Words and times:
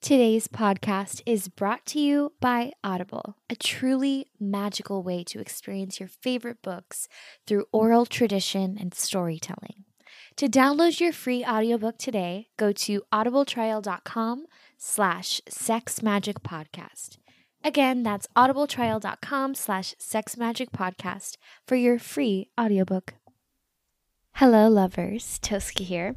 Today's 0.00 0.48
podcast 0.48 1.20
is 1.26 1.48
brought 1.48 1.84
to 1.86 2.00
you 2.00 2.32
by 2.40 2.72
Audible, 2.82 3.36
a 3.50 3.54
truly 3.54 4.28
magical 4.40 5.02
way 5.02 5.22
to 5.24 5.40
experience 5.40 6.00
your 6.00 6.08
favorite 6.08 6.62
books 6.62 7.06
through 7.46 7.66
oral 7.70 8.06
tradition 8.06 8.78
and 8.80 8.94
storytelling. 8.94 9.84
To 10.36 10.48
download 10.48 11.00
your 11.00 11.12
free 11.12 11.44
audiobook 11.44 11.98
today, 11.98 12.48
go 12.56 12.72
to 12.72 13.02
audibletrial.com 13.12 14.46
slash 14.78 15.42
sexmagicpodcast. 15.50 17.18
Again, 17.62 18.02
that's 18.02 18.26
audibletrial.com 18.34 19.54
slash 19.54 19.94
sexmagicpodcast 20.00 21.36
for 21.66 21.76
your 21.76 21.98
free 21.98 22.48
audiobook. 22.58 23.14
Hello, 24.34 24.68
lovers. 24.68 25.38
Tosca 25.40 25.82
here. 25.82 26.16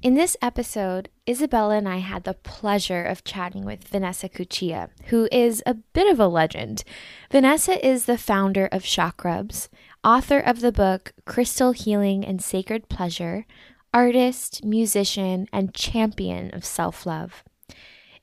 In 0.00 0.14
this 0.14 0.36
episode, 0.40 1.08
Isabella 1.28 1.76
and 1.76 1.88
I 1.88 1.96
had 1.96 2.22
the 2.22 2.34
pleasure 2.34 3.02
of 3.02 3.24
chatting 3.24 3.64
with 3.64 3.88
Vanessa 3.88 4.28
Cuccia, 4.28 4.90
who 5.06 5.28
is 5.32 5.60
a 5.66 5.74
bit 5.74 6.06
of 6.10 6.20
a 6.20 6.28
legend. 6.28 6.84
Vanessa 7.32 7.84
is 7.84 8.04
the 8.04 8.16
founder 8.16 8.68
of 8.70 8.84
Chakrubs, 8.84 9.68
author 10.04 10.38
of 10.38 10.60
the 10.60 10.70
book 10.70 11.14
Crystal 11.24 11.72
Healing 11.72 12.24
and 12.24 12.42
Sacred 12.42 12.88
Pleasure, 12.88 13.44
artist, 13.92 14.64
musician, 14.64 15.48
and 15.52 15.74
champion 15.74 16.54
of 16.54 16.64
self 16.64 17.06
love. 17.06 17.42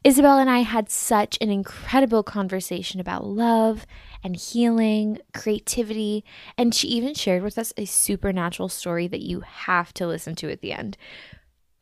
Isabel 0.03 0.39
and 0.39 0.49
I 0.49 0.59
had 0.59 0.89
such 0.89 1.37
an 1.41 1.51
incredible 1.51 2.23
conversation 2.23 2.99
about 2.99 3.25
love 3.25 3.85
and 4.23 4.35
healing, 4.35 5.19
creativity, 5.33 6.23
and 6.57 6.73
she 6.73 6.87
even 6.87 7.13
shared 7.13 7.43
with 7.43 7.57
us 7.57 7.73
a 7.77 7.85
supernatural 7.85 8.69
story 8.69 9.07
that 9.07 9.21
you 9.21 9.41
have 9.41 9.93
to 9.93 10.07
listen 10.07 10.35
to 10.35 10.51
at 10.51 10.61
the 10.61 10.73
end. 10.73 10.97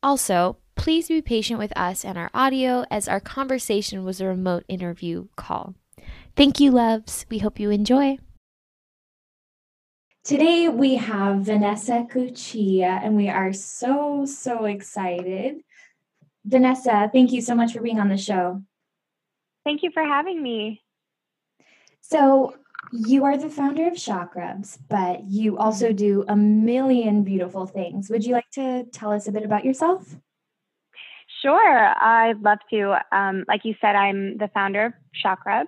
Also, 0.02 0.58
please 0.76 1.08
be 1.08 1.22
patient 1.22 1.60
with 1.60 1.76
us 1.78 2.06
and 2.06 2.18
our 2.18 2.30
audio 2.34 2.86
as 2.90 3.08
our 3.08 3.20
conversation 3.20 4.06
was 4.06 4.22
a 4.22 4.26
remote 4.26 4.64
interview 4.68 5.28
call. 5.36 5.76
Thank 6.36 6.60
you, 6.60 6.72
loves. 6.72 7.26
We 7.30 7.40
hope 7.40 7.60
you 7.60 7.70
enjoy. 7.70 8.18
Today 10.24 10.70
we 10.70 10.96
have 10.96 11.38
Vanessa 11.38 12.06
Cuccia, 12.10 13.04
and 13.04 13.16
we 13.16 13.30
are 13.30 13.52
so, 13.52 14.26
so 14.26 14.66
excited 14.66 15.64
Vanessa, 16.46 17.10
thank 17.14 17.32
you 17.32 17.42
so 17.42 17.54
much 17.54 17.74
for 17.74 17.82
being 17.82 18.00
on 18.00 18.10
the 18.10 18.18
show. 18.18 18.62
Thank 19.64 19.84
you 19.84 19.92
for 19.92 20.04
having 20.04 20.42
me. 20.42 20.82
So, 22.10 22.56
you 22.92 23.24
are 23.26 23.38
the 23.38 23.52
founder 23.52 23.88
of 23.88 23.94
Chakrubs, 23.94 24.80
but 24.90 25.24
you 25.26 25.60
also 25.60 25.88
mm-hmm. 25.88 25.96
do 25.96 26.26
a 26.28 26.36
million 26.36 27.24
beautiful 27.24 27.68
things. 27.68 28.10
Would 28.10 28.26
you 28.26 28.34
like 28.34 28.50
to 28.54 28.86
tell 28.86 29.12
us 29.12 29.28
a 29.28 29.32
bit 29.32 29.44
about 29.44 29.64
yourself? 29.64 30.16
Sure, 31.44 31.94
I'd 32.02 32.42
love 32.42 32.58
to. 32.72 32.98
Um, 33.12 33.46
like 33.48 33.64
you 33.64 33.76
said, 33.80 33.96
I'm 33.96 34.38
the 34.40 34.50
founder 34.56 34.88
of 34.88 34.94
Chakrubs. 35.24 35.68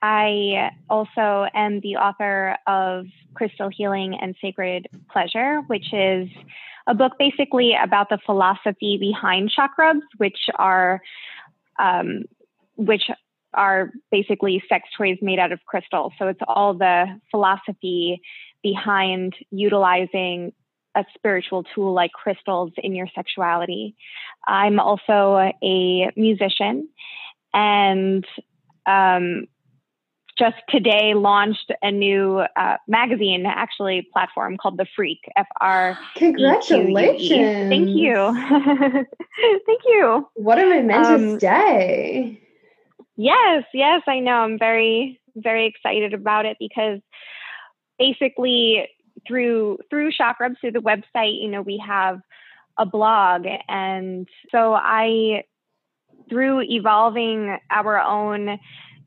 I 0.00 0.70
also 0.88 1.46
am 1.52 1.80
the 1.80 1.96
author 1.96 2.56
of 2.66 3.04
Crystal 3.34 3.68
Healing 3.68 4.16
and 4.18 4.34
Sacred 4.40 4.86
Pleasure, 5.12 5.60
which 5.66 5.92
is 5.92 6.30
a 6.86 6.94
book 6.94 7.12
basically 7.18 7.76
about 7.80 8.08
the 8.08 8.18
philosophy 8.24 8.96
behind 8.98 9.52
chakrubs, 9.54 10.00
which 10.16 10.48
are 10.54 11.02
um, 11.78 12.24
which 12.76 13.10
are 13.54 13.90
basically 14.10 14.62
sex 14.68 14.88
toys 14.96 15.18
made 15.22 15.38
out 15.38 15.52
of 15.52 15.60
crystal. 15.66 16.12
So 16.18 16.28
it's 16.28 16.40
all 16.46 16.74
the 16.74 17.06
philosophy 17.30 18.20
behind 18.62 19.34
utilizing 19.50 20.52
a 20.96 21.04
spiritual 21.14 21.64
tool 21.74 21.92
like 21.92 22.12
crystals 22.12 22.72
in 22.76 22.94
your 22.94 23.06
sexuality. 23.14 23.94
I'm 24.46 24.80
also 24.80 25.52
a 25.62 26.10
musician 26.16 26.88
and 27.54 28.24
um, 28.86 29.46
just 30.38 30.56
today 30.68 31.14
launched 31.14 31.70
a 31.82 31.90
new 31.90 32.38
uh, 32.38 32.76
magazine, 32.88 33.44
actually, 33.46 34.08
platform 34.12 34.56
called 34.56 34.78
The 34.78 34.86
Freak. 34.96 35.20
F 35.36 35.46
R. 35.60 35.98
Congratulations! 36.16 37.68
Thank 37.68 37.90
you. 37.90 38.14
Thank 39.66 39.80
you. 39.86 40.26
What 40.34 40.58
a 40.58 40.64
momentous 40.64 41.32
um, 41.32 41.38
day. 41.38 42.40
Yes, 43.20 43.64
yes, 43.74 44.00
I 44.08 44.20
know. 44.20 44.32
I'm 44.32 44.58
very, 44.58 45.20
very 45.36 45.66
excited 45.66 46.14
about 46.14 46.46
it 46.46 46.56
because 46.58 47.00
basically 47.98 48.88
through 49.28 49.76
through 49.90 50.10
Chakrubs 50.12 50.56
through 50.58 50.72
the 50.72 50.78
website, 50.80 51.42
you 51.42 51.48
know, 51.48 51.60
we 51.60 51.82
have 51.86 52.20
a 52.78 52.86
blog, 52.86 53.44
and 53.68 54.26
so 54.50 54.72
I 54.72 55.42
through 56.30 56.62
evolving 56.62 57.58
our 57.70 58.00
own 58.00 58.58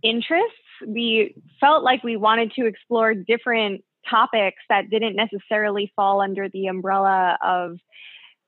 interests 0.03 0.57
we 0.85 1.34
felt 1.59 1.84
like 1.84 2.03
we 2.03 2.16
wanted 2.16 2.51
to 2.53 2.68
explore 2.68 3.16
different 3.16 3.84
topics 4.09 4.62
that 4.69 4.91
didn't 4.91 5.16
necessarily 5.16 5.91
fall 5.95 6.22
under 6.22 6.50
the 6.50 6.68
umbrella 6.68 7.38
of 7.44 7.78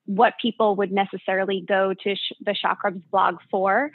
what 0.06 0.34
people 0.40 0.76
would 0.76 0.92
necessarily 0.92 1.64
go 1.68 1.94
to 2.04 2.16
sh- 2.16 2.34
the 2.42 2.56
Chakrubs 2.56 3.02
blog 3.10 3.38
for. 3.50 3.90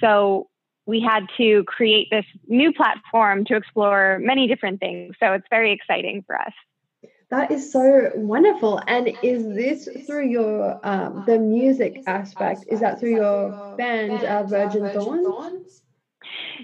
So 0.00 0.48
we 0.86 1.00
had 1.00 1.26
to 1.36 1.64
create 1.64 2.08
this 2.10 2.24
new 2.46 2.72
platform 2.72 3.44
to 3.46 3.56
explore 3.56 4.18
many 4.20 4.46
different 4.46 4.80
things. 4.80 5.16
So 5.20 5.32
it's 5.32 5.46
very 5.50 5.72
exciting 5.72 6.24
for 6.26 6.36
us. 6.40 6.52
That 7.30 7.50
is 7.50 7.72
so 7.72 8.12
wonderful. 8.14 8.80
And 8.86 9.08
is 9.22 9.44
this 9.44 9.88
through 10.06 10.28
your 10.28 10.78
um, 10.84 11.24
the 11.26 11.38
music 11.38 12.04
aspect? 12.06 12.66
Is 12.68 12.80
that 12.80 13.00
through 13.00 13.16
your 13.16 13.76
band, 13.76 14.24
uh, 14.24 14.44
Virgin 14.44 14.88
Thorns? 14.92 15.82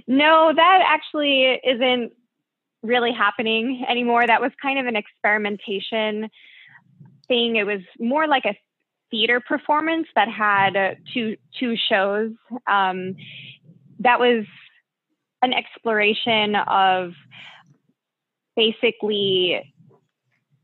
No, 0.06 0.52
that 0.54 0.82
actually 0.86 1.60
isn't 1.64 2.12
really 2.82 3.12
happening 3.12 3.84
anymore. 3.88 4.24
That 4.24 4.40
was 4.40 4.52
kind 4.60 4.78
of 4.78 4.86
an 4.86 4.94
experimentation 4.94 6.30
thing. 7.26 7.56
It 7.56 7.66
was 7.66 7.80
more 7.98 8.28
like 8.28 8.44
a 8.44 8.56
theater 9.10 9.40
performance 9.40 10.06
that 10.14 10.28
had 10.28 10.96
two 11.12 11.36
two 11.58 11.74
shows. 11.76 12.32
Um, 12.68 13.16
that 14.02 14.20
was 14.20 14.44
an 15.42 15.52
exploration 15.52 16.54
of 16.56 17.12
basically 18.56 19.62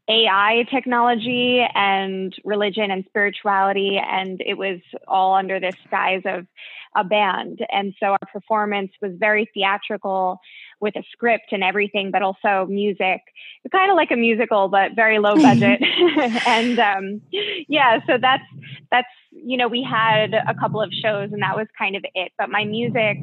AI 0.09 0.65
technology 0.71 1.65
and 1.75 2.35
religion 2.45 2.91
and 2.91 3.05
spirituality, 3.09 3.99
and 3.99 4.41
it 4.45 4.55
was 4.55 4.81
all 5.07 5.35
under 5.35 5.61
this 5.61 5.75
guise 5.91 6.23
of 6.25 6.47
a 6.97 7.05
band. 7.05 7.65
And 7.71 7.95
so 8.01 8.09
our 8.09 8.29
performance 8.33 8.91
was 9.03 9.13
very 9.19 9.51
theatrical 9.53 10.39
with 10.81 10.97
a 10.97 11.03
script 11.13 11.53
and 11.53 11.63
everything, 11.63 12.11
but 12.11 12.23
also 12.23 12.67
music. 12.69 13.21
kind 13.73 13.91
of 13.91 13.97
like 13.97 14.11
a 14.11 14.17
musical, 14.17 14.69
but 14.69 14.95
very 14.95 15.19
low 15.19 15.35
budget. 15.35 15.81
and 16.47 16.79
um, 16.79 17.21
yeah, 17.69 18.01
so 18.07 18.19
that's 18.21 18.45
that's 18.91 19.09
you 19.31 19.57
know 19.57 19.69
we 19.69 19.83
had 19.83 20.35
a 20.35 20.55
couple 20.55 20.81
of 20.81 20.93
shows, 20.93 21.31
and 21.33 21.43
that 21.43 21.57
was 21.57 21.67
kind 21.77 21.97
of 21.97 22.05
it. 22.15 22.33
But 22.39 22.51
my 22.51 22.65
music, 22.65 23.19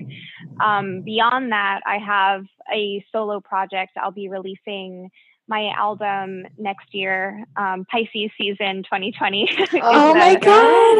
um, 0.63 1.01
beyond 1.01 1.51
that, 1.51 1.81
I 1.85 1.97
have 1.97 2.45
a 2.73 3.05
solo 3.11 3.39
project 3.39 3.93
I'll 3.97 4.11
be 4.11 4.29
releasing 4.29 5.11
my 5.47 5.71
album 5.77 6.43
next 6.57 6.93
year, 6.93 7.45
um, 7.55 7.85
Pisces 7.91 8.31
season 8.37 8.83
2020. 8.83 9.47
oh 9.83 10.13
my 10.15 10.35
God. 10.35 10.97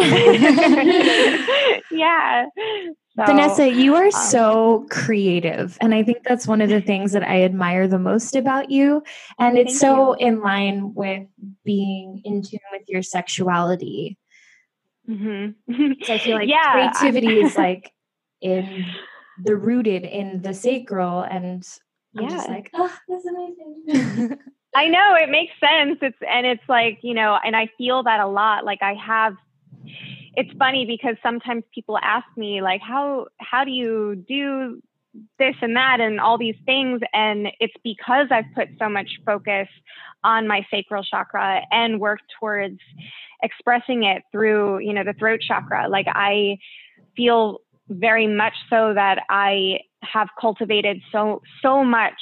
yeah. 1.92 2.46
So, 3.18 3.26
Vanessa, 3.26 3.72
you 3.72 3.96
are 3.96 4.06
um, 4.06 4.12
so 4.12 4.86
creative. 4.90 5.78
And 5.80 5.96
I 5.96 6.04
think 6.04 6.24
that's 6.26 6.48
one 6.48 6.60
of 6.60 6.70
the 6.70 6.82
things 6.82 7.14
that 7.14 7.24
I 7.24 7.44
admire 7.44 7.88
the 7.88 8.00
most 8.00 8.36
about 8.36 8.72
you. 8.72 9.04
And 9.40 9.58
it's 9.58 9.80
so 9.80 10.18
you. 10.20 10.28
in 10.28 10.42
line 10.42 10.94
with 10.94 11.26
being 11.64 12.22
in 12.26 12.42
tune 12.42 12.60
with 12.74 12.84
your 12.88 13.02
sexuality. 13.02 14.18
Mm-hmm. 15.10 15.92
so 16.04 16.14
I 16.14 16.18
feel 16.18 16.36
like 16.40 16.50
yeah, 16.50 16.92
creativity 16.92 17.40
is 17.40 17.56
like 17.58 17.94
in 18.42 18.86
the 19.44 19.56
rooted 19.56 20.04
in 20.04 20.42
the 20.42 20.54
sacral 20.54 21.22
and 21.22 21.64
I'm 22.18 22.24
yeah. 22.24 22.30
just 22.30 22.50
like, 22.50 22.70
oh, 22.74 22.98
that's 23.08 23.26
amazing. 23.26 24.40
I 24.76 24.88
know 24.88 25.16
it 25.16 25.30
makes 25.30 25.54
sense. 25.60 26.00
It's 26.02 26.18
and 26.30 26.46
it's 26.46 26.64
like, 26.68 27.00
you 27.02 27.14
know, 27.14 27.38
and 27.44 27.56
I 27.56 27.70
feel 27.78 28.04
that 28.04 28.20
a 28.20 28.28
lot. 28.28 28.66
Like 28.66 28.82
I 28.82 28.94
have 28.94 29.36
it's 30.36 30.52
funny 30.58 30.86
because 30.86 31.16
sometimes 31.24 31.64
people 31.74 31.98
ask 32.02 32.26
me 32.38 32.62
like 32.62 32.82
how 32.82 33.28
how 33.40 33.64
do 33.64 33.72
you 33.72 34.24
do 34.28 34.82
this 35.40 35.56
and 35.62 35.76
that 35.76 36.00
and 36.02 36.20
all 36.20 36.38
these 36.38 36.58
things? 36.66 37.02
And 37.14 37.48
it's 37.60 37.74
because 37.84 38.28
I've 38.32 38.54
put 38.54 38.68
so 38.78 38.90
much 38.90 39.10
focus 39.26 39.68
on 40.24 40.48
my 40.48 40.66
sacral 40.70 41.04
chakra 41.04 41.62
and 41.72 42.00
worked 42.00 42.24
towards 42.40 42.80
expressing 43.42 44.04
it 44.04 44.24
through 44.32 44.80
you 44.80 44.94
know 44.94 45.04
the 45.04 45.14
throat 45.14 45.40
chakra. 45.42 45.88
Like 45.90 46.08
I 46.10 46.58
feel 47.16 47.60
very 47.90 48.28
much 48.28 48.54
so 48.70 48.94
that 48.94 49.20
I 49.30 49.80
have 50.04 50.30
cultivated 50.40 51.02
so 51.12 51.42
so 51.62 51.84
much 51.84 52.20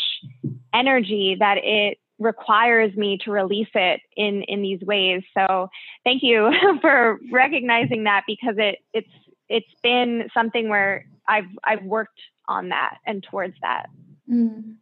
energy 0.73 1.35
that 1.39 1.57
it 1.57 1.97
requires 2.23 2.95
me 2.95 3.17
to 3.17 3.31
release 3.31 3.69
it 3.75 4.01
in 4.15 4.43
in 4.43 4.61
these 4.61 4.81
ways 4.81 5.21
so 5.37 5.69
thank 6.03 6.23
you 6.23 6.51
for 6.81 7.19
recognizing 7.31 8.05
that 8.05 8.23
because 8.25 8.55
it 8.57 8.79
it's 8.93 9.09
it's 9.49 9.73
been 9.81 10.29
something 10.33 10.69
where 10.69 11.05
i've 11.27 11.45
i've 11.63 11.83
worked 11.83 12.19
on 12.47 12.69
that 12.69 12.97
and 13.05 13.23
towards 13.29 13.55
that 13.61 13.87
mm. 14.29 14.75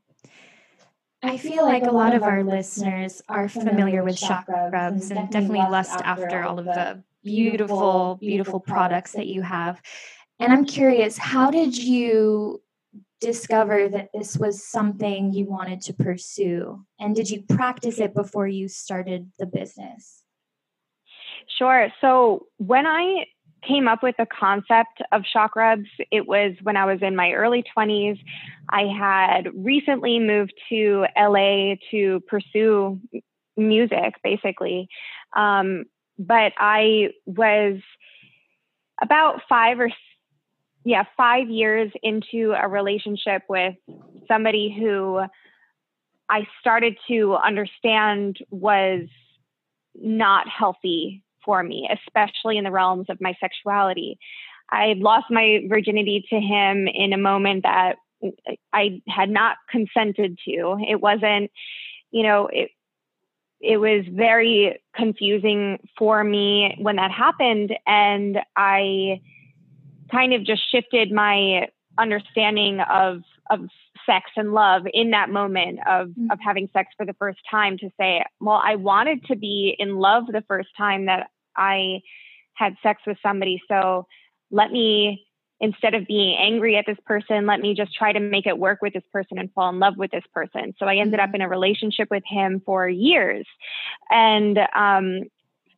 I 1.23 1.37
feel 1.37 1.65
like 1.65 1.83
a 1.83 1.91
lot 1.91 2.15
of 2.15 2.23
our 2.23 2.43
listeners 2.43 3.21
are 3.29 3.47
familiar 3.47 4.03
with 4.03 4.15
Chakrubs 4.15 5.11
and 5.11 5.29
definitely 5.29 5.59
lust 5.59 6.01
after 6.03 6.43
all 6.43 6.57
of 6.57 6.65
the 6.65 7.03
beautiful, 7.23 8.17
beautiful 8.19 8.59
products 8.59 9.11
that 9.11 9.27
you 9.27 9.43
have. 9.43 9.79
And 10.39 10.51
I'm 10.51 10.65
curious, 10.65 11.19
how 11.19 11.51
did 11.51 11.77
you 11.77 12.59
discover 13.21 13.87
that 13.87 14.09
this 14.13 14.35
was 14.35 14.63
something 14.63 15.31
you 15.31 15.45
wanted 15.45 15.79
to 15.81 15.93
pursue? 15.93 16.83
And 16.99 17.15
did 17.15 17.29
you 17.29 17.43
practice 17.43 17.99
it 17.99 18.13
before 18.13 18.47
you 18.47 18.67
started 18.67 19.31
the 19.39 19.45
business? 19.45 20.23
Sure. 21.57 21.89
So 22.01 22.47
when 22.57 22.85
I 22.85 23.25
came 23.65 23.87
up 23.87 24.01
with 24.01 24.15
the 24.17 24.25
concept 24.25 25.01
of 25.11 25.21
Chakrubs, 25.21 25.87
it 26.11 26.27
was 26.27 26.53
when 26.63 26.75
I 26.75 26.85
was 26.85 26.99
in 27.01 27.15
my 27.15 27.31
early 27.33 27.63
20s. 27.77 28.19
I 28.69 28.87
had 28.87 29.49
recently 29.53 30.19
moved 30.19 30.53
to 30.69 31.05
LA 31.15 31.75
to 31.91 32.21
pursue 32.27 32.99
music, 33.55 34.15
basically. 34.23 34.87
Um, 35.35 35.85
but 36.17 36.53
I 36.57 37.09
was 37.25 37.79
about 39.01 39.41
five 39.47 39.79
or 39.79 39.91
yeah, 40.83 41.03
five 41.15 41.49
years 41.49 41.91
into 42.01 42.53
a 42.59 42.67
relationship 42.67 43.43
with 43.47 43.75
somebody 44.27 44.75
who 44.77 45.21
I 46.29 46.47
started 46.59 46.97
to 47.07 47.35
understand 47.35 48.37
was 48.49 49.07
not 49.95 50.47
healthy 50.47 51.23
for 51.43 51.61
me, 51.63 51.89
especially 51.91 52.57
in 52.57 52.63
the 52.63 52.71
realms 52.71 53.07
of 53.09 53.19
my 53.19 53.35
sexuality. 53.39 54.17
I 54.69 54.93
lost 54.97 55.25
my 55.29 55.61
virginity 55.67 56.25
to 56.29 56.39
him 56.39 56.87
in 56.87 57.13
a 57.13 57.17
moment 57.17 57.63
that 57.63 57.97
I 58.71 59.01
had 59.07 59.29
not 59.29 59.57
consented 59.69 60.39
to. 60.45 60.77
It 60.87 61.01
wasn't, 61.01 61.51
you 62.11 62.23
know, 62.23 62.47
it, 62.47 62.71
it 63.59 63.77
was 63.77 64.05
very 64.09 64.81
confusing 64.95 65.79
for 65.97 66.23
me 66.23 66.77
when 66.79 66.95
that 66.95 67.11
happened. 67.11 67.73
And 67.85 68.39
I, 68.55 69.21
kind 70.11 70.33
of 70.33 70.43
just 70.43 70.61
shifted 70.71 71.11
my 71.11 71.67
understanding 71.99 72.79
of 72.79 73.21
of 73.49 73.61
sex 74.05 74.31
and 74.35 74.53
love 74.53 74.83
in 74.93 75.11
that 75.11 75.29
moment 75.29 75.79
of 75.87 76.09
mm-hmm. 76.09 76.31
of 76.31 76.39
having 76.43 76.69
sex 76.73 76.89
for 76.97 77.05
the 77.05 77.13
first 77.13 77.39
time 77.49 77.77
to 77.77 77.89
say, 77.99 78.23
well, 78.39 78.61
I 78.63 78.75
wanted 78.75 79.25
to 79.25 79.35
be 79.35 79.75
in 79.77 79.97
love 79.97 80.25
the 80.27 80.43
first 80.47 80.69
time 80.77 81.05
that 81.05 81.27
I 81.55 82.01
had 82.53 82.75
sex 82.81 83.01
with 83.05 83.17
somebody. 83.21 83.61
So 83.67 84.07
let 84.51 84.71
me 84.71 85.25
instead 85.59 85.93
of 85.93 86.07
being 86.07 86.35
angry 86.39 86.75
at 86.75 86.85
this 86.87 86.97
person, 87.05 87.45
let 87.45 87.59
me 87.59 87.75
just 87.75 87.93
try 87.93 88.11
to 88.11 88.19
make 88.19 88.47
it 88.47 88.57
work 88.57 88.79
with 88.81 88.93
this 88.93 89.03
person 89.13 89.37
and 89.37 89.53
fall 89.53 89.69
in 89.69 89.77
love 89.77 89.93
with 89.95 90.09
this 90.09 90.23
person. 90.33 90.73
So 90.79 90.87
I 90.87 90.95
ended 90.95 91.19
mm-hmm. 91.19 91.29
up 91.29 91.35
in 91.35 91.41
a 91.41 91.47
relationship 91.47 92.09
with 92.09 92.23
him 92.25 92.61
for 92.65 92.89
years 92.89 93.45
and 94.09 94.57
um, 94.75 95.21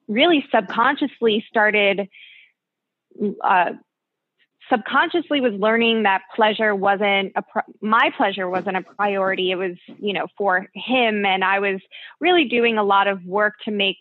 really 0.08 0.46
subconsciously 0.56 1.46
started 1.50 2.08
uh, 3.44 3.72
subconsciously 4.70 5.42
was 5.42 5.54
learning 5.54 6.04
that 6.04 6.22
pleasure 6.36 6.76
wasn't 6.76 7.34
a 7.36 7.44
my 7.82 8.10
pleasure 8.16 8.50
wasn't 8.50 8.78
a 8.78 8.82
priority. 8.82 9.52
It 9.52 9.56
was 9.56 9.76
you 10.00 10.14
know 10.14 10.28
for 10.38 10.68
him 10.74 11.26
and 11.26 11.44
i 11.44 11.60
was 11.60 11.82
really 12.20 12.46
doing 12.46 12.78
a 12.78 12.84
lot 12.84 13.08
of 13.08 13.24
work 13.26 13.56
to 13.66 13.72
make 13.72 13.98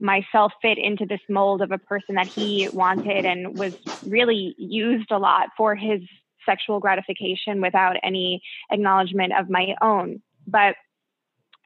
myself 0.00 0.52
fit 0.62 0.78
into 0.78 1.04
this 1.04 1.20
mold 1.28 1.60
of 1.60 1.70
a 1.70 1.78
person 1.78 2.14
that 2.14 2.26
he 2.34 2.68
wanted 2.72 3.26
and 3.26 3.58
was 3.58 3.74
really 4.02 4.54
used 4.56 5.10
a 5.10 5.18
lot 5.18 5.48
for 5.56 5.74
his 5.74 6.00
sexual 6.46 6.80
gratification 6.80 7.60
without 7.60 7.96
any 8.02 8.40
acknowledgement 8.72 9.34
of 9.38 9.50
my 9.50 9.74
own. 9.82 10.22
But 10.46 10.74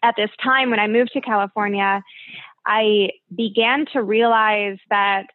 at 0.02 0.14
this 0.16 0.30
time 0.42 0.70
when 0.70 0.78
i 0.78 0.86
moved 0.86 1.10
to 1.12 1.20
california 1.20 2.02
i 2.66 3.08
began 3.34 3.86
to 3.92 4.02
realize 4.02 4.78
that 4.90 5.26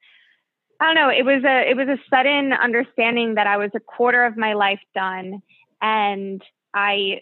I 0.79 0.85
don't 0.85 0.95
know. 0.95 1.09
It 1.09 1.25
was 1.25 1.43
a 1.43 1.69
it 1.69 1.75
was 1.75 1.87
a 1.87 1.97
sudden 2.09 2.53
understanding 2.53 3.35
that 3.35 3.47
I 3.47 3.57
was 3.57 3.71
a 3.75 3.79
quarter 3.79 4.25
of 4.25 4.37
my 4.37 4.53
life 4.53 4.79
done, 4.95 5.41
and 5.81 6.41
I 6.73 7.21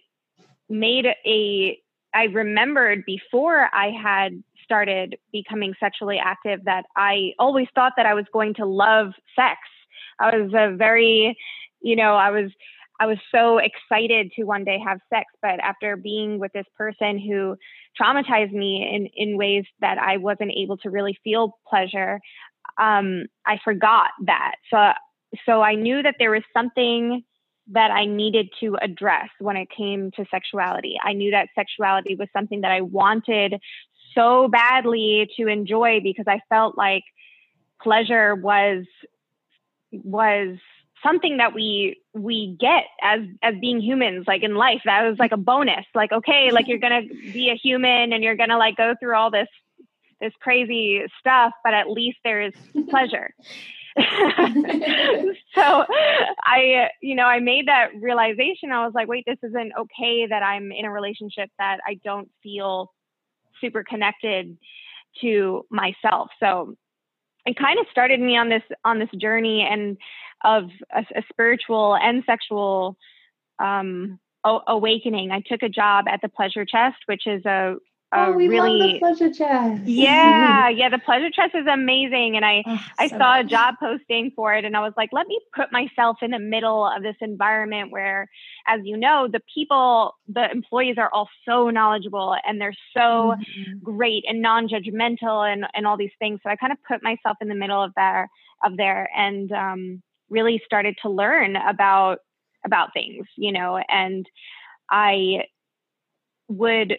made 0.69 1.06
a. 1.25 1.80
I 2.13 2.24
remembered 2.25 3.04
before 3.06 3.69
I 3.74 3.92
had 3.92 4.44
started 4.63 5.18
becoming 5.31 5.74
sexually 5.80 6.19
active 6.24 6.65
that 6.65 6.86
I 6.95 7.33
always 7.39 7.68
thought 7.74 7.94
that 7.98 8.06
I 8.06 8.13
was 8.13 8.25
going 8.33 8.54
to 8.56 8.65
love 8.65 9.13
sex. 9.36 9.60
I 10.20 10.36
was 10.36 10.51
a 10.53 10.75
very, 10.75 11.38
you 11.82 11.96
know, 11.96 12.15
I 12.15 12.32
was 12.32 12.51
I 13.00 13.05
was 13.05 13.17
so 13.34 13.60
excited 13.60 14.32
to 14.36 14.43
one 14.43 14.63
day 14.63 14.79
have 14.84 15.00
sex, 15.10 15.25
but 15.41 15.60
after 15.60 15.96
being 15.96 16.39
with 16.39 16.51
this 16.53 16.65
person 16.75 17.20
who 17.20 17.55
traumatized 18.00 18.51
me 18.51 18.88
in 18.91 19.08
in 19.15 19.38
ways 19.38 19.65
that 19.82 19.98
I 19.98 20.17
wasn't 20.17 20.51
able 20.58 20.77
to 20.77 20.89
really 20.89 21.17
feel 21.24 21.58
pleasure, 21.67 22.20
um, 22.77 23.25
I 23.45 23.59
forgot 23.63 24.12
that. 24.25 24.55
So, 24.71 24.91
so 25.45 25.62
I 25.62 25.75
knew 25.75 26.01
that 26.03 26.15
there 26.19 26.31
was 26.31 26.43
something 26.53 27.24
that 27.71 27.91
I 27.91 28.05
needed 28.05 28.50
to 28.62 28.77
address 28.81 29.29
when 29.39 29.57
it 29.57 29.67
came 29.75 30.12
to 30.12 30.25
sexuality. 30.31 30.97
I 31.03 31.13
knew 31.13 31.31
that 31.31 31.50
sexuality 31.53 32.15
was 32.15 32.29
something 32.31 32.62
that 32.62 32.71
I 32.71 32.81
wanted 32.81 33.55
so 34.15 34.47
badly 34.47 35.29
to 35.38 35.47
enjoy 35.47 36.00
because 36.01 36.25
I 36.27 36.39
felt 36.50 36.77
like 36.77 37.03
pleasure 37.81 38.36
was 38.36 38.86
was 39.91 40.57
something 41.03 41.38
that 41.38 41.53
we 41.53 42.01
we 42.13 42.57
get 42.59 42.86
as 43.01 43.21
as 43.43 43.55
being 43.62 43.79
humans 43.79 44.25
like 44.27 44.43
in 44.43 44.55
life 44.55 44.81
that 44.86 45.07
was 45.07 45.17
like 45.19 45.31
a 45.31 45.38
bonus 45.38 45.86
like 45.93 46.12
okay 46.12 46.50
like 46.51 46.67
you're 46.67 46.79
gonna 46.79 47.03
be 47.31 47.50
a 47.50 47.55
human 47.55 48.12
and 48.12 48.24
you're 48.24 48.36
gonna 48.36 48.57
like 48.57 48.75
go 48.75 48.95
through 49.00 49.15
all 49.15 49.29
this 49.29 49.47
this 50.19 50.33
crazy 50.41 51.03
stuff, 51.19 51.53
but 51.63 51.74
at 51.74 51.89
least 51.89 52.17
there's 52.24 52.53
pleasure. 52.89 53.33
so 53.97 55.86
I, 56.43 56.89
you 57.01 57.15
know, 57.15 57.25
I 57.25 57.39
made 57.39 57.67
that 57.67 57.89
realization. 58.00 58.71
I 58.71 58.86
was 58.86 58.93
like, 58.93 59.07
wait, 59.07 59.25
this 59.25 59.39
isn't 59.41 59.74
okay 59.77 60.27
that 60.27 60.43
I'm 60.43 60.71
in 60.71 60.86
a 60.86 60.91
relationship 60.91 61.50
that 61.57 61.79
I 61.86 62.00
don't 62.03 62.29
feel 62.43 62.91
super 63.59 63.83
connected 63.83 64.57
to 65.21 65.65
myself. 65.71 66.29
So 66.39 66.75
it 67.45 67.57
kind 67.57 67.79
of 67.79 67.88
started 67.89 68.19
me 68.19 68.38
on 68.38 68.50
this 68.50 68.62
on 68.83 69.00
this 69.00 69.09
journey 69.19 69.67
and 69.69 69.97
of 70.43 70.69
a, 70.93 71.00
a 71.15 71.24
spiritual 71.31 71.95
and 71.95 72.24
sexual 72.25 72.97
um, 73.59 74.19
awakening. 74.43 75.31
I 75.31 75.41
took 75.41 75.63
a 75.63 75.69
job 75.69 76.05
at 76.07 76.21
the 76.21 76.29
Pleasure 76.29 76.65
Chest, 76.65 76.97
which 77.05 77.25
is 77.25 77.43
a 77.45 77.75
oh, 78.14 78.32
we 78.32 78.48
really 78.48 78.78
love 78.80 78.92
the 78.92 79.00
pleasure 79.00 79.34
chest. 79.34 79.84
Yeah, 79.86 80.70
yeah, 80.70 80.90
the 80.90 81.00
pleasure 81.00 81.30
chest 81.30 81.56
is 81.56 81.66
amazing. 81.68 82.36
And 82.36 82.46
I 82.46 82.64
oh, 82.66 82.80
I 83.00 83.08
so 83.08 83.18
saw 83.18 83.40
a 83.40 83.44
job 83.44 83.76
posting 83.80 84.32
for 84.36 84.54
it 84.54 84.66
and 84.66 84.78
I 84.78 84.82
was 84.82 84.94
like, 84.96 85.10
let 85.12 85.28
me 85.28 85.40
put 85.56 85.72
myself 85.72 86.18
in 86.22 86.32
the 86.32 86.40
middle 86.40 86.86
of 86.86 87.04
this 87.04 87.16
environment 87.22 87.92
where, 87.92 88.30
as 88.68 88.82
you 88.84 88.98
know, 88.98 89.28
the 89.32 89.42
people, 89.54 90.16
the 90.28 90.50
employees 90.50 90.96
are 90.98 91.10
all 91.12 91.30
so 91.48 91.70
knowledgeable 91.70 92.36
and 92.48 92.62
they're 92.62 92.76
so 92.94 93.36
mm-hmm. 93.36 93.78
great 93.84 94.24
and 94.28 94.42
non-judgmental 94.42 95.52
and, 95.52 95.66
and 95.74 95.86
all 95.86 95.98
these 95.98 96.12
things. 96.20 96.40
So 96.44 96.50
I 96.50 96.56
kind 96.56 96.72
of 96.72 96.80
put 96.88 97.04
myself 97.04 97.38
in 97.42 97.50
the 97.50 97.56
middle 97.56 97.84
of 97.84 97.92
there 97.96 98.30
of 98.64 98.78
there 98.78 99.10
and 99.16 99.52
um, 99.52 100.02
really 100.30 100.62
started 100.66 100.98
to 101.02 101.10
learn 101.10 101.56
about 101.56 102.20
about 102.66 102.94
things, 102.94 103.26
you 103.36 103.52
know, 103.52 103.78
and 103.90 104.26
I 104.90 105.44
would 106.50 106.98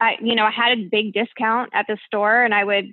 I, 0.00 0.16
you 0.20 0.34
know, 0.34 0.44
I 0.44 0.50
had 0.50 0.78
a 0.78 0.88
big 0.90 1.12
discount 1.12 1.70
at 1.74 1.86
the 1.86 1.98
store 2.06 2.42
and 2.42 2.54
I 2.54 2.64
would 2.64 2.86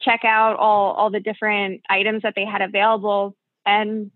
check 0.00 0.20
out 0.24 0.56
all, 0.56 0.92
all 0.92 1.10
the 1.10 1.20
different 1.20 1.82
items 1.88 2.22
that 2.22 2.34
they 2.36 2.44
had 2.44 2.60
available. 2.60 3.36
And 3.64 4.10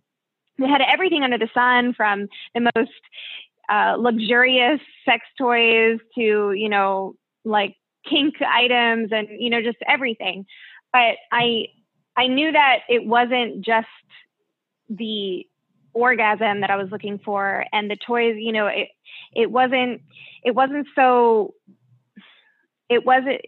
they 0.59 0.67
had 0.67 0.83
everything 0.83 1.23
under 1.23 1.39
the 1.39 1.49
sun 1.55 1.95
from 1.95 2.29
the 2.55 2.71
most 2.77 2.91
uh, 3.69 3.97
luxurious 3.99 4.81
sex 5.05 5.25
toys 5.39 5.99
to, 6.17 6.53
you 6.53 6.69
know, 6.69 7.15
like 7.45 7.77
kink 8.09 8.35
items 8.43 9.11
and, 9.13 9.29
you 9.39 9.51
know, 9.51 9.63
just 9.63 9.79
everything. 9.89 10.47
But 10.93 11.17
I, 11.33 11.67
I 12.17 12.27
knew 12.29 12.53
that 12.53 12.81
it 12.89 13.05
wasn't 13.05 13.65
just 13.65 13.87
the 14.89 15.47
orgasm 15.93 16.61
that 16.61 16.71
I 16.71 16.77
was 16.77 16.91
looking 16.91 17.19
for 17.19 17.65
and 17.73 17.91
the 17.91 17.97
toys, 17.97 18.37
you 18.39 18.53
know, 18.53 18.67
it 18.67 18.89
it 19.35 19.51
wasn't 19.51 20.03
it 20.45 20.55
wasn't 20.55 20.87
so 20.95 21.55
it 22.89 23.05
wasn't 23.05 23.41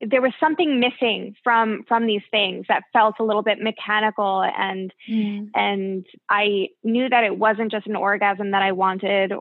there 0.00 0.22
was 0.22 0.32
something 0.38 0.78
missing 0.80 1.34
from 1.42 1.84
from 1.88 2.06
these 2.06 2.22
things 2.30 2.66
that 2.68 2.84
felt 2.92 3.16
a 3.18 3.24
little 3.24 3.42
bit 3.42 3.58
mechanical 3.60 4.42
and 4.42 4.92
mm. 5.10 5.48
and 5.54 6.06
I 6.28 6.68
knew 6.84 7.08
that 7.08 7.24
it 7.24 7.36
wasn't 7.36 7.72
just 7.72 7.86
an 7.86 7.96
orgasm 7.96 8.52
that 8.52 8.62
I 8.62 8.72
wanted 8.72 9.32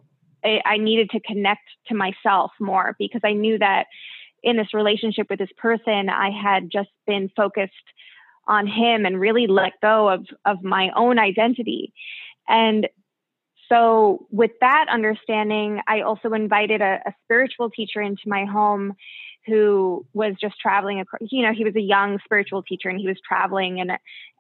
I, 0.44 0.62
I 0.66 0.78
needed 0.78 1.12
to 1.12 1.20
connect 1.20 1.70
to 1.88 1.96
myself 1.96 2.52
more 2.60 2.96
because 2.98 3.22
I 3.24 3.34
knew 3.34 3.60
that 3.60 3.86
in 4.44 4.58
this 4.58 4.74
relationship 4.74 5.28
with 5.30 5.40
this 5.40 5.54
person 5.58 6.10
I 6.10 6.32
had 6.32 6.72
just 6.72 6.90
been 7.06 7.30
focused 7.36 7.74
on 8.48 8.66
him 8.66 9.06
and 9.06 9.20
really 9.20 9.46
let 9.46 9.74
go 9.82 10.10
of 10.10 10.26
of 10.46 10.64
my 10.64 10.90
own 10.96 11.20
identity 11.20 11.94
and 12.48 12.88
so, 13.70 14.28
with 14.32 14.52
that 14.62 14.86
understanding, 14.90 15.82
I 15.88 16.02
also 16.02 16.32
invited 16.32 16.82
a, 16.82 17.02
a, 17.06 17.14
spiritual 17.26 17.70
teacher 17.70 18.02
into 18.02 18.22
my 18.26 18.46
home 18.46 18.94
who 19.48 20.06
was 20.14 20.36
just 20.40 20.60
traveling 20.60 21.00
across, 21.00 21.22
you 21.32 21.44
know, 21.44 21.54
he 21.54 21.64
was 21.64 21.76
a 21.76 21.82
young 21.82 22.20
spiritual 22.24 22.64
teacher 22.64 22.90
and 22.90 23.00
he 23.00 23.08
was 23.08 23.18
traveling 23.28 23.80
and, 23.80 23.92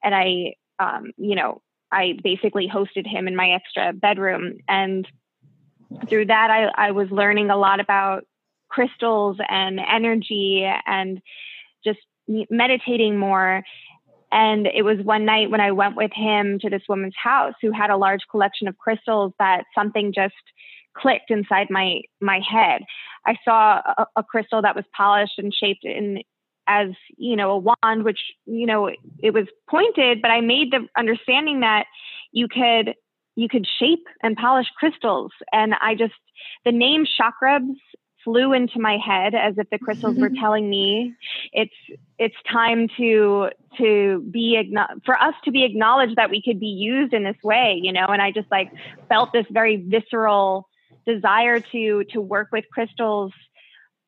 and 0.03 0.15
I, 0.15 0.53
um, 0.79 1.11
you 1.17 1.35
know, 1.35 1.61
I 1.91 2.17
basically 2.23 2.69
hosted 2.71 3.07
him 3.07 3.27
in 3.27 3.35
my 3.35 3.51
extra 3.51 3.93
bedroom. 3.93 4.57
And 4.67 5.07
through 6.09 6.25
that, 6.25 6.51
I, 6.51 6.87
I 6.87 6.91
was 6.91 7.09
learning 7.09 7.49
a 7.49 7.57
lot 7.57 7.79
about 7.79 8.25
crystals 8.69 9.37
and 9.47 9.79
energy 9.79 10.69
and 10.85 11.21
just 11.83 11.99
meditating 12.27 13.17
more. 13.17 13.63
And 14.31 14.67
it 14.67 14.83
was 14.83 14.99
one 14.99 15.23
night 15.23 15.49
when 15.49 15.61
I 15.61 15.71
went 15.71 15.95
with 15.95 16.11
him 16.13 16.59
to 16.59 16.69
this 16.69 16.81
woman's 16.89 17.15
house 17.15 17.53
who 17.61 17.71
had 17.71 17.89
a 17.89 17.97
large 17.97 18.21
collection 18.29 18.67
of 18.67 18.77
crystals 18.77 19.31
that 19.39 19.63
something 19.73 20.11
just 20.13 20.35
clicked 20.97 21.31
inside 21.31 21.67
my 21.69 22.01
my 22.21 22.39
head. 22.39 22.81
I 23.25 23.35
saw 23.43 23.81
a, 23.97 24.07
a 24.17 24.23
crystal 24.23 24.61
that 24.61 24.75
was 24.75 24.85
polished 24.95 25.37
and 25.37 25.53
shaped 25.53 25.83
in 25.85 26.23
as 26.67 26.89
you 27.17 27.35
know 27.35 27.51
a 27.51 27.57
wand, 27.57 28.03
which 28.03 28.19
you 28.45 28.65
know 28.65 28.89
it 29.19 29.33
was 29.33 29.47
pointed, 29.69 30.21
but 30.21 30.31
I 30.31 30.41
made 30.41 30.71
the 30.71 30.87
understanding 30.97 31.61
that 31.61 31.85
you 32.31 32.47
could 32.47 32.95
you 33.35 33.47
could 33.47 33.67
shape 33.79 34.05
and 34.21 34.35
polish 34.35 34.67
crystals, 34.77 35.31
and 35.51 35.73
I 35.81 35.95
just 35.95 36.13
the 36.65 36.71
name 36.71 37.05
chakrubs 37.05 37.75
flew 38.23 38.51
into 38.51 38.77
my 38.77 38.97
head 38.97 39.33
as 39.33 39.53
if 39.57 39.69
the 39.69 39.79
crystals 39.79 40.17
were 40.17 40.29
telling 40.41 40.69
me 40.69 41.13
it's 41.53 41.73
it's 42.17 42.35
time 42.51 42.89
to 42.97 43.49
to 43.77 44.21
be 44.29 44.61
for 45.05 45.15
us 45.15 45.33
to 45.45 45.51
be 45.51 45.63
acknowledged 45.63 46.17
that 46.17 46.29
we 46.29 46.41
could 46.41 46.59
be 46.59 46.65
used 46.65 47.13
in 47.13 47.23
this 47.23 47.37
way 47.41 47.79
you 47.81 47.93
know 47.93 48.05
and 48.07 48.21
i 48.21 48.29
just 48.29 48.51
like 48.51 48.69
felt 49.07 49.31
this 49.31 49.45
very 49.49 49.77
visceral 49.77 50.67
desire 51.07 51.59
to 51.71 52.03
to 52.11 52.21
work 52.21 52.49
with 52.51 52.65
crystals 52.71 53.31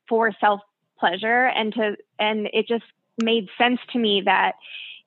for 0.08 0.32
self 0.40 0.60
pleasure 1.00 1.46
and 1.46 1.74
to 1.74 1.96
and 2.20 2.50
it 2.54 2.68
just 2.68 2.84
made 3.24 3.48
sense 3.58 3.80
to 3.92 4.00
me 4.00 4.22
that 4.26 4.54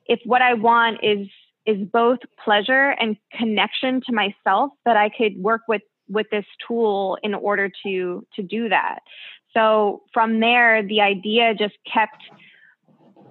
if 0.07 0.21
what 0.25 0.43
I 0.43 0.55
want 0.55 1.01
is 1.03 1.29
is 1.67 1.87
both 1.93 2.19
pleasure 2.45 2.91
and 2.99 3.17
connection 3.33 4.01
to 4.07 4.13
myself 4.13 4.73
that 4.85 4.97
I 4.97 5.11
could 5.11 5.37
work 5.37 5.63
with 5.69 5.83
with 6.09 6.27
this 6.31 6.47
tool 6.67 7.19
in 7.23 7.35
order 7.35 7.71
to 7.85 8.27
to 8.35 8.43
do 8.43 8.69
that. 8.71 9.01
So 9.55 10.03
from 10.15 10.41
there 10.41 10.83
the 10.83 11.03
idea 11.03 11.55
just 11.55 11.77
kept 11.93 12.23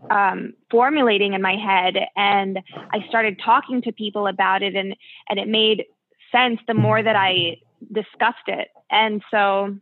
um, 0.10 0.54
formulating 0.70 1.34
in 1.34 1.42
my 1.42 1.56
head 1.56 1.96
and 2.16 2.60
I 2.92 3.08
started 3.08 3.40
talking 3.44 3.82
to 3.84 3.92
people 3.92 4.28
about 4.28 4.62
it 4.62 4.76
and 4.76 4.96
and 5.30 5.40
it 5.40 5.48
made 5.48 5.86
sense 6.32 6.60
the 6.68 6.74
more 6.74 7.02
that 7.02 7.16
I 7.16 7.58
discussed 7.92 8.48
it. 8.48 8.70
And 8.90 9.22
so 9.32 9.78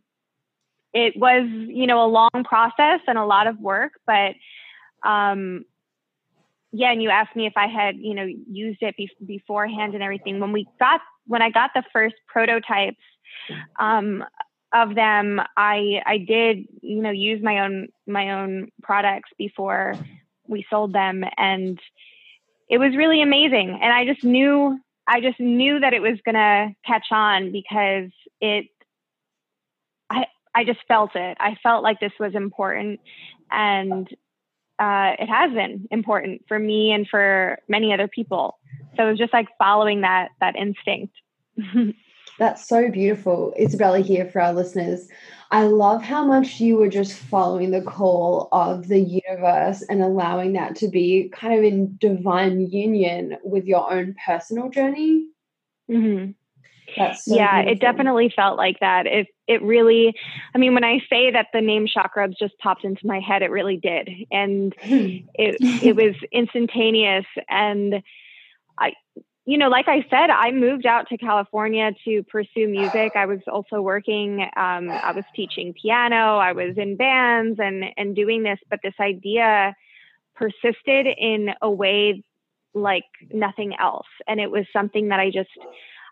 it 0.94 1.16
was, 1.18 1.48
you 1.50 1.88
know, 1.88 2.06
a 2.06 2.08
long 2.08 2.44
process 2.44 3.02
and 3.08 3.18
a 3.18 3.26
lot 3.26 3.48
of 3.48 3.60
work, 3.60 3.94
but 4.06 4.36
um, 5.08 5.66
yeah, 6.72 6.92
and 6.92 7.02
you 7.02 7.10
asked 7.10 7.36
me 7.36 7.48
if 7.48 7.54
I 7.56 7.68
had, 7.68 7.98
you 7.98 8.14
know, 8.14 8.26
used 8.26 8.82
it 8.82 8.96
be- 8.96 9.10
beforehand 9.26 9.96
and 9.96 10.04
everything. 10.04 10.40
When 10.40 10.52
we 10.52 10.68
got, 10.80 11.02
when 11.26 11.42
I 11.42 11.50
got 11.50 11.72
the 11.74 11.84
first 11.92 12.16
prototypes 12.28 13.02
um, 13.80 14.24
of 14.72 14.94
them, 14.94 15.42
I 15.58 16.02
I 16.06 16.20
did, 16.20 16.68
you 16.82 17.02
know, 17.02 17.10
use 17.12 17.42
my 17.42 17.62
own 17.66 17.88
my 18.06 18.42
own 18.42 18.70
products 18.84 19.32
before 19.38 19.96
we 20.48 20.66
sold 20.70 20.94
them, 20.94 21.24
and 21.38 21.80
it 22.70 22.78
was 22.78 22.96
really 22.96 23.22
amazing. 23.22 23.80
And 23.82 23.92
I 23.92 24.06
just 24.06 24.24
knew 24.24 24.80
I 25.10 25.22
just 25.22 25.40
knew 25.40 25.80
that 25.80 25.94
it 25.94 26.02
was 26.02 26.20
going 26.24 26.36
to 26.36 26.76
catch 26.86 27.08
on 27.12 27.52
because 27.52 28.12
it, 28.40 28.68
I, 30.10 30.28
I 30.54 30.64
just 30.64 30.80
felt 30.88 31.16
it. 31.16 31.36
I 31.40 31.56
felt 31.64 31.82
like 31.84 32.00
this 32.00 32.12
was 32.20 32.36
important 32.36 33.00
and 33.50 34.08
uh, 34.78 35.14
it 35.18 35.28
has 35.28 35.52
been 35.52 35.88
important 35.90 36.44
for 36.48 36.60
me 36.60 36.92
and 36.92 37.08
for 37.10 37.58
many 37.68 37.92
other 37.92 38.08
people. 38.08 38.60
So 38.96 39.08
it 39.08 39.10
was 39.10 39.18
just 39.18 39.34
like 39.34 39.48
following 39.58 40.02
that, 40.02 40.30
that 40.40 40.56
instinct. 40.56 41.16
That's 42.40 42.66
so 42.66 42.90
beautiful. 42.90 43.54
Isabella 43.60 44.00
here 44.00 44.26
for 44.26 44.42
our 44.42 44.54
listeners. 44.54 45.10
I 45.52 45.64
love 45.64 46.02
how 46.02 46.24
much 46.24 46.62
you 46.62 46.78
were 46.78 46.88
just 46.88 47.18
following 47.18 47.72
the 47.72 47.82
call 47.82 48.48
of 48.54 48.88
the 48.88 49.00
universe 49.00 49.82
and 49.90 50.02
allowing 50.02 50.54
that 50.54 50.76
to 50.78 50.88
be 50.88 51.30
kind 51.34 51.54
of 51.54 51.66
in 51.66 51.98
divine 51.98 52.72
union 52.72 53.38
with 53.44 53.66
your 53.66 53.92
own 53.92 54.16
personal 54.26 54.70
journey. 54.70 55.28
Mm-hmm. 55.92 56.32
That's 56.96 57.26
so 57.26 57.36
yeah, 57.36 57.62
beautiful. 57.64 57.74
it 57.74 57.80
definitely 57.82 58.34
felt 58.34 58.58
like 58.58 58.80
that. 58.80 59.06
It 59.06 59.28
it 59.48 59.62
really, 59.62 60.16
I 60.56 60.58
mean, 60.58 60.74
when 60.74 60.84
I 60.84 61.00
say 61.10 61.32
that 61.32 61.48
the 61.54 61.62
name 61.62 61.88
Chakrubs 61.88 62.38
just 62.40 62.58
popped 62.60 62.84
into 62.84 63.06
my 63.06 63.20
head, 63.20 63.42
it 63.42 63.52
really 63.52 63.78
did, 63.78 64.10
and 64.32 64.74
it 64.82 65.58
it 65.84 65.96
was 65.96 66.16
instantaneous. 66.32 67.26
And 67.50 68.02
you 69.50 69.58
know, 69.58 69.68
like 69.68 69.88
I 69.88 70.06
said, 70.12 70.30
I 70.30 70.52
moved 70.52 70.86
out 70.86 71.10
to 71.10 71.18
California 71.18 71.90
to 72.06 72.22
pursue 72.22 72.68
music. 72.68 73.14
I 73.16 73.26
was 73.26 73.40
also 73.52 73.82
working, 73.82 74.42
um, 74.56 74.92
I 74.92 75.12
was 75.12 75.24
teaching 75.36 75.74
piano, 75.74 76.38
I 76.38 76.52
was 76.52 76.78
in 76.78 76.96
bands 76.96 77.60
and, 77.60 77.84
and 77.98 78.16
doing 78.16 78.44
this, 78.44 78.60
but 78.70 78.78
this 78.84 78.94
idea 79.00 79.74
persisted 80.36 81.08
in 81.18 81.50
a 81.64 81.72
way 81.72 82.24
like 82.76 83.06
nothing 83.34 83.74
else. 83.80 84.06
And 84.28 84.40
it 84.40 84.52
was 84.52 84.66
something 84.72 85.08
that 85.08 85.20
I 85.20 85.32
just, 85.32 85.50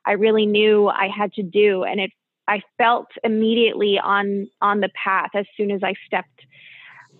I 0.03 0.13
really 0.13 0.47
knew 0.47 0.87
I 0.87 1.07
had 1.07 1.31
to 1.33 1.43
do. 1.43 1.83
And 1.83 1.99
it, 1.99 2.11
I 2.47 2.63
felt 2.79 3.09
immediately 3.23 3.99
on, 3.99 4.47
on 4.63 4.79
the 4.79 4.89
path 4.95 5.29
as 5.35 5.45
soon 5.55 5.69
as 5.69 5.83
I 5.83 5.93
stepped 6.07 6.41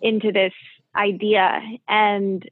into 0.01 0.31
this 0.31 0.53
idea. 0.95 1.61
And 1.87 2.43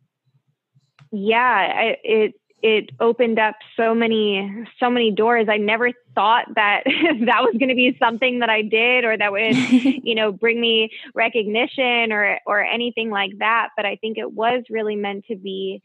yeah, 1.12 1.74
I, 1.76 1.98
it, 2.04 2.36
it 2.62 2.90
opened 3.00 3.38
up 3.38 3.56
so 3.76 3.94
many 3.94 4.66
so 4.80 4.90
many 4.90 5.12
doors. 5.12 5.48
I 5.50 5.58
never 5.58 5.92
thought 6.16 6.46
that 6.56 6.84
that 6.86 7.42
was 7.42 7.56
going 7.60 7.70
to 7.70 7.76
be 7.76 7.96
something 8.00 8.40
that 8.40 8.50
i 8.50 8.62
did 8.62 9.04
or 9.04 9.16
that 9.18 9.32
would 9.32 9.56
you 10.04 10.16
know 10.16 10.32
bring 10.32 10.60
me 10.60 10.90
recognition 11.14 12.12
or 12.12 12.40
or 12.48 12.64
anything 12.64 13.12
like 13.12 13.32
that 13.40 13.70
but 13.76 13.86
i 13.86 13.98
think 13.98 14.18
it 14.18 14.32
was 14.32 14.64
really 14.70 14.96
meant 14.96 15.26
to 15.26 15.36
be. 15.36 15.82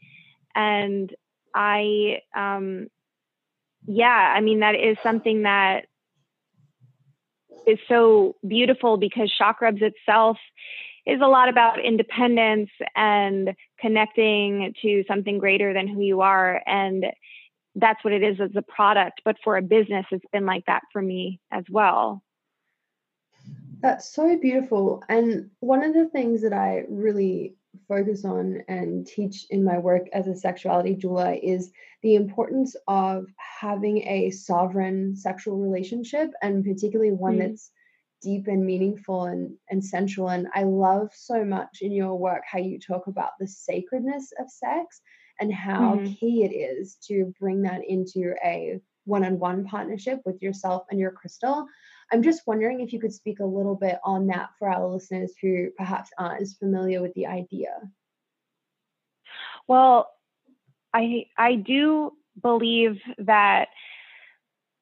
And 0.55 1.13
i 1.53 2.19
um 2.35 2.87
yeah 3.85 4.33
i 4.35 4.41
mean 4.41 4.61
that 4.61 4.75
is 4.75 4.97
something 5.03 5.43
that 5.43 5.85
is 7.67 7.79
so 7.87 8.35
beautiful 8.47 8.97
because 8.97 9.31
chakrubs 9.39 9.81
itself 9.81 10.37
is 11.05 11.19
a 11.21 11.27
lot 11.27 11.49
about 11.49 11.83
independence 11.83 12.69
and 12.95 13.53
connecting 13.81 14.73
to 14.81 15.03
something 15.07 15.39
greater 15.39 15.73
than 15.73 15.87
who 15.87 16.01
you 16.01 16.21
are. 16.21 16.61
And 16.65 17.05
that's 17.75 18.03
what 18.03 18.13
it 18.13 18.23
is 18.23 18.39
as 18.39 18.51
a 18.55 18.61
product. 18.61 19.21
But 19.25 19.37
for 19.43 19.57
a 19.57 19.61
business, 19.61 20.05
it's 20.11 20.25
been 20.31 20.45
like 20.45 20.65
that 20.67 20.83
for 20.91 21.01
me 21.01 21.39
as 21.51 21.63
well. 21.69 22.21
That's 23.81 24.13
so 24.13 24.37
beautiful. 24.37 25.03
And 25.09 25.49
one 25.59 25.83
of 25.83 25.93
the 25.93 26.07
things 26.09 26.43
that 26.43 26.53
I 26.53 26.83
really 26.87 27.55
focus 27.87 28.25
on 28.25 28.61
and 28.67 29.07
teach 29.07 29.45
in 29.49 29.63
my 29.63 29.77
work 29.77 30.07
as 30.13 30.27
a 30.27 30.35
sexuality 30.35 30.95
doula 30.95 31.39
is 31.41 31.71
the 32.03 32.15
importance 32.15 32.75
of 32.87 33.25
having 33.37 34.07
a 34.07 34.29
sovereign 34.31 35.15
sexual 35.15 35.57
relationship 35.57 36.31
and 36.41 36.63
particularly 36.63 37.11
one 37.11 37.37
mm-hmm. 37.37 37.49
that's 37.49 37.71
deep 38.21 38.47
and 38.47 38.65
meaningful 38.65 39.25
and, 39.25 39.55
and 39.69 39.83
central. 39.83 40.29
And 40.29 40.47
I 40.53 40.63
love 40.63 41.09
so 41.13 41.43
much 41.43 41.79
in 41.81 41.91
your 41.91 42.17
work 42.17 42.43
how 42.49 42.59
you 42.59 42.79
talk 42.79 43.07
about 43.07 43.31
the 43.39 43.47
sacredness 43.47 44.31
of 44.39 44.49
sex 44.49 45.01
and 45.39 45.53
how 45.53 45.95
mm-hmm. 45.95 46.13
key 46.13 46.43
it 46.43 46.55
is 46.55 46.97
to 47.07 47.33
bring 47.39 47.63
that 47.63 47.81
into 47.87 48.35
a 48.43 48.79
one 49.05 49.25
on 49.25 49.39
one 49.39 49.65
partnership 49.65 50.21
with 50.25 50.41
yourself 50.41 50.85
and 50.91 50.99
your 50.99 51.11
crystal. 51.11 51.65
I'm 52.11 52.21
just 52.21 52.45
wondering 52.45 52.81
if 52.81 52.93
you 52.93 52.99
could 52.99 53.13
speak 53.13 53.39
a 53.39 53.45
little 53.45 53.75
bit 53.75 53.97
on 54.03 54.27
that 54.27 54.49
for 54.59 54.69
our 54.69 54.85
listeners 54.87 55.33
who 55.41 55.69
perhaps 55.77 56.09
aren't 56.17 56.41
as 56.41 56.53
familiar 56.53 57.01
with 57.01 57.13
the 57.13 57.25
idea. 57.25 57.73
Well, 59.67 60.09
I 60.93 61.25
I 61.37 61.55
do 61.55 62.11
believe 62.41 62.99
that 63.17 63.69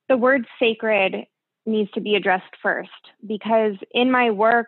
the 0.08 0.17
word 0.17 0.48
sacred 0.60 1.27
needs 1.69 1.91
to 1.91 2.01
be 2.01 2.15
addressed 2.15 2.55
first. 2.61 2.89
Because 3.25 3.75
in 3.91 4.11
my 4.11 4.31
work 4.31 4.67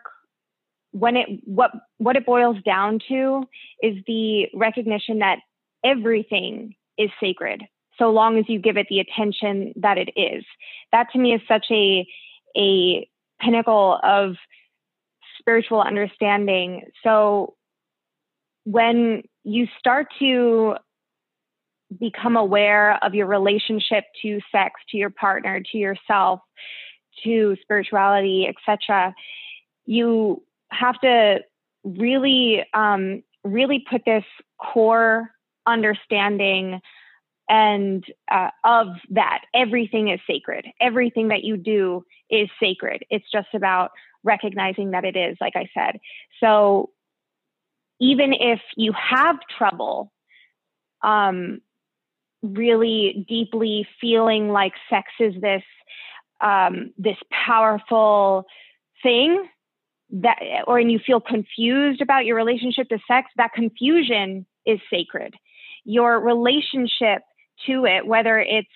when 0.92 1.16
it 1.16 1.28
what 1.46 1.72
what 1.98 2.16
it 2.16 2.26
boils 2.26 2.58
down 2.66 3.00
to 3.08 3.44
is 3.82 3.96
the 4.08 4.48
recognition 4.54 5.20
that 5.20 5.40
everything 5.84 6.76
is 6.98 7.10
sacred 7.20 7.64
so 7.98 8.10
long 8.10 8.38
as 8.38 8.46
you 8.48 8.60
give 8.60 8.78
it 8.78 8.88
the 8.90 9.00
attention 9.00 9.74
that 9.78 9.98
it 9.98 10.10
is. 10.16 10.44
That 10.92 11.08
to 11.14 11.20
me 11.20 11.34
is 11.34 11.42
such 11.48 11.66
a 11.72 12.08
a 12.58 13.08
pinnacle 13.40 14.00
of 14.04 14.36
spiritual 15.40 15.82
understanding. 15.82 16.84
So 17.04 17.56
when 18.66 19.24
you 19.44 19.68
start 19.80 20.08
to 20.20 20.76
become 22.00 22.38
aware 22.38 23.04
of 23.04 23.14
your 23.14 23.28
relationship 23.28 24.06
to 24.22 24.40
sex 24.52 24.80
to 24.90 24.98
your 24.98 25.10
partner 25.10 25.62
to 25.72 25.78
yourself 25.78 26.40
to 27.24 27.56
spirituality 27.62 28.48
etc 28.48 29.14
you 29.86 30.42
have 30.72 31.00
to 31.02 31.40
really 31.84 32.64
um, 32.74 33.24
really 33.44 33.84
put 33.90 34.04
this 34.06 34.24
core 34.60 35.32
understanding 35.66 36.80
and 37.50 38.06
uh, 38.32 38.50
of 38.64 38.88
that 39.10 39.42
everything 39.54 40.08
is 40.08 40.20
sacred. 40.26 40.66
Everything 40.80 41.30
that 41.30 41.44
you 41.44 41.58
do 41.58 42.06
is 42.30 42.50
sacred. 42.60 43.04
It's 43.10 43.30
just 43.32 43.50
about 43.54 43.92
recognizing 44.24 44.92
that 44.92 45.04
it 45.04 45.18
is 45.18 45.36
like 45.42 45.56
i 45.56 45.68
said. 45.74 46.00
So 46.40 46.92
even 48.00 48.34
if 48.34 48.62
you 48.78 48.94
have 48.94 49.38
trouble 49.58 50.12
um, 51.04 51.62
really 52.44 53.26
deeply 53.28 53.88
feeling 54.00 54.50
like 54.50 54.74
sex 54.90 55.08
is 55.20 55.34
this 55.42 55.64
um, 56.42 56.94
this 56.98 57.18
powerful 57.46 58.46
thing 59.04 59.48
that 60.12 60.38
or 60.68 60.78
and 60.78 60.92
you 60.92 61.00
feel 61.00 61.22
confused 61.22 62.02
about 62.02 62.26
your 62.26 62.36
relationship 62.36 62.90
to 62.90 63.00
sex 63.08 63.30
that 63.38 63.54
confusion 63.54 64.46
is 64.66 64.80
sacred. 64.90 65.34
Your 65.84 66.20
relationship 66.20 67.22
to 67.68 67.86
it 67.86 68.06
whether 68.06 68.40
it's 68.40 68.68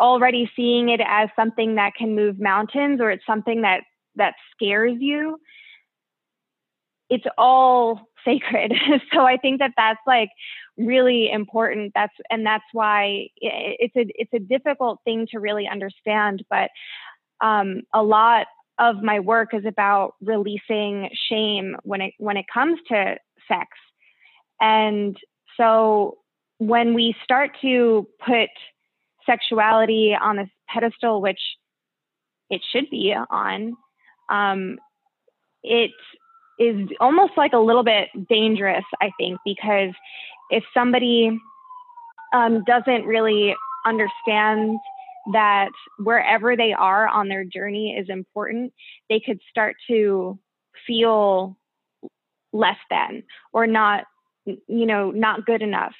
already 0.00 0.50
seeing 0.54 0.88
it 0.88 1.00
as 1.06 1.28
something 1.34 1.76
that 1.76 1.94
can 1.96 2.14
move 2.14 2.38
mountains 2.38 3.00
or 3.00 3.10
it's 3.10 3.26
something 3.26 3.62
that 3.62 3.80
that 4.16 4.34
scares 4.54 4.96
you 5.00 5.38
it's 7.10 7.26
all 7.36 8.08
sacred. 8.24 8.72
So 9.12 9.24
i 9.24 9.36
think 9.36 9.60
that 9.60 9.72
that's 9.76 10.00
like 10.06 10.30
really 10.76 11.30
important. 11.30 11.92
That's 11.94 12.14
and 12.30 12.46
that's 12.46 12.64
why 12.72 13.28
it's 13.36 13.96
a 13.96 14.06
it's 14.14 14.32
a 14.32 14.38
difficult 14.38 15.00
thing 15.04 15.26
to 15.32 15.40
really 15.40 15.68
understand 15.68 16.44
but 16.50 16.70
um, 17.40 17.82
a 17.94 18.02
lot 18.02 18.46
of 18.78 19.02
my 19.02 19.20
work 19.20 19.54
is 19.54 19.64
about 19.66 20.14
releasing 20.20 21.08
shame 21.30 21.76
when 21.82 22.00
it 22.00 22.14
when 22.18 22.36
it 22.36 22.46
comes 22.52 22.78
to 22.88 23.16
sex. 23.48 23.68
And 24.60 25.16
so 25.56 26.18
when 26.58 26.94
we 26.94 27.14
start 27.22 27.50
to 27.62 28.08
put 28.24 28.50
sexuality 29.26 30.16
on 30.20 30.36
this 30.36 30.48
pedestal 30.68 31.20
which 31.20 31.40
it 32.50 32.62
should 32.72 32.88
be 32.90 33.14
on 33.30 33.76
um, 34.30 34.78
it 35.62 35.90
is 36.58 36.88
almost 37.00 37.32
like 37.36 37.52
a 37.52 37.58
little 37.58 37.84
bit 37.84 38.08
dangerous 38.28 38.84
i 39.00 39.10
think 39.18 39.38
because 39.44 39.92
if 40.50 40.64
somebody 40.74 41.38
um, 42.32 42.64
doesn't 42.64 43.04
really 43.04 43.54
understand 43.86 44.78
that 45.32 45.70
wherever 45.98 46.56
they 46.56 46.72
are 46.72 47.06
on 47.06 47.28
their 47.28 47.44
journey 47.44 47.96
is 47.98 48.08
important, 48.08 48.72
they 49.08 49.20
could 49.20 49.40
start 49.50 49.76
to 49.88 50.38
feel 50.86 51.56
less 52.52 52.78
than 52.90 53.22
or 53.52 53.66
not 53.66 54.04
you 54.66 54.86
know 54.86 55.10
not 55.10 55.44
good 55.44 55.62
enough 55.62 55.94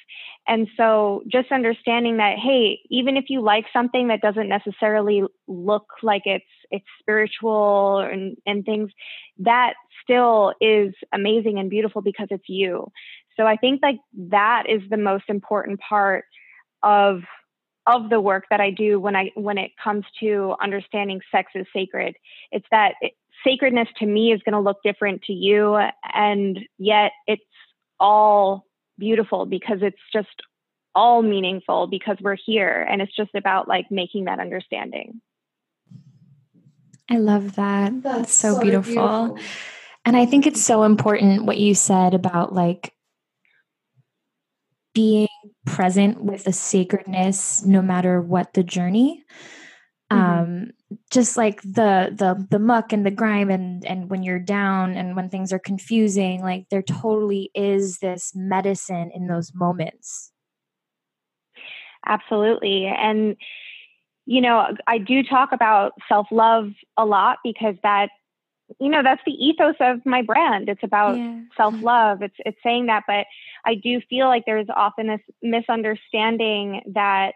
and 0.47 0.67
so 0.75 1.23
just 1.27 1.51
understanding 1.51 2.17
that 2.17 2.37
hey 2.37 2.79
even 2.89 3.17
if 3.17 3.25
you 3.29 3.41
like 3.41 3.65
something 3.71 4.07
that 4.07 4.21
doesn't 4.21 4.49
necessarily 4.49 5.23
look 5.47 5.85
like 6.03 6.23
it's 6.25 6.45
it's 6.71 6.85
spiritual 6.99 7.99
and 7.99 8.37
and 8.45 8.65
things 8.65 8.91
that 9.37 9.73
still 10.03 10.53
is 10.61 10.93
amazing 11.13 11.59
and 11.59 11.69
beautiful 11.69 12.01
because 12.01 12.27
it's 12.31 12.47
you 12.47 12.91
so 13.37 13.45
i 13.45 13.55
think 13.55 13.79
like 13.81 13.99
that 14.13 14.63
is 14.67 14.81
the 14.89 14.97
most 14.97 15.25
important 15.27 15.79
part 15.79 16.25
of 16.83 17.21
of 17.87 18.09
the 18.09 18.21
work 18.21 18.45
that 18.51 18.61
I 18.61 18.69
do 18.69 18.99
when 18.99 19.15
I 19.15 19.31
when 19.35 19.57
it 19.57 19.71
comes 19.83 20.05
to 20.19 20.55
understanding 20.61 21.21
sex 21.31 21.51
is 21.55 21.65
sacred. 21.73 22.15
It's 22.51 22.65
that 22.71 22.93
it, 23.01 23.13
sacredness 23.43 23.87
to 23.97 24.05
me 24.05 24.31
is 24.31 24.41
going 24.43 24.53
to 24.53 24.59
look 24.59 24.77
different 24.83 25.23
to 25.23 25.33
you, 25.33 25.79
and 26.13 26.59
yet 26.77 27.11
it's 27.27 27.41
all 27.99 28.65
beautiful 28.97 29.45
because 29.45 29.79
it's 29.81 29.97
just 30.13 30.27
all 30.95 31.21
meaningful 31.21 31.87
because 31.87 32.17
we're 32.21 32.35
here, 32.35 32.85
and 32.89 33.01
it's 33.01 33.15
just 33.15 33.35
about 33.35 33.67
like 33.67 33.85
making 33.91 34.25
that 34.25 34.39
understanding. 34.39 35.21
I 37.09 37.17
love 37.17 37.55
that. 37.55 38.03
That's, 38.03 38.17
That's 38.17 38.33
so, 38.33 38.55
so 38.55 38.61
beautiful. 38.61 38.93
beautiful. 38.93 39.39
And 40.05 40.15
I 40.15 40.25
think 40.25 40.47
it's 40.47 40.63
so 40.63 40.83
important 40.83 41.45
what 41.45 41.57
you 41.57 41.75
said 41.75 42.13
about 42.13 42.53
like 42.53 42.93
being 44.93 45.27
present 45.65 46.23
with 46.23 46.43
the 46.43 46.53
sacredness 46.53 47.63
no 47.63 47.81
matter 47.81 48.21
what 48.21 48.53
the 48.53 48.63
journey 48.63 49.23
mm-hmm. 50.11 50.17
um 50.17 50.71
just 51.11 51.37
like 51.37 51.61
the 51.61 52.09
the 52.11 52.47
the 52.49 52.59
muck 52.59 52.91
and 52.91 53.05
the 53.05 53.11
grime 53.11 53.49
and 53.49 53.85
and 53.85 54.09
when 54.09 54.23
you're 54.23 54.39
down 54.39 54.95
and 54.95 55.15
when 55.15 55.29
things 55.29 55.53
are 55.53 55.59
confusing 55.59 56.41
like 56.41 56.65
there 56.69 56.81
totally 56.81 57.51
is 57.53 57.99
this 57.99 58.31
medicine 58.35 59.11
in 59.13 59.27
those 59.27 59.53
moments. 59.53 60.31
Absolutely. 62.05 62.85
And 62.85 63.35
you 64.25 64.41
know 64.41 64.75
i 64.85 64.99
do 64.99 65.23
talk 65.23 65.51
about 65.51 65.93
self 66.07 66.27
love 66.29 66.69
a 66.97 67.05
lot 67.05 67.37
because 67.43 67.75
that 67.81 68.09
you 68.79 68.89
know 68.89 69.01
that's 69.01 69.21
the 69.25 69.31
ethos 69.31 69.75
of 69.79 70.05
my 70.05 70.21
brand. 70.21 70.69
It's 70.69 70.83
about 70.83 71.17
yeah. 71.17 71.41
self-love. 71.57 72.21
It's 72.21 72.35
it's 72.39 72.57
saying 72.63 72.87
that 72.87 73.03
but 73.07 73.25
i 73.65 73.75
do 73.75 74.01
feel 74.09 74.27
like 74.27 74.45
there's 74.45 74.67
often 74.75 75.07
this 75.07 75.21
misunderstanding 75.41 76.81
that 76.93 77.33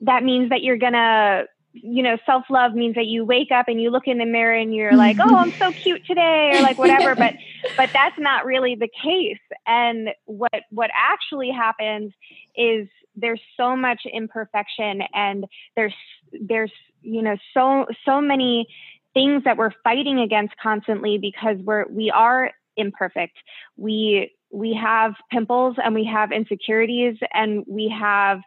that 0.00 0.22
means 0.22 0.50
that 0.50 0.62
you're 0.62 0.76
gonna 0.76 1.44
you 1.82 2.02
know 2.02 2.16
self-love 2.26 2.74
means 2.74 2.94
that 2.94 3.06
you 3.06 3.24
wake 3.24 3.50
up 3.50 3.68
and 3.68 3.80
you 3.80 3.90
look 3.90 4.06
in 4.06 4.18
the 4.18 4.24
mirror 4.24 4.54
and 4.54 4.74
you're 4.74 4.96
like 4.96 5.16
oh 5.20 5.36
i'm 5.36 5.52
so 5.58 5.72
cute 5.72 6.04
today 6.06 6.50
or 6.52 6.62
like 6.62 6.78
whatever 6.78 7.14
but 7.14 7.34
but 7.76 7.90
that's 7.92 8.18
not 8.18 8.44
really 8.44 8.74
the 8.74 8.88
case 9.02 9.38
and 9.66 10.08
what 10.24 10.62
what 10.70 10.90
actually 10.96 11.50
happens 11.50 12.12
is 12.56 12.88
there's 13.14 13.40
so 13.56 13.76
much 13.76 14.02
imperfection 14.12 15.02
and 15.14 15.46
there's 15.74 15.94
there's 16.40 16.72
you 17.02 17.22
know 17.22 17.36
so 17.54 17.86
so 18.04 18.20
many 18.20 18.66
things 19.14 19.44
that 19.44 19.56
we're 19.56 19.72
fighting 19.82 20.20
against 20.20 20.54
constantly 20.62 21.18
because 21.18 21.56
we're 21.64 21.86
we 21.88 22.10
are 22.10 22.50
imperfect. 22.76 23.36
We 23.76 24.32
we 24.52 24.78
have 24.80 25.14
pimples 25.30 25.76
and 25.82 25.94
we 25.94 26.04
have 26.04 26.30
insecurities 26.32 27.16
and 27.32 27.64
we 27.66 27.92
have 27.98 28.40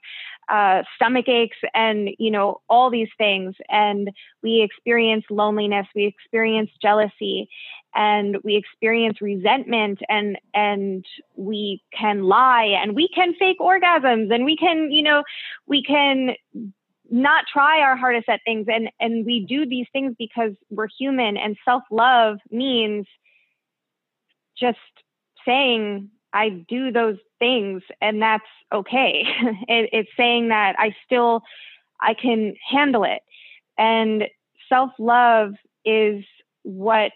uh, 0.49 0.83
stomach 0.95 1.27
aches 1.27 1.57
and 1.73 2.09
you 2.17 2.31
know 2.31 2.62
all 2.69 2.89
these 2.89 3.09
things. 3.17 3.55
And 3.69 4.09
we 4.43 4.62
experience 4.62 5.25
loneliness 5.29 5.88
we 5.95 6.05
experience 6.05 6.71
jealousy 6.81 7.49
and 7.95 8.38
we 8.43 8.55
experience 8.55 9.21
resentment 9.21 9.99
and 10.09 10.38
and 10.53 11.05
we 11.35 11.81
can 11.97 12.23
lie 12.23 12.75
and 12.81 12.95
we 12.95 13.09
can 13.13 13.33
fake 13.35 13.59
orgasms 13.59 14.33
and 14.33 14.45
we 14.45 14.57
can 14.57 14.91
you 14.91 15.03
know 15.03 15.23
we 15.67 15.83
can 15.83 16.35
not 17.12 17.45
try 17.51 17.81
our 17.81 17.95
hardest 17.95 18.29
at 18.29 18.41
things. 18.45 18.67
And 18.71 18.89
and 18.99 19.25
we 19.25 19.45
do 19.47 19.65
these 19.65 19.88
things 19.91 20.15
because 20.17 20.51
we're 20.69 20.88
human 20.99 21.38
and 21.38 21.57
self-love 21.65 22.38
means 22.51 23.05
just 24.59 24.77
saying 25.45 26.09
i 26.33 26.49
do 26.49 26.91
those 26.91 27.17
things 27.39 27.82
and 28.02 28.21
that's 28.21 28.43
okay 28.73 29.23
it, 29.67 29.89
it's 29.91 30.10
saying 30.15 30.49
that 30.49 30.75
i 30.78 30.93
still 31.06 31.41
i 32.02 32.13
can 32.13 32.54
handle 32.69 33.04
it 33.04 33.21
and 33.78 34.25
self-love 34.67 35.52
is 35.86 36.23
what 36.63 37.12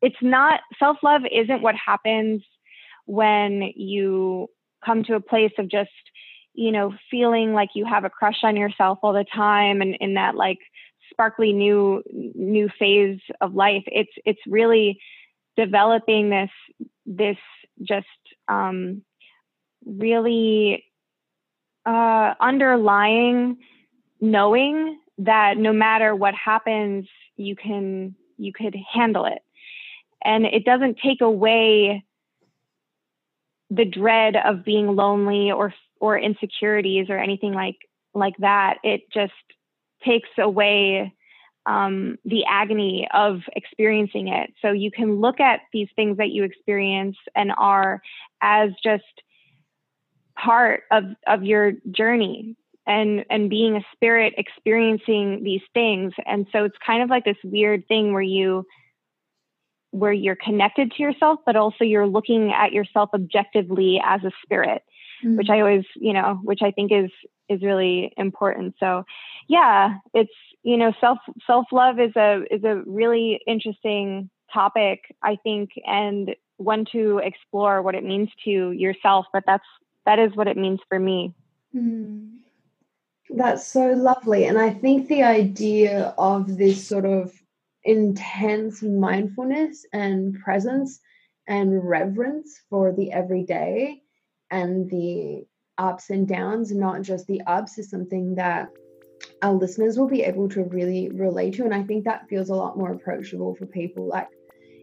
it's 0.00 0.22
not 0.22 0.60
self-love 0.78 1.22
isn't 1.30 1.62
what 1.62 1.74
happens 1.74 2.42
when 3.06 3.70
you 3.74 4.48
come 4.84 5.02
to 5.04 5.14
a 5.14 5.20
place 5.20 5.52
of 5.58 5.68
just 5.68 5.90
you 6.54 6.72
know, 6.72 6.92
feeling 7.10 7.52
like 7.52 7.70
you 7.74 7.84
have 7.86 8.04
a 8.04 8.10
crush 8.10 8.40
on 8.42 8.56
yourself 8.56 8.98
all 9.02 9.12
the 9.12 9.24
time 9.34 9.80
and 9.80 9.96
in 10.00 10.14
that 10.14 10.34
like 10.34 10.58
sparkly 11.10 11.52
new 11.52 12.02
new 12.12 12.68
phase 12.78 13.20
of 13.40 13.54
life. 13.54 13.84
It's 13.86 14.12
it's 14.24 14.40
really 14.46 15.00
developing 15.56 16.30
this 16.30 16.50
this 17.06 17.36
just 17.82 18.06
um 18.50 19.02
really 19.86 20.84
uh, 21.86 22.34
underlying 22.40 23.58
knowing 24.20 24.98
that 25.18 25.56
no 25.56 25.72
matter 25.72 26.14
what 26.14 26.34
happens, 26.34 27.06
you 27.36 27.56
can 27.56 28.14
you 28.36 28.52
could 28.52 28.74
handle 28.92 29.26
it, 29.26 29.40
and 30.24 30.44
it 30.46 30.64
doesn't 30.64 30.98
take 31.02 31.20
away 31.20 32.04
the 33.70 33.84
dread 33.84 34.36
of 34.36 34.64
being 34.64 34.94
lonely 34.94 35.50
or 35.52 35.72
or 36.00 36.18
insecurities 36.18 37.06
or 37.08 37.18
anything 37.18 37.52
like 37.52 37.76
like 38.14 38.36
that. 38.38 38.78
It 38.82 39.02
just 39.12 39.32
takes 40.04 40.28
away 40.38 41.14
um, 41.66 42.16
the 42.24 42.44
agony 42.48 43.06
of 43.12 43.40
experiencing 43.54 44.28
it. 44.28 44.50
So 44.62 44.72
you 44.72 44.90
can 44.90 45.20
look 45.20 45.40
at 45.40 45.60
these 45.72 45.88
things 45.94 46.16
that 46.16 46.30
you 46.30 46.42
experience 46.44 47.16
and 47.34 47.52
are 47.56 48.00
as 48.42 48.70
just 48.82 49.04
part 50.38 50.82
of 50.90 51.04
of 51.26 51.44
your 51.44 51.72
journey 51.90 52.56
and 52.86 53.24
and 53.30 53.50
being 53.50 53.76
a 53.76 53.84
spirit 53.92 54.34
experiencing 54.36 55.42
these 55.42 55.62
things. 55.74 56.12
And 56.26 56.46
so 56.52 56.64
it's 56.64 56.76
kind 56.84 57.02
of 57.02 57.10
like 57.10 57.24
this 57.24 57.36
weird 57.44 57.86
thing 57.88 58.12
where 58.12 58.22
you 58.22 58.64
where 59.92 60.12
you're 60.12 60.36
connected 60.36 60.92
to 60.92 61.02
yourself 61.02 61.40
but 61.44 61.56
also 61.56 61.82
you're 61.82 62.06
looking 62.06 62.52
at 62.52 62.72
yourself 62.72 63.10
objectively 63.12 64.00
as 64.04 64.22
a 64.22 64.30
spirit 64.44 64.82
mm-hmm. 65.24 65.36
which 65.36 65.48
i 65.50 65.58
always 65.58 65.82
you 65.96 66.12
know 66.12 66.38
which 66.44 66.60
i 66.62 66.70
think 66.70 66.92
is 66.92 67.10
is 67.50 67.62
really 67.62 68.12
important. 68.16 68.76
So 68.80 69.04
yeah 69.48 69.94
it's 70.14 70.32
you 70.62 70.76
know 70.76 70.92
self 71.00 71.18
self 71.46 71.66
love 71.72 71.98
is 71.98 72.14
a 72.16 72.42
is 72.50 72.64
a 72.64 72.82
really 72.86 73.40
interesting 73.46 74.30
topic 74.52 75.00
i 75.22 75.36
think. 75.42 75.70
And 75.84 76.34
one 76.60 76.84
to 76.92 77.18
explore 77.18 77.82
what 77.82 77.94
it 77.94 78.04
means 78.04 78.28
to 78.44 78.72
yourself 78.72 79.26
but 79.32 79.42
that's 79.46 79.64
that 80.06 80.18
is 80.18 80.34
what 80.34 80.48
it 80.48 80.56
means 80.56 80.80
for 80.88 80.98
me. 80.98 81.34
Mm. 81.74 82.38
That's 83.30 83.66
so 83.66 83.92
lovely. 83.92 84.46
And 84.46 84.58
I 84.58 84.70
think 84.70 85.08
the 85.08 85.22
idea 85.22 86.14
of 86.18 86.56
this 86.56 86.86
sort 86.86 87.04
of 87.04 87.32
intense 87.84 88.82
mindfulness 88.82 89.86
and 89.92 90.34
presence 90.40 91.00
and 91.46 91.88
reverence 91.88 92.60
for 92.68 92.92
the 92.92 93.12
everyday 93.12 94.02
and 94.50 94.90
the 94.90 95.46
ups 95.78 96.10
and 96.10 96.26
downs, 96.26 96.72
not 96.72 97.02
just 97.02 97.26
the 97.26 97.40
ups, 97.42 97.78
is 97.78 97.88
something 97.88 98.34
that 98.34 98.68
our 99.42 99.54
listeners 99.54 99.96
will 99.96 100.08
be 100.08 100.22
able 100.22 100.48
to 100.48 100.64
really 100.64 101.08
relate 101.10 101.54
to. 101.54 101.64
And 101.64 101.74
I 101.74 101.84
think 101.84 102.04
that 102.04 102.28
feels 102.28 102.48
a 102.48 102.54
lot 102.54 102.76
more 102.76 102.92
approachable 102.92 103.54
for 103.54 103.66
people. 103.66 104.08
Like, 104.08 104.28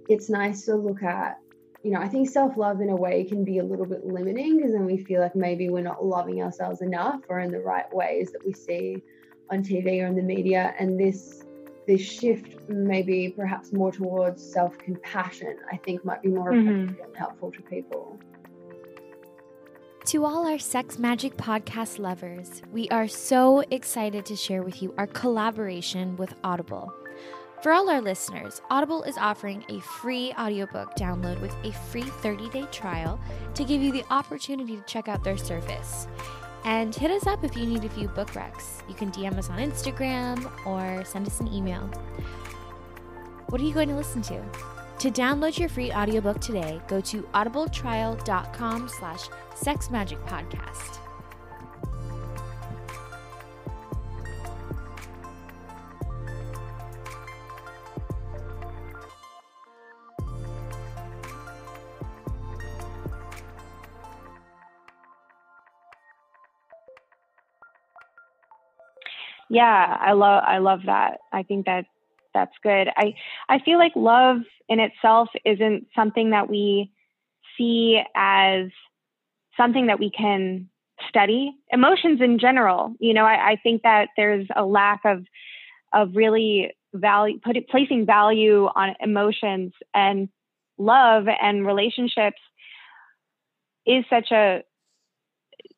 it's 0.08 0.30
nice 0.30 0.63
to 0.66 0.76
look 0.76 1.04
at 1.04 1.38
you 1.84 1.92
know, 1.92 2.00
I 2.00 2.08
think 2.08 2.30
self 2.30 2.58
love 2.58 2.82
in 2.82 2.90
a 2.90 2.96
way 2.96 3.24
can 3.24 3.44
be 3.44 3.60
a 3.60 3.63
little 3.63 3.86
bit 3.86 4.06
limiting 4.06 4.58
because 4.58 4.72
then 4.72 4.86
we 4.86 4.98
feel 4.98 5.22
like 5.22 5.36
maybe 5.36 5.70
we're 5.70 5.82
not 5.82 6.04
loving 6.04 6.42
ourselves 6.42 6.82
enough 6.82 7.22
or 7.30 7.40
in 7.40 7.52
the 7.52 7.60
right 7.60 7.92
ways 7.94 8.32
that 8.32 8.46
we 8.46 8.54
see 8.54 9.02
on 9.52 9.63
TV 9.63 10.02
or 10.02 10.08
in 10.08 10.16
the 10.16 10.22
media. 10.22 10.74
And 10.80 11.00
this 11.00 11.44
this 11.88 12.02
shift, 12.02 12.70
maybe 12.70 13.30
perhaps 13.30 13.72
more 13.72 13.92
towards 13.92 14.44
self 14.44 14.78
compassion, 14.78 15.58
I 15.72 15.78
think 15.78 16.04
might 16.04 16.22
be 16.22 16.30
more 16.30 16.52
mm-hmm. 16.52 17.02
and 17.02 17.16
helpful 17.16 17.52
to 17.52 17.62
people. 17.62 18.20
To 20.08 20.26
all 20.26 20.48
our 20.48 20.60
Sex 20.60 20.98
Magic 20.98 21.36
podcast 21.36 22.00
lovers, 22.00 22.62
we 22.72 22.88
are 22.90 23.08
so 23.08 23.60
excited 23.72 24.26
to 24.28 24.36
share 24.36 24.63
with 24.63 24.82
you 24.82 24.94
our 24.98 25.08
collaboration 25.08 26.16
with 26.18 26.34
Audible. 26.44 26.94
For 27.62 27.72
all 27.72 27.89
our 27.89 28.02
listeners, 28.02 28.62
Audible 28.70 29.02
is 29.04 29.17
offering 29.17 29.65
a 29.70 29.80
free 29.80 30.32
audiobook 30.38 30.96
download 30.96 31.41
with 31.41 31.56
a 31.63 31.72
free 31.72 32.04
30 32.04 32.50
day 32.50 32.65
trial 32.72 33.20
to 33.56 33.63
give 33.63 33.82
you 33.82 33.91
the 33.91 34.06
opportunity 34.12 34.76
to 34.76 34.84
check 34.84 35.08
out 35.08 35.24
their 35.24 35.38
service. 35.38 36.08
And 36.65 36.93
hit 36.93 37.10
us 37.10 37.26
up 37.26 37.43
if 37.43 37.58
you 37.58 37.65
need 37.65 37.84
a 37.84 37.89
few 37.89 38.10
book 38.10 38.30
recs. 38.34 38.88
You 38.88 38.93
can 38.93 39.12
DM 39.12 39.38
us 39.38 39.50
on 39.50 39.58
Instagram 39.58 40.52
or 40.67 41.04
send 41.04 41.26
us 41.26 41.39
an 41.39 41.52
email. 41.52 41.89
What 43.48 43.60
are 43.60 43.63
you 43.63 43.74
going 43.74 43.89
to 43.89 43.96
listen 43.96 44.22
to? 44.24 44.43
To 45.00 45.10
download 45.10 45.58
your 45.58 45.70
free 45.70 45.91
audiobook 45.91 46.39
today, 46.39 46.80
go 46.88 47.02
to 47.02 47.22
audibletrial.com 47.34 48.89
slash 48.89 49.30
sexmagicpodcast. 49.56 51.07
Yeah 69.50 69.98
i 70.00 70.12
love 70.14 70.44
i 70.46 70.58
love 70.58 70.82
that. 70.86 71.20
I 71.32 71.44
think 71.44 71.66
that 71.66 71.86
that's 72.34 72.56
good. 72.64 72.90
I 72.96 73.14
i 73.50 73.60
feel 73.60 73.78
like 73.78 73.94
love 73.96 74.38
in 74.70 74.80
itself 74.80 75.30
isn't 75.46 75.88
something 75.96 76.32
that 76.32 76.50
we 76.50 76.92
see 77.58 78.02
as 78.16 78.68
something 79.56 79.88
that 79.88 80.00
we 80.00 80.12
can 80.12 80.70
study. 81.10 81.56
Emotions 81.72 82.22
in 82.22 82.40
general 82.40 82.94
you 83.00 83.14
know 83.14 83.26
i, 83.26 83.52
I 83.52 83.56
think 83.62 83.84
that 83.84 84.10
there's 84.18 84.48
a 84.56 84.66
lack 84.66 85.02
of 85.06 85.26
of 85.94 86.16
really 86.16 86.72
value 86.94 87.40
put 87.44 87.58
it, 87.58 87.70
placing 87.70 88.06
value 88.06 88.66
on 88.66 88.96
emotions 89.00 89.74
and 89.94 90.30
love 90.78 91.26
and 91.42 91.66
relationships 91.66 92.40
is 93.86 94.04
such 94.10 94.32
a 94.32 94.64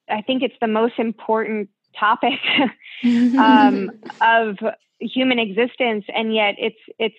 i 0.09 0.21
think 0.21 0.43
it's 0.43 0.55
the 0.61 0.67
most 0.67 0.93
important 0.97 1.69
topic 1.99 2.39
um, 3.37 3.89
of 4.21 4.57
human 4.99 5.39
existence, 5.39 6.05
and 6.13 6.33
yet 6.33 6.55
it's 6.57 6.79
it's 6.97 7.15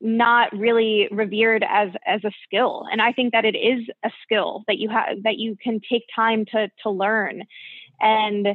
not 0.00 0.52
really 0.52 1.08
revered 1.10 1.64
as 1.68 1.90
as 2.06 2.22
a 2.24 2.30
skill. 2.44 2.84
And 2.90 3.00
I 3.00 3.12
think 3.12 3.32
that 3.32 3.44
it 3.44 3.56
is 3.56 3.88
a 4.04 4.10
skill 4.22 4.64
that 4.66 4.78
you 4.78 4.88
have 4.90 5.22
that 5.22 5.38
you 5.38 5.56
can 5.62 5.80
take 5.90 6.04
time 6.14 6.44
to 6.52 6.68
to 6.82 6.90
learn, 6.90 7.44
and 8.00 8.48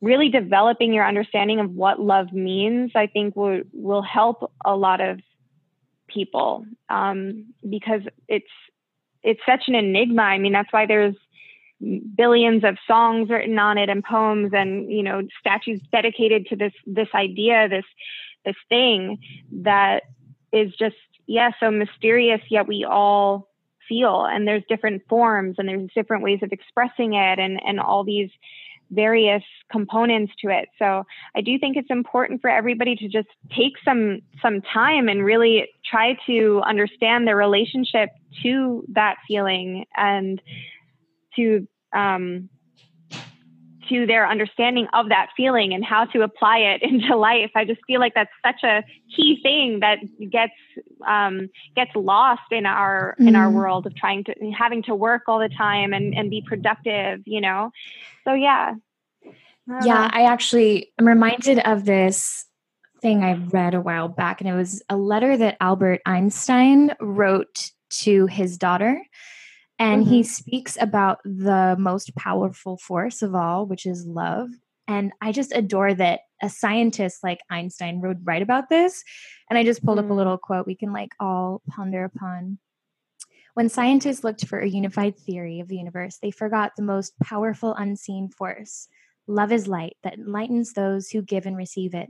really 0.00 0.28
developing 0.28 0.92
your 0.92 1.06
understanding 1.06 1.60
of 1.60 1.70
what 1.70 2.00
love 2.00 2.32
means. 2.32 2.92
I 2.94 3.06
think 3.06 3.36
will 3.36 3.62
will 3.72 4.02
help 4.02 4.52
a 4.64 4.76
lot 4.76 5.00
of 5.00 5.20
people 6.08 6.64
um, 6.88 7.52
because 7.68 8.02
it's 8.28 8.46
it's 9.22 9.40
such 9.46 9.64
an 9.68 9.74
enigma. 9.74 10.22
I 10.22 10.38
mean, 10.38 10.52
that's 10.52 10.72
why 10.72 10.86
there's 10.86 11.14
billions 12.16 12.64
of 12.64 12.76
songs 12.86 13.28
written 13.28 13.58
on 13.58 13.78
it 13.78 13.88
and 13.88 14.04
poems 14.04 14.52
and 14.52 14.90
you 14.90 15.02
know 15.02 15.22
statues 15.40 15.80
dedicated 15.90 16.46
to 16.46 16.56
this 16.56 16.72
this 16.86 17.08
idea 17.14 17.68
this 17.68 17.84
this 18.44 18.56
thing 18.68 19.18
that 19.50 20.04
is 20.52 20.72
just 20.78 20.96
yeah 21.26 21.50
so 21.58 21.70
mysterious 21.70 22.40
yet 22.50 22.68
we 22.68 22.84
all 22.88 23.48
feel. 23.88 24.24
And 24.24 24.46
there's 24.46 24.62
different 24.68 25.02
forms 25.08 25.56
and 25.58 25.68
there's 25.68 25.90
different 25.94 26.22
ways 26.22 26.40
of 26.42 26.52
expressing 26.52 27.14
it 27.14 27.38
and 27.38 27.60
and 27.64 27.80
all 27.80 28.04
these 28.04 28.30
various 28.90 29.42
components 29.70 30.32
to 30.40 30.50
it. 30.50 30.68
So 30.78 31.04
i 31.34 31.40
do 31.40 31.58
think 31.58 31.76
it's 31.76 31.90
important 31.90 32.40
for 32.40 32.50
everybody 32.50 32.94
to 32.96 33.08
just 33.08 33.28
take 33.56 33.74
some 33.84 34.20
some 34.40 34.60
time 34.60 35.08
and 35.08 35.24
really 35.24 35.68
try 35.84 36.16
to 36.26 36.60
understand 36.64 37.26
their 37.26 37.36
relationship 37.36 38.10
to 38.42 38.84
that 38.88 39.16
feeling 39.26 39.84
and 39.96 40.42
to 41.36 41.66
um, 41.94 42.48
to 43.88 44.06
their 44.06 44.26
understanding 44.26 44.86
of 44.92 45.08
that 45.08 45.28
feeling 45.36 45.74
and 45.74 45.84
how 45.84 46.04
to 46.06 46.22
apply 46.22 46.58
it 46.58 46.82
into 46.88 47.16
life. 47.16 47.50
I 47.54 47.64
just 47.64 47.80
feel 47.86 48.00
like 48.00 48.14
that's 48.14 48.30
such 48.44 48.62
a 48.62 48.82
key 49.14 49.40
thing 49.42 49.80
that 49.80 49.98
gets 50.30 50.52
um, 51.06 51.48
gets 51.76 51.90
lost 51.94 52.50
in 52.50 52.66
our 52.66 53.16
mm. 53.20 53.28
in 53.28 53.36
our 53.36 53.46
mm-hmm. 53.46 53.56
world 53.56 53.86
of 53.86 53.94
trying 53.94 54.24
to 54.24 54.34
having 54.56 54.82
to 54.84 54.94
work 54.94 55.22
all 55.28 55.38
the 55.38 55.48
time 55.48 55.92
and 55.92 56.14
and 56.14 56.30
be 56.30 56.42
productive. 56.46 57.20
You 57.26 57.40
know, 57.40 57.70
so 58.24 58.34
yeah. 58.34 58.74
Yeah, 59.84 60.10
I 60.12 60.24
actually 60.24 60.92
am 60.98 61.06
reminded 61.06 61.60
of 61.60 61.84
this 61.84 62.46
thing 63.00 63.22
I 63.22 63.34
read 63.34 63.74
a 63.74 63.80
while 63.80 64.08
back, 64.08 64.40
and 64.40 64.50
it 64.50 64.54
was 64.54 64.82
a 64.88 64.96
letter 64.96 65.36
that 65.36 65.56
Albert 65.60 66.00
Einstein 66.04 66.94
wrote 67.00 67.70
to 68.00 68.26
his 68.26 68.58
daughter 68.58 69.00
and 69.82 70.04
mm-hmm. 70.04 70.12
he 70.12 70.22
speaks 70.22 70.78
about 70.80 71.18
the 71.24 71.74
most 71.76 72.14
powerful 72.14 72.76
force 72.76 73.20
of 73.20 73.34
all, 73.34 73.66
which 73.66 73.84
is 73.84 74.06
love. 74.06 74.48
And 74.86 75.10
I 75.20 75.32
just 75.32 75.52
adore 75.52 75.92
that 75.94 76.20
a 76.40 76.48
scientist 76.48 77.24
like 77.24 77.40
Einstein 77.50 78.00
wrote 78.00 78.18
right 78.22 78.42
about 78.42 78.68
this. 78.68 79.02
And 79.50 79.58
I 79.58 79.64
just 79.64 79.84
pulled 79.84 79.98
mm-hmm. 79.98 80.06
up 80.06 80.10
a 80.12 80.14
mm. 80.14 80.18
little 80.18 80.38
quote 80.38 80.68
we 80.68 80.76
can 80.76 80.92
like 80.92 81.10
all 81.18 81.62
ponder 81.68 82.04
upon. 82.04 82.58
When 83.54 83.68
scientists 83.68 84.22
looked 84.22 84.46
for 84.46 84.60
a 84.60 84.68
unified 84.68 85.18
theory 85.18 85.58
of 85.58 85.66
the 85.66 85.78
universe, 85.78 86.18
they 86.22 86.30
forgot 86.30 86.72
the 86.76 86.84
most 86.84 87.18
powerful 87.18 87.74
unseen 87.74 88.28
force. 88.28 88.86
Love 89.26 89.50
is 89.50 89.66
light 89.66 89.96
that 90.04 90.14
enlightens 90.14 90.74
those 90.74 91.10
who 91.10 91.22
give 91.22 91.44
and 91.44 91.56
receive 91.56 91.92
it. 91.92 92.08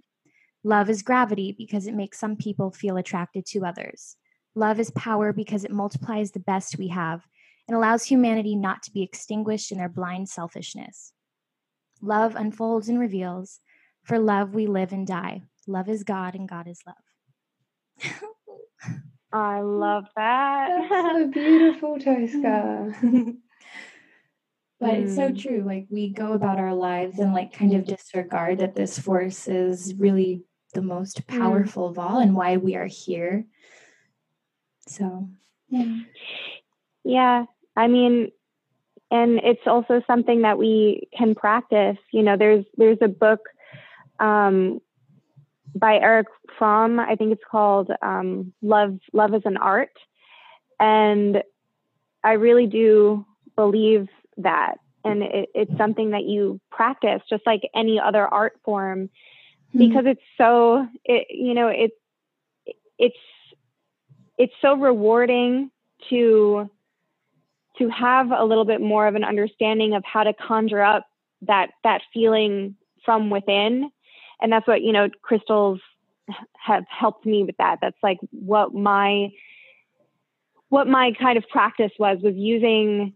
Love 0.63 0.91
is 0.91 1.03
gravity 1.03 1.55
because 1.57 1.87
it 1.87 1.95
makes 1.95 2.21
some 2.21 2.37
people 2.37 2.71
feel 2.71 2.99
attracted 2.99 3.47
to 3.47 3.65
others. 3.65 4.17
Love 4.55 4.79
is 4.79 4.91
power 4.91 5.33
because 5.33 5.65
it 5.65 5.71
multiplies 5.71 6.33
the 6.33 6.41
best 6.41 6.77
we 6.77 6.89
have 6.89 7.27
and 7.69 7.77
allows 7.77 8.05
humanity 8.05 8.57
not 8.57 8.83
to 8.85 8.91
be 8.91 9.03
extinguished 9.03 9.73
in 9.73 9.79
their 9.79 9.89
blind 9.89 10.29
selfishness. 10.29 11.13
Love 12.01 12.35
unfolds 12.35 12.89
and 12.89 12.99
reveals. 12.99 13.61
For 14.03 14.19
love 14.19 14.55
we 14.55 14.67
live 14.67 14.93
and 14.93 15.07
die. 15.07 15.43
Love 15.67 15.89
is 15.89 16.03
God 16.03 16.35
and 16.35 16.49
God 16.49 16.67
is 16.67 16.81
love. 16.87 16.97
I 19.33 19.61
love 19.61 20.07
that. 20.17 20.89
That's 20.91 21.13
so 21.13 21.27
beautiful, 21.33 21.99
Tosca. 21.99 22.95
but 24.81 24.95
it's 24.95 25.15
so 25.15 25.31
mm. 25.31 25.41
true. 25.41 25.63
Like 25.65 25.87
we 25.89 26.11
go 26.11 26.33
about 26.33 26.59
our 26.59 26.75
lives 26.75 27.19
and 27.19 27.33
like 27.33 27.53
kind 27.53 27.75
of 27.75 27.87
disregard 27.87 28.59
that 28.59 28.75
this 28.75 28.99
force 28.99 29.49
is 29.49 29.95
really 29.95 30.43
the 30.75 30.83
most 30.83 31.27
mm. 31.27 31.39
powerful 31.39 31.87
mm. 31.87 31.91
of 31.93 31.99
all 31.99 32.19
and 32.19 32.35
why 32.35 32.57
we 32.57 32.75
are 32.75 32.87
here. 32.87 33.47
So, 34.89 35.29
yeah. 35.69 36.01
Yeah. 37.05 37.45
I 37.77 37.89
mean, 37.89 38.31
and 39.13 39.41
it's 39.45 39.67
also 39.67 40.03
something 40.07 40.43
that 40.43 40.59
we 40.59 41.09
can 41.17 41.35
practice. 41.35 41.99
You 42.13 42.23
know, 42.23 42.37
there's 42.37 42.65
there's 42.77 42.99
a 43.03 43.09
book 43.09 43.41
um, 44.19 44.81
by 45.75 45.99
Erich 45.99 46.29
Fromm. 46.59 46.99
I 46.99 47.15
think 47.17 47.33
it's 47.33 47.45
called 47.49 47.91
um, 48.01 48.55
"Love 48.63 48.99
Love 49.13 49.35
is 49.35 49.43
an 49.45 49.59
Art," 49.59 49.93
and 50.81 51.43
I 52.25 52.33
really 52.33 52.67
do 52.67 53.27
believe 53.55 54.09
that, 54.39 54.77
and 55.05 55.23
it, 55.23 55.51
it's 55.55 55.77
something 55.77 56.11
that 56.11 56.25
you 56.25 56.59
practice 56.71 57.21
just 57.29 57.47
like 57.47 57.69
any 57.75 58.01
other 58.01 58.27
art 58.27 58.59
form, 58.65 59.11
mm-hmm. 59.75 59.79
because 59.79 60.05
it's 60.07 60.23
so 60.39 60.87
it 61.05 61.27
you 61.31 61.53
know 61.53 61.69
it 61.69 61.91
it's 62.99 63.17
it's 64.39 64.55
so 64.63 64.75
rewarding 64.75 65.71
to 66.09 66.71
to 67.79 67.89
have 67.89 68.31
a 68.31 68.45
little 68.45 68.65
bit 68.65 68.81
more 68.81 69.07
of 69.07 69.15
an 69.15 69.25
understanding 69.25 69.95
of 69.95 70.05
how 70.05 70.25
to 70.25 70.33
conjure 70.33 70.83
up 70.83 71.07
that 71.43 71.71
that 71.85 72.03
feeling 72.13 72.77
from 73.05 73.31
within. 73.31 73.91
And 74.41 74.53
that's 74.53 74.67
what 74.67 74.83
you 74.83 74.93
know 74.93 75.09
crystals 75.23 75.81
have 76.55 76.85
helped 76.89 77.27
me 77.27 77.45
with 77.45 77.57
that. 77.59 77.79
That's 77.81 77.97
like 78.03 78.19
what 78.31 78.75
my 78.75 79.29
what 80.69 80.87
my 80.87 81.13
kind 81.21 81.37
of 81.37 81.49
practice 81.49 81.93
was 81.99 82.19
was 82.23 82.35
using 82.37 83.15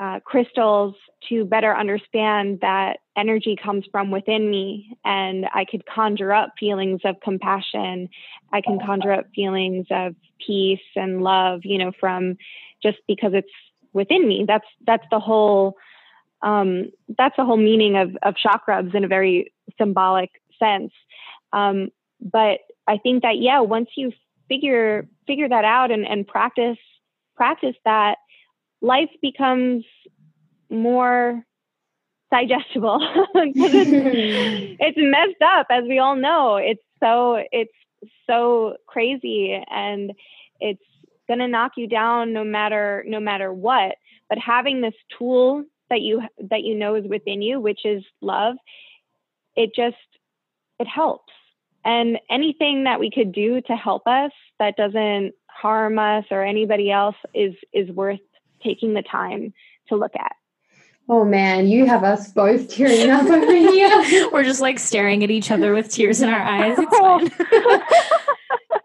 uh, 0.00 0.20
crystals 0.20 0.94
to 1.28 1.44
better 1.44 1.74
understand 1.76 2.58
that 2.60 2.98
energy 3.16 3.56
comes 3.62 3.84
from 3.92 4.10
within 4.10 4.50
me. 4.50 4.96
And 5.04 5.46
i 5.54 5.64
could 5.64 5.86
conjure 5.86 6.32
up 6.32 6.54
feelings 6.58 7.00
of 7.04 7.16
compassion. 7.22 8.08
I 8.52 8.60
can 8.60 8.80
conjure 8.84 9.12
up 9.12 9.26
feelings 9.34 9.86
of 9.90 10.14
peace 10.44 10.80
and 10.96 11.22
love 11.22 11.60
you 11.64 11.78
know 11.78 11.92
from 12.00 12.36
just 12.82 12.98
because 13.06 13.32
it's 13.34 13.52
within 13.92 14.26
me. 14.26 14.44
That's 14.46 14.66
that's 14.86 15.04
the 15.10 15.20
whole 15.20 15.76
um, 16.42 16.90
that's 17.16 17.36
the 17.36 17.44
whole 17.44 17.56
meaning 17.56 17.96
of 17.96 18.16
of 18.22 18.34
in 18.94 19.04
a 19.04 19.08
very 19.08 19.52
symbolic 19.78 20.30
sense. 20.58 20.92
Um, 21.52 21.90
but 22.20 22.60
I 22.86 22.98
think 22.98 23.22
that 23.22 23.38
yeah, 23.38 23.60
once 23.60 23.88
you 23.96 24.12
figure 24.48 25.06
figure 25.26 25.48
that 25.48 25.64
out 25.64 25.90
and, 25.90 26.06
and 26.06 26.26
practice 26.26 26.78
practice 27.36 27.76
that, 27.84 28.16
life 28.80 29.10
becomes 29.20 29.84
more 30.70 31.42
digestible 32.30 32.98
it's, 33.34 34.76
it's 34.80 34.98
messed 34.98 35.42
up 35.44 35.66
as 35.70 35.84
we 35.86 35.98
all 35.98 36.16
know 36.16 36.56
it's 36.56 36.82
so 36.98 37.42
it's 37.52 37.72
so 38.26 38.74
crazy 38.86 39.62
and 39.70 40.12
it's 40.58 40.82
going 41.28 41.40
to 41.40 41.48
knock 41.48 41.72
you 41.76 41.86
down 41.86 42.32
no 42.32 42.44
matter 42.44 43.04
no 43.06 43.20
matter 43.20 43.52
what 43.52 43.96
but 44.28 44.38
having 44.38 44.80
this 44.80 44.94
tool 45.18 45.64
that 45.90 46.00
you 46.00 46.22
that 46.50 46.62
you 46.62 46.74
know 46.74 46.94
is 46.94 47.04
within 47.06 47.42
you 47.42 47.60
which 47.60 47.80
is 47.84 48.02
love 48.20 48.56
it 49.56 49.70
just 49.74 49.96
it 50.78 50.86
helps 50.86 51.32
and 51.84 52.18
anything 52.30 52.84
that 52.84 53.00
we 53.00 53.10
could 53.10 53.32
do 53.32 53.60
to 53.62 53.74
help 53.74 54.06
us 54.06 54.32
that 54.58 54.76
doesn't 54.76 55.32
harm 55.48 55.98
us 55.98 56.24
or 56.30 56.42
anybody 56.42 56.90
else 56.90 57.16
is 57.34 57.54
is 57.72 57.90
worth 57.90 58.20
taking 58.62 58.94
the 58.94 59.02
time 59.02 59.52
to 59.88 59.96
look 59.96 60.12
at 60.16 60.32
Oh 61.08 61.24
man, 61.24 61.66
you 61.66 61.84
have 61.86 62.04
us 62.04 62.30
both 62.30 62.68
tearing 62.68 63.10
up 63.10 63.24
over 63.24 63.54
here. 63.54 64.30
We're 64.32 64.44
just 64.44 64.60
like 64.60 64.78
staring 64.78 65.24
at 65.24 65.30
each 65.30 65.50
other 65.50 65.74
with 65.74 65.90
tears 65.90 66.22
in 66.22 66.28
our 66.28 66.40
eyes. 66.40 66.76
It's 66.78 66.96
fine. 66.98 67.28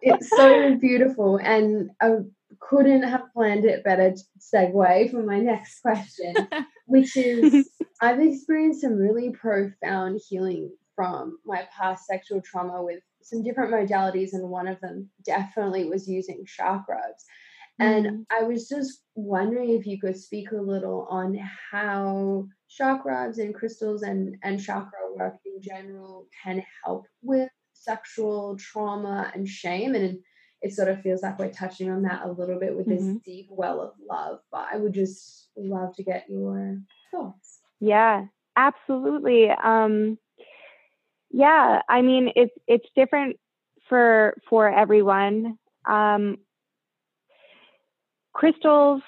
it's 0.07 0.29
so 0.29 0.75
beautiful. 0.75 1.37
And 1.37 1.89
I 2.01 2.17
couldn't 2.59 3.03
have 3.03 3.31
planned 3.33 3.65
it 3.65 3.83
better 3.83 4.11
to 4.11 4.23
segue 4.39 5.11
for 5.11 5.23
my 5.23 5.39
next 5.39 5.81
question, 5.81 6.35
which 6.85 7.15
is 7.17 7.69
I've 8.01 8.19
experienced 8.19 8.81
some 8.81 8.95
really 8.95 9.31
profound 9.31 10.19
healing 10.27 10.71
from 10.95 11.37
my 11.45 11.67
past 11.77 12.05
sexual 12.05 12.41
trauma 12.41 12.83
with 12.83 12.99
some 13.21 13.43
different 13.43 13.73
modalities, 13.73 14.33
and 14.33 14.49
one 14.49 14.67
of 14.67 14.79
them 14.79 15.09
definitely 15.25 15.85
was 15.85 16.07
using 16.07 16.45
Chakrubs. 16.45 17.23
And 17.79 18.05
mm. 18.05 18.25
I 18.31 18.43
was 18.43 18.67
just 18.67 19.01
wondering 19.15 19.71
if 19.71 19.85
you 19.85 19.99
could 19.99 20.17
speak 20.17 20.51
a 20.51 20.55
little 20.55 21.07
on 21.09 21.37
how 21.71 22.47
chakras 22.79 23.37
and 23.37 23.53
crystals 23.53 24.01
and, 24.01 24.35
and 24.43 24.61
chakra 24.61 24.99
work 25.15 25.35
in 25.45 25.61
general 25.61 26.27
can 26.43 26.63
help 26.83 27.05
with 27.21 27.49
sexual 27.87 28.57
trauma 28.57 29.31
and 29.33 29.47
shame. 29.47 29.95
And 29.95 30.19
it 30.61 30.73
sort 30.73 30.89
of 30.89 31.01
feels 31.01 31.21
like 31.23 31.39
we're 31.39 31.51
touching 31.51 31.89
on 31.89 32.03
that 32.03 32.25
a 32.25 32.31
little 32.31 32.59
bit 32.59 32.75
with 32.75 32.87
mm-hmm. 32.87 33.13
this 33.13 33.23
deep 33.23 33.47
well 33.49 33.81
of 33.81 33.93
love. 34.09 34.39
But 34.51 34.67
I 34.71 34.77
would 34.77 34.93
just 34.93 35.49
love 35.55 35.95
to 35.95 36.03
get 36.03 36.25
your 36.29 36.77
thoughts. 37.11 37.59
Yeah, 37.79 38.25
absolutely. 38.55 39.49
Um, 39.49 40.17
yeah, 41.31 41.81
I 41.89 42.01
mean 42.01 42.31
it's 42.35 42.53
it's 42.67 42.87
different 42.95 43.37
for 43.89 44.37
for 44.49 44.69
everyone. 44.69 45.57
Um, 45.87 46.37
crystals 48.33 49.01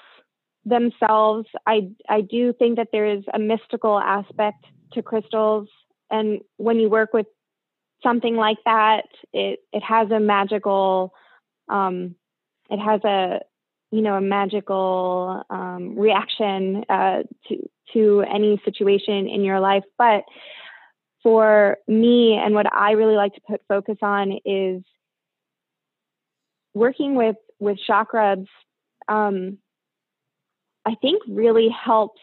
themselves, 0.64 1.46
I 1.66 1.90
I 2.08 2.20
do 2.20 2.52
think 2.52 2.76
that 2.76 2.88
there 2.92 3.06
is 3.06 3.24
a 3.32 3.38
mystical 3.38 3.98
aspect 3.98 4.64
to 4.92 5.02
crystals, 5.02 5.68
and 6.10 6.40
when 6.56 6.78
you 6.78 6.88
work 6.88 7.12
with 7.12 7.26
something 8.02 8.36
like 8.36 8.58
that, 8.64 9.06
it 9.32 9.60
it 9.72 9.82
has 9.82 10.10
a 10.10 10.20
magical 10.20 11.12
um, 11.68 12.14
it 12.68 12.78
has 12.78 13.02
a 13.04 13.40
you 13.90 14.02
know 14.02 14.16
a 14.16 14.20
magical 14.20 15.42
um, 15.50 15.98
reaction 15.98 16.84
uh, 16.88 17.22
to 17.48 17.68
to 17.92 18.24
any 18.32 18.60
situation 18.64 19.28
in 19.28 19.42
your 19.42 19.60
life. 19.60 19.84
But 19.98 20.24
for 21.22 21.78
me 21.86 22.34
and 22.34 22.54
what 22.54 22.72
i 22.72 22.92
really 22.92 23.14
like 23.14 23.34
to 23.34 23.40
put 23.48 23.60
focus 23.68 23.96
on 24.02 24.38
is 24.44 24.82
working 26.74 27.14
with 27.14 27.36
with 27.58 27.78
chakrubs 27.88 28.46
um, 29.08 29.58
i 30.86 30.94
think 31.02 31.22
really 31.28 31.68
helps 31.68 32.20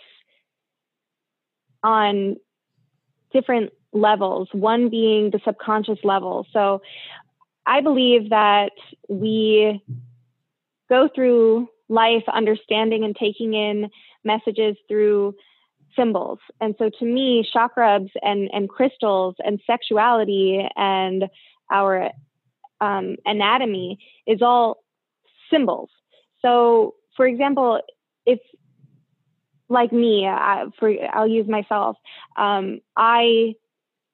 on 1.83 2.35
different 3.31 3.71
levels 3.93 4.49
one 4.51 4.89
being 4.89 5.31
the 5.31 5.39
subconscious 5.45 5.99
level 6.03 6.45
so 6.51 6.81
I 7.65 7.81
believe 7.81 8.29
that 8.29 8.71
we 9.09 9.83
go 10.89 11.09
through 11.13 11.67
life 11.89 12.23
understanding 12.31 13.03
and 13.03 13.15
taking 13.15 13.53
in 13.53 13.89
messages 14.23 14.77
through 14.87 15.35
symbols. 15.95 16.39
And 16.61 16.75
so 16.77 16.89
to 16.99 17.05
me, 17.05 17.47
chakras 17.53 18.09
and, 18.21 18.49
and 18.53 18.69
crystals 18.69 19.35
and 19.39 19.59
sexuality 19.67 20.65
and 20.75 21.25
our 21.71 22.11
um, 22.79 23.17
anatomy 23.25 23.99
is 24.25 24.41
all 24.41 24.83
symbols. 25.51 25.89
So, 26.41 26.95
for 27.15 27.25
example, 27.25 27.81
if 28.25 28.39
like 29.69 29.91
me, 29.91 30.25
I, 30.25 30.65
for 30.79 30.93
I'll 31.13 31.27
use 31.27 31.47
myself. 31.47 31.97
Um, 32.37 32.79
I 32.95 33.55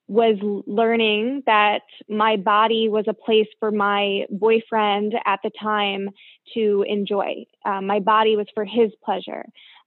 was 0.08 0.38
learning 0.68 1.44
that 1.46 1.84
my 2.10 2.36
body 2.36 2.90
was 2.90 3.06
a 3.08 3.14
place 3.14 3.48
for 3.60 3.72
my 3.72 4.26
boyfriend 4.30 5.16
at 5.26 5.40
the 5.44 5.52
time 5.62 6.10
to 6.54 6.86
enjoy. 6.88 7.46
Um, 7.66 7.88
my 7.88 8.00
body 8.00 8.36
was 8.36 8.48
for 8.54 8.66
his 8.66 8.92
pleasure. 9.04 9.46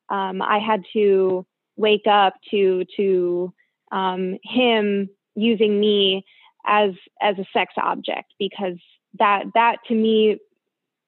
Um, 0.09 0.41
I 0.41 0.59
had 0.59 0.83
to 0.95 1.47
wake 1.77 2.07
up 2.11 2.35
to 2.51 2.85
to 2.97 3.53
um, 3.93 4.39
him 4.43 5.11
using 5.35 5.79
me 5.79 6.25
as 6.67 6.93
as 7.21 7.39
a 7.39 7.45
sex 7.53 7.75
object 7.77 8.33
because 8.39 8.79
that 9.19 9.45
that 9.55 9.77
to 9.89 9.95
me 9.95 10.39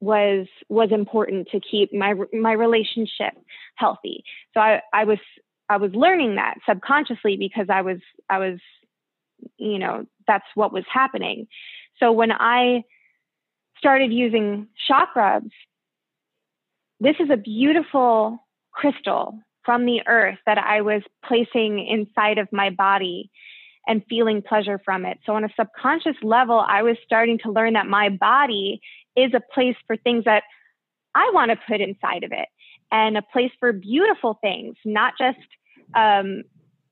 was 0.01 0.47
was 0.69 0.91
important 0.93 1.49
to 1.49 1.61
keep 1.61 1.93
my 1.93 2.15
my 2.33 2.53
relationship 2.53 3.33
healthy. 3.75 4.23
So 4.55 4.61
I 4.61 4.83
I 4.93 5.05
was 5.05 5.19
I 5.69 5.79
was 5.79 5.93
learning 5.95 6.37
that 6.37 6.55
subconsciously 6.69 7.37
because 7.37 7.67
I 7.71 7.83
was 7.83 7.99
I 8.31 8.39
was 8.39 8.59
you 9.57 9.79
know, 9.79 10.07
that's 10.27 10.47
what 10.55 10.73
was 10.73 10.85
happening. 10.93 11.47
So 11.99 12.13
when 12.13 12.33
I 12.33 12.85
started 13.79 14.13
using 14.13 14.69
chakrubs, 14.89 15.51
this 17.01 17.17
is 17.21 17.31
a 17.31 17.37
beautiful 17.37 18.39
crystal 18.73 19.39
from 19.65 19.85
the 19.87 20.01
earth 20.07 20.39
that 20.47 20.59
I 20.59 20.81
was 20.81 21.03
placing 21.25 21.87
inside 21.87 22.39
of 22.39 22.49
my 22.53 22.71
body 22.71 23.31
and 23.87 24.03
feeling 24.09 24.43
pleasure 24.43 24.81
from 24.85 25.05
it. 25.05 25.19
So, 25.25 25.35
on 25.35 25.45
a 25.45 25.49
subconscious 25.59 26.17
level, 26.23 26.59
I 26.59 26.83
was 26.83 26.97
starting 27.05 27.39
to 27.45 27.51
learn 27.51 27.73
that 27.75 27.87
my 27.87 28.09
body 28.09 28.81
is 29.17 29.33
a 29.35 29.41
place 29.55 29.77
for 29.87 29.97
things 29.97 30.25
that 30.25 30.43
I 31.15 31.31
want 31.33 31.51
to 31.51 31.57
put 31.69 31.81
inside 31.81 32.25
of 32.25 32.33
it 32.33 32.49
and 32.93 33.17
a 33.17 33.23
place 33.23 33.51
for 33.59 33.73
beautiful 33.73 34.39
things, 34.41 34.77
not 34.85 35.15
just 35.19 35.39
um, 35.95 36.43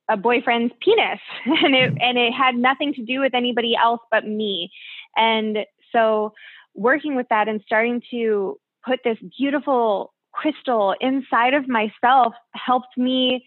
a 0.09 0.17
boyfriend's 0.17 0.75
penis. 0.81 1.21
and 1.45 1.75
it, 1.75 1.91
hmm. 1.91 1.97
and 2.01 2.19
it 2.19 2.33
had 2.33 2.55
nothing 2.55 2.95
to 2.95 3.05
do 3.05 3.21
with 3.21 3.35
anybody 3.35 3.77
else 3.77 4.01
but 4.11 4.27
me. 4.27 4.71
And 5.17 5.59
so, 5.93 6.33
working 6.75 7.17
with 7.17 7.29
that 7.31 7.49
and 7.49 7.63
starting 7.65 8.03
to 8.11 8.59
put 8.85 9.01
this 9.03 9.19
beautiful 9.39 10.13
crystal 10.33 10.95
inside 11.01 11.55
of 11.55 11.67
myself 11.67 12.35
helped 12.53 12.97
me 12.99 13.47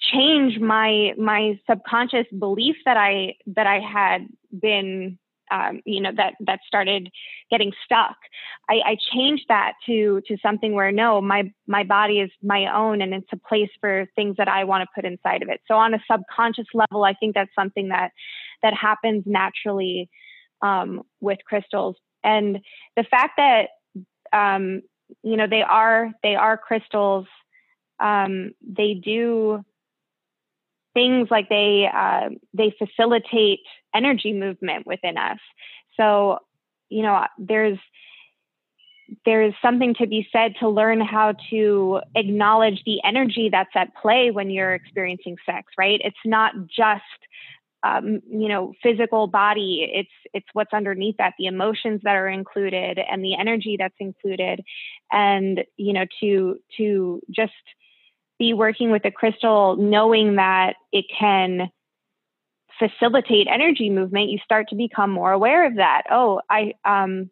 change 0.00 0.58
my 0.58 1.12
my 1.16 1.58
subconscious 1.68 2.26
belief 2.38 2.76
that 2.84 2.96
I 2.96 3.36
that 3.46 3.66
I 3.66 3.80
had 3.80 4.28
been 4.60 5.18
um, 5.52 5.80
you 5.84 6.00
know 6.00 6.10
that 6.16 6.34
that 6.40 6.60
started 6.66 7.10
getting 7.50 7.72
stuck. 7.84 8.16
I, 8.68 8.80
I 8.84 8.96
changed 9.14 9.44
that 9.48 9.74
to 9.86 10.22
to 10.26 10.36
something 10.42 10.74
where 10.74 10.90
no, 10.90 11.20
my 11.20 11.52
my 11.66 11.84
body 11.84 12.20
is 12.20 12.30
my 12.42 12.74
own 12.74 13.02
and 13.02 13.12
it's 13.12 13.28
a 13.32 13.36
place 13.36 13.70
for 13.80 14.06
things 14.16 14.36
that 14.38 14.48
I 14.48 14.64
want 14.64 14.82
to 14.82 14.88
put 14.94 15.04
inside 15.04 15.42
of 15.42 15.48
it. 15.48 15.60
So 15.68 15.74
on 15.74 15.94
a 15.94 16.02
subconscious 16.10 16.66
level, 16.74 17.04
I 17.04 17.12
think 17.14 17.34
that's 17.34 17.54
something 17.54 17.88
that 17.88 18.12
that 18.62 18.74
happens 18.74 19.24
naturally 19.26 20.08
um, 20.62 21.02
with 21.20 21.38
crystals. 21.46 21.96
And 22.24 22.60
the 22.96 23.04
fact 23.04 23.34
that 23.36 23.68
um, 24.32 24.82
you 25.22 25.36
know 25.36 25.46
they 25.46 25.62
are 25.62 26.10
they 26.22 26.34
are 26.34 26.56
crystals, 26.56 27.26
um, 28.00 28.52
they 28.66 28.94
do 28.94 29.64
things 30.94 31.28
like 31.30 31.48
they 31.48 31.88
uh, 31.92 32.30
they 32.54 32.74
facilitate 32.78 33.60
energy 33.94 34.32
movement 34.32 34.86
within 34.86 35.16
us. 35.16 35.38
So 35.96 36.38
you 36.88 37.02
know 37.02 37.24
there's 37.38 37.78
there's 39.26 39.54
something 39.60 39.94
to 39.94 40.06
be 40.06 40.26
said 40.32 40.54
to 40.60 40.68
learn 40.68 41.00
how 41.00 41.34
to 41.50 42.00
acknowledge 42.14 42.82
the 42.86 43.00
energy 43.04 43.50
that's 43.50 43.74
at 43.74 43.94
play 44.00 44.30
when 44.30 44.50
you're 44.50 44.74
experiencing 44.74 45.36
sex 45.44 45.72
right? 45.78 46.00
It's 46.02 46.16
not 46.24 46.54
just 46.74 47.02
um, 47.82 48.20
you 48.30 48.48
know 48.48 48.74
physical 48.82 49.26
body. 49.26 49.90
It's 49.92 50.32
it's 50.32 50.46
what's 50.52 50.72
underneath 50.72 51.16
that 51.18 51.34
the 51.38 51.46
emotions 51.46 52.00
that 52.04 52.16
are 52.16 52.28
included 52.28 52.98
and 52.98 53.24
the 53.24 53.34
energy 53.34 53.76
that's 53.78 53.94
included. 53.98 54.60
And 55.10 55.64
you 55.76 55.92
know 55.92 56.04
to 56.20 56.58
to 56.78 57.20
just 57.30 57.52
be 58.42 58.52
working 58.52 58.90
with 58.90 59.04
a 59.04 59.10
crystal 59.12 59.76
knowing 59.76 60.34
that 60.34 60.74
it 60.90 61.04
can 61.16 61.70
facilitate 62.76 63.46
energy 63.46 63.88
movement 63.88 64.30
you 64.30 64.38
start 64.44 64.68
to 64.68 64.74
become 64.74 65.12
more 65.12 65.30
aware 65.30 65.64
of 65.64 65.76
that. 65.76 66.02
Oh 66.10 66.40
i 66.50 66.74
um 66.84 67.30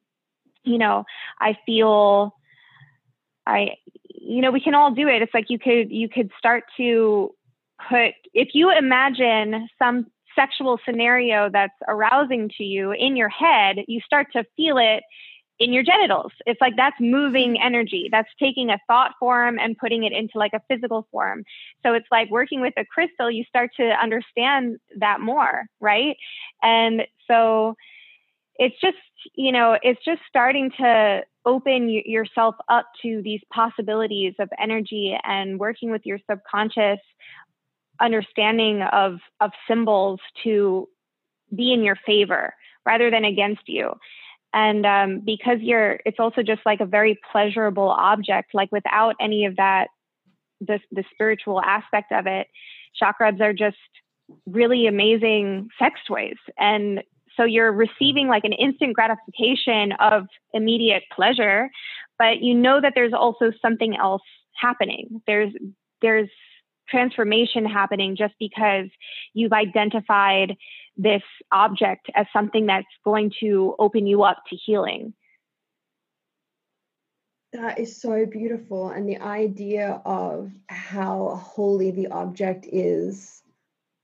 you 0.62 0.78
know 0.78 1.04
i 1.40 1.58
feel 1.66 2.32
i 3.44 3.70
you 4.06 4.40
know 4.40 4.52
we 4.52 4.60
can 4.60 4.76
all 4.76 4.94
do 4.94 5.08
it. 5.08 5.20
It's 5.20 5.34
like 5.34 5.46
you 5.48 5.58
could 5.58 5.90
you 5.90 6.08
could 6.08 6.30
start 6.38 6.62
to 6.76 7.34
put 7.88 8.12
if 8.32 8.50
you 8.54 8.70
imagine 8.70 9.68
some 9.80 10.06
sexual 10.36 10.78
scenario 10.84 11.50
that's 11.52 11.74
arousing 11.88 12.50
to 12.58 12.62
you 12.62 12.92
in 12.92 13.16
your 13.16 13.28
head, 13.28 13.78
you 13.88 14.00
start 14.06 14.28
to 14.34 14.44
feel 14.56 14.78
it 14.78 15.02
in 15.60 15.74
your 15.74 15.82
genitals. 15.82 16.32
It's 16.46 16.60
like 16.60 16.74
that's 16.76 16.98
moving 16.98 17.52
mm-hmm. 17.52 17.66
energy. 17.66 18.08
That's 18.10 18.28
taking 18.40 18.70
a 18.70 18.80
thought 18.88 19.12
form 19.20 19.58
and 19.58 19.76
putting 19.76 20.04
it 20.04 20.12
into 20.12 20.38
like 20.38 20.54
a 20.54 20.62
physical 20.68 21.06
form. 21.12 21.44
So 21.84 21.92
it's 21.92 22.08
like 22.10 22.30
working 22.30 22.62
with 22.62 22.74
a 22.78 22.84
crystal, 22.84 23.30
you 23.30 23.44
start 23.44 23.70
to 23.76 23.90
understand 24.02 24.78
that 24.98 25.20
more, 25.20 25.66
right? 25.78 26.16
And 26.62 27.02
so 27.28 27.76
it's 28.56 28.76
just, 28.80 28.96
you 29.34 29.52
know, 29.52 29.78
it's 29.82 30.02
just 30.04 30.22
starting 30.28 30.70
to 30.78 31.22
open 31.44 31.88
yourself 31.88 32.54
up 32.68 32.86
to 33.02 33.20
these 33.22 33.40
possibilities 33.52 34.34
of 34.38 34.48
energy 34.58 35.16
and 35.24 35.58
working 35.58 35.90
with 35.90 36.02
your 36.04 36.18
subconscious 36.30 37.00
understanding 38.00 38.82
of 38.82 39.18
of 39.40 39.50
symbols 39.68 40.20
to 40.42 40.88
be 41.54 41.72
in 41.72 41.82
your 41.82 41.96
favor 42.06 42.54
rather 42.86 43.10
than 43.10 43.24
against 43.24 43.62
you 43.66 43.92
and 44.52 44.84
um, 44.86 45.22
because 45.24 45.58
you're 45.60 46.00
it's 46.04 46.18
also 46.18 46.42
just 46.42 46.62
like 46.66 46.80
a 46.80 46.86
very 46.86 47.18
pleasurable 47.30 47.88
object 47.88 48.50
like 48.54 48.70
without 48.72 49.14
any 49.20 49.44
of 49.44 49.56
that 49.56 49.88
the, 50.60 50.78
the 50.92 51.04
spiritual 51.12 51.60
aspect 51.60 52.12
of 52.12 52.26
it 52.26 52.46
chakrubs 53.00 53.40
are 53.40 53.52
just 53.52 53.76
really 54.46 54.86
amazing 54.86 55.68
sex 55.78 56.00
toys. 56.06 56.36
And 56.58 57.02
so 57.36 57.44
you're 57.44 57.72
receiving 57.72 58.28
like 58.28 58.44
an 58.44 58.52
instant 58.52 58.94
gratification 58.94 59.92
of 59.98 60.26
immediate 60.52 61.04
pleasure 61.14 61.70
but 62.20 62.42
you 62.42 62.54
know 62.54 62.80
that 62.82 62.92
there's 62.94 63.14
also 63.14 63.50
something 63.62 63.96
else 63.96 64.22
happening. 64.54 65.22
There's 65.26 65.52
there's 66.02 66.28
transformation 66.88 67.64
happening 67.64 68.14
just 68.14 68.34
because 68.38 68.88
you've 69.32 69.54
identified 69.54 70.56
this 71.00 71.22
object 71.50 72.10
as 72.14 72.26
something 72.32 72.66
that's 72.66 72.86
going 73.04 73.32
to 73.40 73.74
open 73.78 74.06
you 74.06 74.22
up 74.22 74.38
to 74.50 74.56
healing. 74.56 75.14
That 77.52 77.80
is 77.80 78.00
so 78.00 78.26
beautiful. 78.26 78.90
And 78.90 79.08
the 79.08 79.18
idea 79.18 80.02
of 80.04 80.52
how 80.68 81.40
holy 81.42 81.90
the 81.90 82.08
object 82.08 82.66
is 82.70 83.42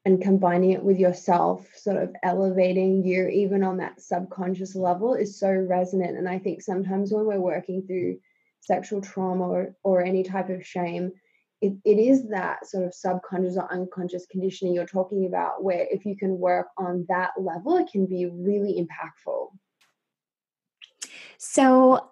and 0.05 0.23
combining 0.23 0.71
it 0.71 0.83
with 0.83 0.99
yourself, 0.99 1.69
sort 1.77 2.03
of 2.03 2.15
elevating 2.23 3.05
you 3.05 3.29
even 3.29 3.63
on 3.63 3.77
that 3.77 4.01
subconscious 4.01 4.75
level, 4.75 5.15
is 5.15 5.39
so 5.39 5.51
resonant. 5.51 6.17
And 6.17 6.29
I 6.29 6.39
think 6.39 6.63
sometimes 6.63 7.13
when 7.13 7.27
we're 7.27 7.41
working 7.41 7.83
through 7.87 8.19
sexual 8.61 9.01
trauma 9.01 9.49
or, 9.49 9.77
or 9.85 10.03
any 10.03 10.23
type 10.23 10.49
of 10.49 10.67
shame, 10.67 11.13
it, 11.61 11.75
it 11.85 11.99
is 11.99 12.29
that 12.29 12.67
sort 12.67 12.85
of 12.85 12.95
subconscious 12.95 13.57
or 13.57 13.71
unconscious 13.73 14.27
conditioning 14.31 14.75
you're 14.75 14.87
talking 14.87 15.27
about 15.27 15.63
where 15.63 15.87
if 15.91 16.05
you 16.05 16.17
can 16.17 16.39
work 16.39 16.69
on 16.77 17.07
that 17.09 17.31
level 17.39 17.77
it 17.77 17.89
can 17.91 18.07
be 18.07 18.27
really 18.27 18.75
impactful. 18.75 19.49
So 21.39 22.11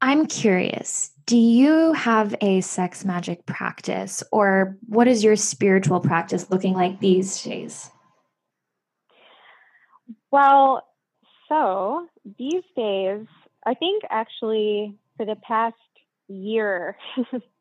i'm 0.00 0.26
curious 0.26 1.10
do 1.26 1.38
you 1.38 1.92
have 1.94 2.34
a 2.40 2.60
sex 2.60 3.04
magic 3.04 3.46
practice 3.46 4.22
or 4.30 4.76
what 4.88 5.08
is 5.08 5.24
your 5.24 5.36
spiritual 5.36 6.00
practice 6.00 6.50
looking 6.50 6.74
like 6.74 7.00
these 7.00 7.42
days? 7.42 7.90
Well 10.30 10.82
so 11.48 12.08
these 12.38 12.64
days 12.76 13.26
i 13.66 13.74
think 13.74 14.02
actually 14.10 14.94
for 15.16 15.26
the 15.26 15.36
past 15.36 15.76
year 16.28 16.96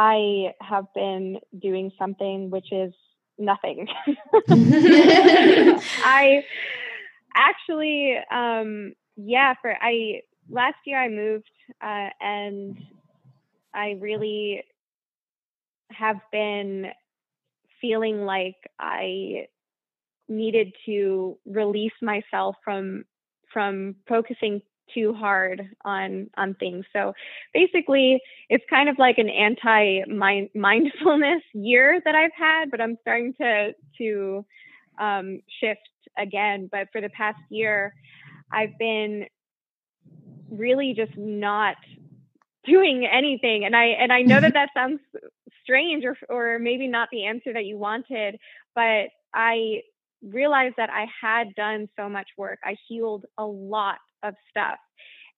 I 0.00 0.54
have 0.60 0.84
been 0.94 1.40
doing 1.60 1.90
something 1.98 2.50
which 2.50 2.70
is 2.70 2.92
nothing. 3.36 3.88
I 4.48 6.44
actually, 7.34 8.16
um, 8.30 8.92
yeah, 9.16 9.54
for 9.60 9.74
I 9.80 10.20
last 10.48 10.76
year 10.86 11.02
I 11.02 11.08
moved 11.08 11.50
uh, 11.82 12.10
and 12.20 12.78
I 13.74 13.96
really 13.98 14.62
have 15.90 16.20
been 16.30 16.92
feeling 17.80 18.18
like 18.20 18.54
I 18.78 19.48
needed 20.28 20.74
to 20.86 21.38
release 21.44 21.98
myself 22.00 22.54
from 22.62 23.04
from 23.52 23.96
focusing 24.08 24.62
too 24.92 25.14
hard 25.14 25.68
on 25.84 26.30
on 26.36 26.54
things. 26.54 26.84
So 26.92 27.12
basically, 27.52 28.20
it's 28.48 28.64
kind 28.70 28.88
of 28.88 28.98
like 28.98 29.18
an 29.18 29.28
anti 29.28 30.02
mindfulness 30.54 31.42
year 31.54 32.00
that 32.04 32.14
I've 32.14 32.32
had, 32.36 32.70
but 32.70 32.80
I'm 32.80 32.96
starting 33.00 33.34
to 33.40 33.72
to 33.98 34.44
um, 35.00 35.40
shift 35.60 35.88
again. 36.16 36.68
But 36.70 36.88
for 36.92 37.00
the 37.00 37.10
past 37.10 37.38
year, 37.50 37.94
I've 38.52 38.76
been 38.78 39.26
really 40.50 40.94
just 40.96 41.16
not 41.16 41.76
doing 42.64 43.06
anything 43.06 43.64
and 43.64 43.74
i 43.74 43.86
and 43.86 44.12
i 44.12 44.20
know 44.20 44.40
that 44.40 44.52
that 44.54 44.68
sounds 44.74 45.00
strange 45.62 46.04
or 46.04 46.16
or 46.28 46.58
maybe 46.58 46.86
not 46.86 47.08
the 47.10 47.24
answer 47.24 47.52
that 47.52 47.64
you 47.64 47.78
wanted 47.78 48.38
but 48.74 49.06
i 49.34 49.80
realized 50.22 50.74
that 50.76 50.90
i 50.90 51.06
had 51.20 51.54
done 51.54 51.88
so 51.96 52.08
much 52.08 52.26
work 52.36 52.58
i 52.64 52.76
healed 52.88 53.24
a 53.38 53.44
lot 53.44 53.98
of 54.22 54.34
stuff. 54.50 54.78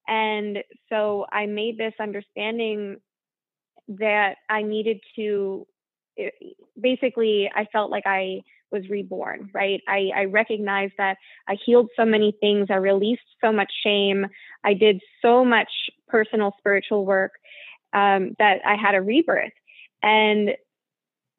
And 0.09 0.59
so 0.89 1.26
I 1.33 1.47
made 1.47 1.78
this 1.78 1.95
understanding 2.01 2.97
that 3.89 4.37
I 4.49 4.62
needed 4.62 5.01
to 5.16 5.66
eh, 6.18 6.31
basically, 6.81 7.51
I 7.55 7.66
felt 7.72 7.91
like 7.91 8.07
I 8.07 8.43
was 8.72 8.89
reborn, 8.89 9.51
right? 9.53 9.81
I, 9.89 10.11
I 10.16 10.24
recognized 10.26 10.95
that 10.99 11.16
I 11.49 11.57
healed 11.64 11.89
so 11.97 12.05
many 12.05 12.33
things. 12.41 12.68
I 12.70 12.76
released 12.76 13.22
so 13.41 13.53
much 13.53 13.72
shame. 13.85 14.26
I 14.64 14.74
did 14.74 15.01
so 15.22 15.45
much 15.45 15.70
personal 16.09 16.55
spiritual 16.59 17.05
work. 17.07 17.33
um, 17.93 18.37
that 18.39 18.61
I 18.64 18.76
had 18.76 18.95
a 18.95 19.03
rebirth. 19.03 19.53
And 20.03 20.51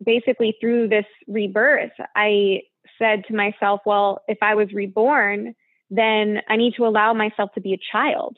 basically, 0.04 0.56
through 0.60 0.89
this 0.89 1.06
rebirth, 1.28 1.92
I 2.16 2.64
said 3.00 3.26
to 3.28 3.36
myself, 3.36 3.82
well, 3.86 4.22
if 4.28 4.38
I 4.42 4.56
was 4.56 4.72
reborn, 4.74 5.56
then 5.92 6.42
I 6.50 6.56
need 6.56 6.74
to 6.78 6.86
allow 6.88 7.14
myself 7.14 7.52
to 7.54 7.62
be 7.62 7.74
a 7.74 7.80
child. 7.92 8.38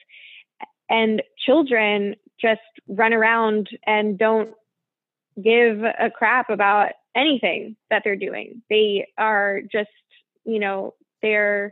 And 0.90 1.22
children 1.46 2.16
just 2.42 2.62
run 2.90 3.14
around 3.14 3.70
and 3.86 4.18
don't 4.18 4.50
give 5.42 5.80
a 5.84 6.12
crap 6.14 6.50
about 6.50 6.90
anything 7.16 7.76
that 7.90 8.02
they're 8.04 8.16
doing. 8.16 8.64
They 8.70 9.08
are 9.18 9.62
just, 9.72 9.90
you 10.46 10.60
know, 10.60 10.96
they're 11.22 11.72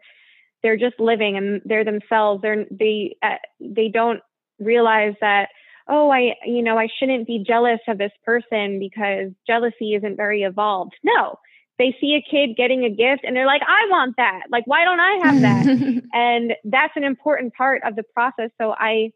they're 0.64 0.78
just 0.78 1.00
living 1.00 1.36
and 1.36 1.62
they're 1.66 1.84
themselves. 1.84 2.44
They're 2.44 2.66
they 2.70 3.18
uh, 3.24 3.38
they 3.60 3.90
don't 3.90 4.22
realize 4.60 5.16
that 5.20 5.50
oh 5.90 6.12
I 6.12 6.36
you 6.46 6.62
know 6.62 6.78
I 6.78 6.88
shouldn't 7.00 7.28
be 7.28 7.44
jealous 7.46 7.80
of 7.88 7.98
this 7.98 8.12
person 8.24 8.80
because 8.80 9.32
jealousy 9.48 9.96
isn't 9.96 10.16
very 10.16 10.44
evolved. 10.44 10.94
No. 11.04 11.38
They 11.82 11.98
see 12.00 12.14
a 12.14 12.22
kid 12.22 12.56
getting 12.56 12.84
a 12.84 12.90
gift 12.90 13.24
and 13.24 13.36
they're 13.36 13.48
like, 13.48 13.64
I 13.64 13.90
want 13.90 14.18
that. 14.18 14.42
Like, 14.52 14.68
why 14.68 14.86
don't 14.86 15.00
I 15.00 15.20
have 15.24 15.42
that? 15.42 16.04
and 16.14 16.54
that's 16.64 16.94
an 16.96 17.04
important 17.04 17.56
part 17.56 17.82
of 17.84 17.96
the 17.96 18.04
process. 18.04 18.52
So 18.62 18.72
I 18.78 19.14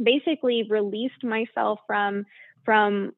basically 0.00 0.66
released 0.70 1.24
myself 1.24 1.80
from 1.88 2.26
from 2.64 3.10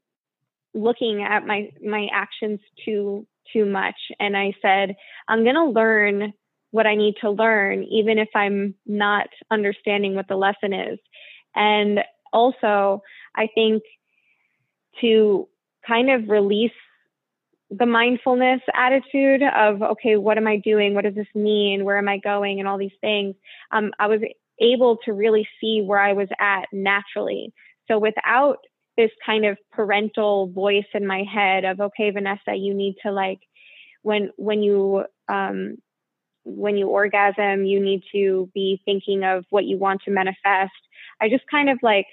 looking 0.73 1.23
at 1.23 1.47
my 1.47 1.69
my 1.85 2.09
actions 2.15 2.61
too 2.83 3.27
too 3.53 3.67
much 3.67 3.97
and 4.19 4.37
i 4.37 4.53
said 4.63 4.97
i'm 5.29 5.45
going 5.45 5.55
to 5.55 5.67
learn 5.67 6.33
what 6.71 6.87
i 6.87 6.95
need 6.95 7.15
to 7.21 7.31
learn 7.31 7.85
even 7.85 8.19
if 8.19 8.29
i'm 8.35 8.75
not 8.87 9.29
understanding 9.51 10.15
what 10.15 10.27
the 10.29 10.37
lesson 10.37 10.73
is 10.73 10.99
and 11.55 12.01
also 12.33 13.03
i 13.37 13.47
think 13.55 13.83
to 15.01 15.47
kind 15.87 16.11
of 16.11 16.29
release 16.29 16.73
the 17.77 17.87
mindfulness 17.87 18.61
attitude 18.75 19.43
of 19.43 19.83
okay 19.83 20.17
what 20.17 20.37
am 20.37 20.47
i 20.47 20.57
doing? 20.57 20.95
What 20.95 21.05
does 21.05 21.15
this 21.15 21.35
mean? 21.35 21.85
Where 21.85 21.99
am 21.99 22.09
i 22.09 22.19
going? 22.19 22.59
And 22.59 22.69
all 22.69 22.79
these 22.79 22.91
things. 23.01 23.35
Um, 23.71 23.93
i 23.99 24.07
was 24.07 24.21
able 24.61 24.99
to 25.05 25.13
really 25.13 25.47
see 25.61 25.83
where 25.85 25.99
i 26.01 26.13
was 26.13 26.29
at 26.39 26.67
naturally. 26.73 27.53
So 27.89 27.99
without 27.99 28.59
this 28.97 29.11
kind 29.25 29.45
of 29.47 29.57
parental 29.73 30.49
voice 30.49 30.85
in 30.95 31.07
my 31.07 31.25
head 31.25 31.65
of 31.65 31.81
okay 31.81 32.11
vanessa 32.11 32.55
you 32.55 32.75
need 32.75 32.97
to 33.05 33.11
like 33.11 33.41
when 34.03 34.31
when 34.37 34.63
you 34.63 35.05
um 35.29 35.77
when 36.45 36.77
you 36.77 36.89
orgasm 36.89 37.65
you 37.65 37.81
need 37.81 38.03
to 38.13 38.51
be 38.53 38.81
thinking 38.85 39.25
of 39.25 39.45
what 39.51 39.65
you 39.65 39.79
want 39.79 40.03
to 40.03 40.11
manifest. 40.11 40.73
I 41.21 41.29
just 41.29 41.45
kind 41.51 41.71
of 41.71 41.79
like 41.83 42.07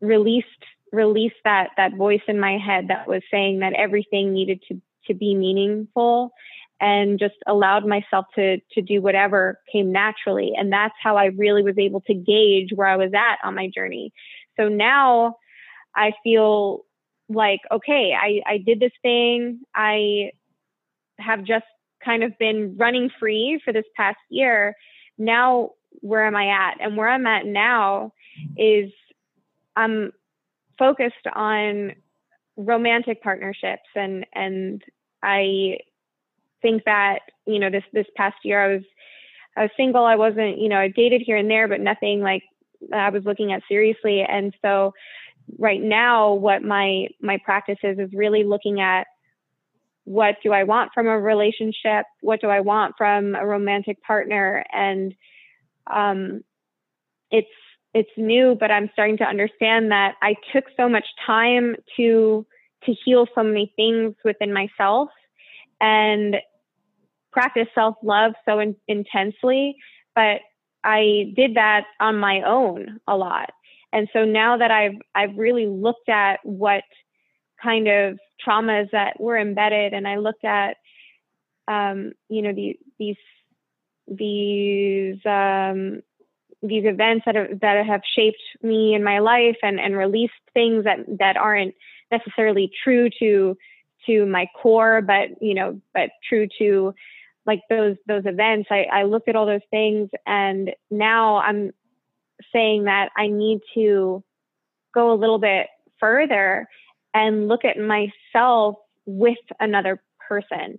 released 0.00 0.64
released 0.92 1.36
that 1.44 1.70
that 1.76 1.94
voice 1.94 2.22
in 2.28 2.38
my 2.38 2.58
head 2.58 2.88
that 2.88 3.08
was 3.08 3.22
saying 3.30 3.60
that 3.60 3.72
everything 3.74 4.32
needed 4.32 4.62
to 4.68 4.80
to 5.06 5.14
be 5.14 5.34
meaningful 5.34 6.32
and 6.80 7.18
just 7.18 7.34
allowed 7.46 7.86
myself 7.86 8.26
to 8.34 8.58
to 8.72 8.82
do 8.82 9.00
whatever 9.00 9.58
came 9.70 9.92
naturally 9.92 10.52
and 10.56 10.72
that's 10.72 10.94
how 11.02 11.16
I 11.16 11.26
really 11.26 11.62
was 11.62 11.78
able 11.78 12.00
to 12.02 12.14
gauge 12.14 12.70
where 12.74 12.88
I 12.88 12.96
was 12.96 13.12
at 13.14 13.38
on 13.44 13.54
my 13.54 13.68
journey 13.74 14.12
so 14.56 14.68
now 14.68 15.36
I 15.94 16.12
feel 16.22 16.84
like, 17.28 17.60
okay, 17.72 18.14
I, 18.14 18.40
I 18.46 18.58
did 18.58 18.80
this 18.80 18.92
thing. 19.02 19.60
I 19.74 20.30
have 21.18 21.44
just 21.44 21.64
kind 22.04 22.22
of 22.22 22.36
been 22.38 22.76
running 22.76 23.10
free 23.18 23.60
for 23.64 23.72
this 23.72 23.86
past 23.96 24.18
year. 24.28 24.74
Now, 25.18 25.70
where 26.00 26.26
am 26.26 26.36
I 26.36 26.48
at? 26.48 26.80
And 26.80 26.96
where 26.96 27.08
I'm 27.08 27.26
at 27.26 27.46
now 27.46 28.12
is 28.56 28.92
I'm 29.74 30.12
focused 30.78 31.26
on 31.34 31.92
romantic 32.56 33.22
partnerships 33.22 33.88
and 33.94 34.26
and 34.34 34.82
I 35.22 35.78
think 36.62 36.84
that 36.84 37.20
you 37.46 37.58
know 37.58 37.70
this 37.70 37.84
this 37.92 38.06
past 38.16 38.36
year 38.44 38.62
I 38.62 38.74
was 38.76 38.84
I 39.56 39.62
was 39.62 39.70
single 39.76 40.04
I 40.04 40.16
wasn't 40.16 40.58
you 40.58 40.68
know 40.68 40.78
I 40.78 40.88
dated 40.88 41.22
here 41.24 41.36
and 41.36 41.50
there 41.50 41.68
but 41.68 41.80
nothing 41.80 42.20
like 42.20 42.42
I 42.92 43.10
was 43.10 43.24
looking 43.24 43.52
at 43.52 43.62
seriously 43.68 44.22
and 44.22 44.54
so 44.62 44.94
right 45.58 45.80
now 45.80 46.32
what 46.34 46.62
my 46.62 47.08
my 47.20 47.38
practice 47.44 47.78
is 47.82 47.98
is 47.98 48.10
really 48.12 48.44
looking 48.44 48.80
at 48.80 49.06
what 50.06 50.36
do 50.40 50.52
I 50.52 50.62
want 50.62 50.92
from 50.94 51.08
a 51.08 51.18
relationship? 51.18 52.06
What 52.20 52.40
do 52.40 52.46
I 52.46 52.60
want 52.60 52.94
from 52.96 53.34
a 53.34 53.44
romantic 53.44 54.00
partner? 54.04 54.64
And 54.72 55.12
um, 55.88 56.44
it's 57.32 57.48
it's 57.96 58.10
new, 58.18 58.54
but 58.60 58.70
I'm 58.70 58.90
starting 58.92 59.16
to 59.18 59.24
understand 59.24 59.90
that 59.90 60.16
I 60.20 60.34
took 60.52 60.64
so 60.76 60.86
much 60.86 61.06
time 61.26 61.76
to 61.96 62.44
to 62.84 62.94
heal 63.04 63.26
so 63.34 63.42
many 63.42 63.72
things 63.74 64.14
within 64.22 64.52
myself 64.52 65.08
and 65.80 66.36
practice 67.32 67.68
self 67.74 67.96
love 68.02 68.32
so 68.44 68.58
in, 68.58 68.76
intensely. 68.86 69.76
But 70.14 70.42
I 70.84 71.32
did 71.34 71.54
that 71.54 71.84
on 71.98 72.18
my 72.18 72.42
own 72.42 73.00
a 73.08 73.16
lot. 73.16 73.48
And 73.94 74.08
so 74.12 74.26
now 74.26 74.58
that 74.58 74.70
I've 74.70 75.00
I've 75.14 75.38
really 75.38 75.66
looked 75.66 76.10
at 76.10 76.40
what 76.42 76.84
kind 77.62 77.88
of 77.88 78.18
traumas 78.46 78.90
that 78.92 79.18
were 79.18 79.38
embedded, 79.38 79.94
and 79.94 80.06
I 80.06 80.16
looked 80.16 80.44
at 80.44 80.76
um, 81.66 82.12
you 82.28 82.42
know 82.42 82.52
the, 82.52 82.78
these 82.98 83.16
these 84.06 85.16
um, 85.24 86.02
these 86.66 86.84
events 86.84 87.24
that 87.26 87.34
have, 87.34 87.60
that 87.60 87.86
have 87.86 88.02
shaped 88.14 88.42
me 88.62 88.94
in 88.94 89.02
my 89.02 89.18
life 89.18 89.56
and 89.62 89.80
and 89.80 89.96
released 89.96 90.34
things 90.54 90.84
that 90.84 90.98
that 91.18 91.36
aren't 91.36 91.74
necessarily 92.10 92.70
true 92.84 93.08
to 93.18 93.56
to 94.06 94.26
my 94.26 94.46
core, 94.60 95.02
but 95.02 95.42
you 95.42 95.54
know, 95.54 95.80
but 95.92 96.10
true 96.28 96.46
to 96.58 96.94
like 97.44 97.60
those 97.68 97.96
those 98.06 98.24
events. 98.26 98.68
I, 98.70 98.86
I 98.92 99.02
looked 99.04 99.28
at 99.28 99.36
all 99.36 99.46
those 99.46 99.60
things, 99.70 100.10
and 100.26 100.70
now 100.90 101.38
I'm 101.38 101.72
saying 102.52 102.84
that 102.84 103.10
I 103.16 103.28
need 103.28 103.60
to 103.74 104.22
go 104.94 105.12
a 105.12 105.16
little 105.16 105.38
bit 105.38 105.68
further 106.00 106.68
and 107.14 107.48
look 107.48 107.64
at 107.64 107.78
myself 107.78 108.76
with 109.06 109.38
another 109.60 110.02
person. 110.28 110.78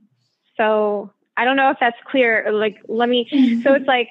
So 0.55 1.11
I 1.37 1.45
don't 1.45 1.55
know 1.55 1.69
if 1.71 1.77
that's 1.79 1.97
clear. 2.09 2.51
Like, 2.51 2.77
let 2.87 3.09
me, 3.09 3.27
so 3.63 3.73
it's 3.73 3.87
like, 3.87 4.09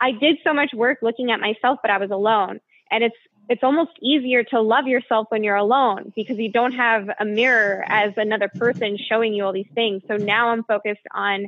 I 0.00 0.12
did 0.12 0.38
so 0.44 0.52
much 0.52 0.70
work 0.74 0.98
looking 1.02 1.30
at 1.30 1.40
myself, 1.40 1.78
but 1.82 1.90
I 1.90 1.98
was 1.98 2.10
alone. 2.10 2.60
And 2.90 3.02
it's, 3.04 3.16
it's 3.48 3.62
almost 3.62 3.92
easier 4.02 4.42
to 4.44 4.60
love 4.60 4.86
yourself 4.86 5.26
when 5.30 5.44
you're 5.44 5.56
alone 5.56 6.12
because 6.14 6.38
you 6.38 6.50
don't 6.50 6.72
have 6.72 7.08
a 7.20 7.24
mirror 7.24 7.84
as 7.86 8.12
another 8.16 8.50
person 8.54 8.98
showing 9.08 9.34
you 9.34 9.44
all 9.44 9.52
these 9.52 9.70
things. 9.74 10.02
So 10.08 10.16
now 10.16 10.48
I'm 10.48 10.64
focused 10.64 11.06
on 11.14 11.46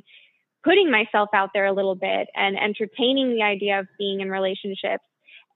putting 0.65 0.91
myself 0.91 1.29
out 1.35 1.51
there 1.55 1.67
a 1.67 1.73
little 1.73 1.95
bit 1.95 2.29
and 2.35 2.57
entertaining 2.59 3.35
the 3.35 3.43
idea 3.43 3.81
of 3.81 3.87
being 3.99 4.21
in 4.21 4.31
relationships 4.31 5.05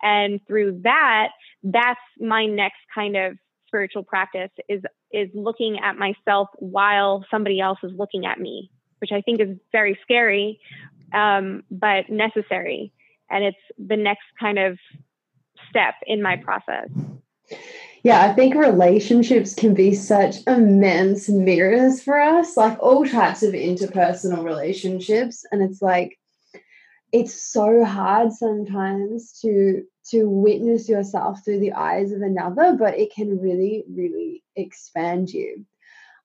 and 0.03 0.41
through 0.47 0.81
that 0.83 1.29
that's 1.63 2.01
my 2.19 2.47
next 2.47 2.79
kind 2.95 3.17
of 3.17 3.37
spiritual 3.67 4.03
practice 4.03 4.51
is 4.69 4.83
is 5.13 5.29
looking 5.35 5.79
at 5.83 5.97
myself 5.97 6.49
while 6.59 7.25
somebody 7.31 7.61
else 7.61 7.79
is 7.83 7.93
looking 7.97 8.27
at 8.27 8.39
me 8.39 8.71
which 9.01 9.11
i 9.13 9.21
think 9.21 9.41
is 9.41 9.57
very 9.71 9.99
scary 10.03 10.61
um, 11.13 11.63
but 11.71 12.09
necessary. 12.09 12.93
And 13.31 13.45
it's 13.45 13.59
the 13.79 13.97
next 13.97 14.25
kind 14.39 14.59
of 14.59 14.79
step 15.69 15.95
in 16.07 16.23
my 16.23 16.37
process. 16.37 16.89
Yeah, 18.05 18.23
I 18.23 18.33
think 18.33 18.55
relationships 18.55 19.55
can 19.55 19.75
be 19.75 19.95
such 19.95 20.45
immense 20.47 21.29
mirrors 21.29 22.03
for 22.03 22.21
us, 22.21 22.57
like 22.57 22.77
all 22.81 23.07
types 23.07 23.43
of 23.43 23.53
interpersonal 23.53 24.45
relationships. 24.45 25.45
And 25.53 25.63
it's 25.63 25.81
like, 25.81 26.19
it's 27.13 27.35
so 27.35 27.85
hard 27.85 28.33
sometimes 28.33 29.39
to 29.41 29.83
to 30.11 30.29
witness 30.29 30.89
yourself 30.89 31.45
through 31.45 31.61
the 31.61 31.73
eyes 31.73 32.11
of 32.11 32.23
another 32.23 32.75
but 32.77 32.99
it 32.99 33.15
can 33.15 33.39
really 33.39 33.85
really 33.89 34.43
expand 34.57 35.31
you. 35.31 35.65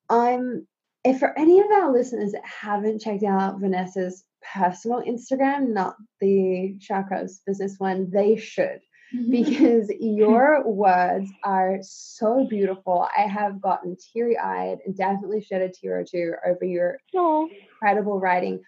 I'm 0.10 0.66
if 1.04 1.20
for 1.20 1.38
any 1.38 1.60
of 1.60 1.68
our 1.68 1.92
listeners 1.92 2.32
that 2.32 2.46
haven't 2.46 3.02
checked 3.02 3.24
out 3.24 3.60
vanessa's 3.60 4.24
personal 4.54 5.02
instagram 5.02 5.70
not 5.70 5.96
the 6.22 6.78
Chakrubs 6.80 7.40
business 7.46 7.76
one 7.78 8.10
they 8.12 8.36
should 8.36 8.80
mm-hmm. 9.16 9.32
because 9.32 9.92
your 10.00 10.68
words 10.68 11.30
are 11.44 11.80
so 11.82 12.46
beautiful 12.50 13.08
i 13.18 13.22
have 13.22 13.62
gotten 13.62 13.96
teary-eyed 14.14 14.80
and 14.86 14.96
definitely 14.96 15.42
shed 15.42 15.62
a 15.62 15.70
tear 15.70 16.00
or 16.00 16.04
two 16.04 16.34
over 16.46 16.66
your 16.66 16.98
Aww. 17.16 17.48
incredible 17.52 18.20
writing 18.20 18.62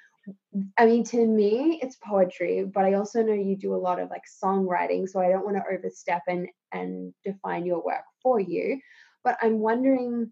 I 0.77 0.85
mean, 0.85 1.03
to 1.05 1.25
me, 1.25 1.79
it's 1.81 1.95
poetry, 1.95 2.63
but 2.63 2.85
I 2.85 2.93
also 2.93 3.23
know 3.23 3.33
you 3.33 3.55
do 3.55 3.73
a 3.73 3.77
lot 3.77 3.99
of 3.99 4.09
like 4.09 4.23
songwriting, 4.43 5.07
so 5.07 5.19
I 5.19 5.29
don't 5.29 5.45
want 5.45 5.57
to 5.57 5.63
overstep 5.73 6.21
and 6.27 6.47
and 6.71 7.13
define 7.23 7.65
your 7.65 7.83
work 7.83 8.03
for 8.21 8.39
you. 8.39 8.79
But 9.23 9.37
I'm 9.41 9.59
wondering, 9.59 10.31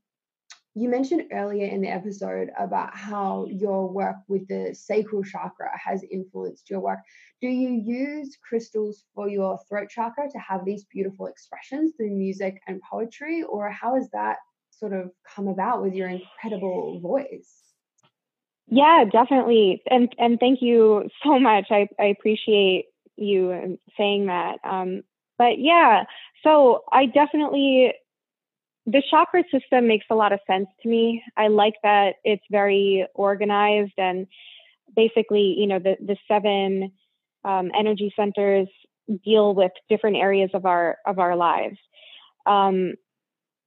you 0.78 0.90
mentioned 0.90 1.24
earlier 1.32 1.66
in 1.66 1.82
the 1.82 1.88
episode 1.88 2.50
about 2.58 2.96
how 2.96 3.48
your 3.50 3.90
work 3.90 4.18
with 4.28 4.48
the 4.48 4.76
sacral 4.76 5.24
chakra 5.24 5.72
has 5.74 6.04
influenced 6.12 6.70
your 6.70 6.80
work. 6.80 7.00
Do 7.42 7.48
you 7.48 7.70
use 7.70 8.38
crystals 8.48 9.04
for 9.16 9.28
your 9.28 9.60
throat 9.68 9.90
chakra 9.90 10.30
to 10.30 10.38
have 10.38 10.66
these 10.66 10.86
beautiful 10.86 11.26
expressions 11.26 11.94
through 11.98 12.12
music 12.12 12.62
and 12.68 12.80
poetry, 12.82 13.42
or 13.42 13.72
how 13.72 13.96
has 13.96 14.08
that 14.12 14.38
sort 14.70 14.94
of 14.94 15.10
come 15.36 15.48
about 15.48 15.82
with 15.82 15.96
your 15.96 16.10
incredible 16.10 17.00
voice? 17.00 17.56
Yeah, 18.68 19.06
definitely. 19.12 19.82
And 19.90 20.14
and 20.20 20.40
thank 20.40 20.62
you 20.62 21.10
so 21.24 21.40
much. 21.40 21.68
I, 21.72 21.88
I 22.00 22.06
appreciate 22.06 22.86
you 23.16 23.80
saying 23.98 24.28
that. 24.28 24.60
Um, 24.64 25.02
but 25.40 25.58
yeah, 25.58 26.04
so 26.44 26.84
I 26.92 27.08
definitely 27.08 27.94
the 28.88 29.04
chakra 29.12 29.44
system 29.52 29.88
makes 29.88 30.06
a 30.10 30.16
lot 30.16 30.32
of 30.32 30.40
sense 30.48 30.68
to 30.82 30.90
me. 30.90 31.22
I 31.36 31.50
like 31.50 31.76
that 31.84 32.16
it's 32.24 32.44
very 32.50 33.06
organized 33.14 33.94
and 33.98 34.28
basically, 34.96 35.56
you 35.58 35.68
know, 35.68 35.78
the 35.78 35.98
the 36.00 36.16
seven 36.28 36.94
um, 37.44 37.70
energy 37.78 38.14
centers 38.16 38.68
deal 39.24 39.54
with 39.54 39.72
different 39.90 40.16
areas 40.16 40.50
of 40.54 40.66
our 40.66 40.98
of 41.06 41.20
our 41.20 41.36
lives. 41.36 41.78
Um, 42.46 42.94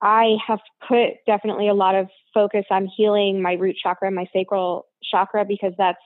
I 0.02 0.36
have 0.46 0.60
put 0.88 1.10
definitely 1.26 1.68
a 1.68 1.74
lot 1.74 1.94
of 1.94 2.08
focus 2.32 2.64
on 2.70 2.88
healing 2.96 3.42
my 3.42 3.52
root 3.52 3.76
chakra 3.82 4.08
and 4.08 4.16
my 4.16 4.26
sacral 4.32 4.86
chakra 5.02 5.44
because 5.44 5.74
that's 5.76 5.98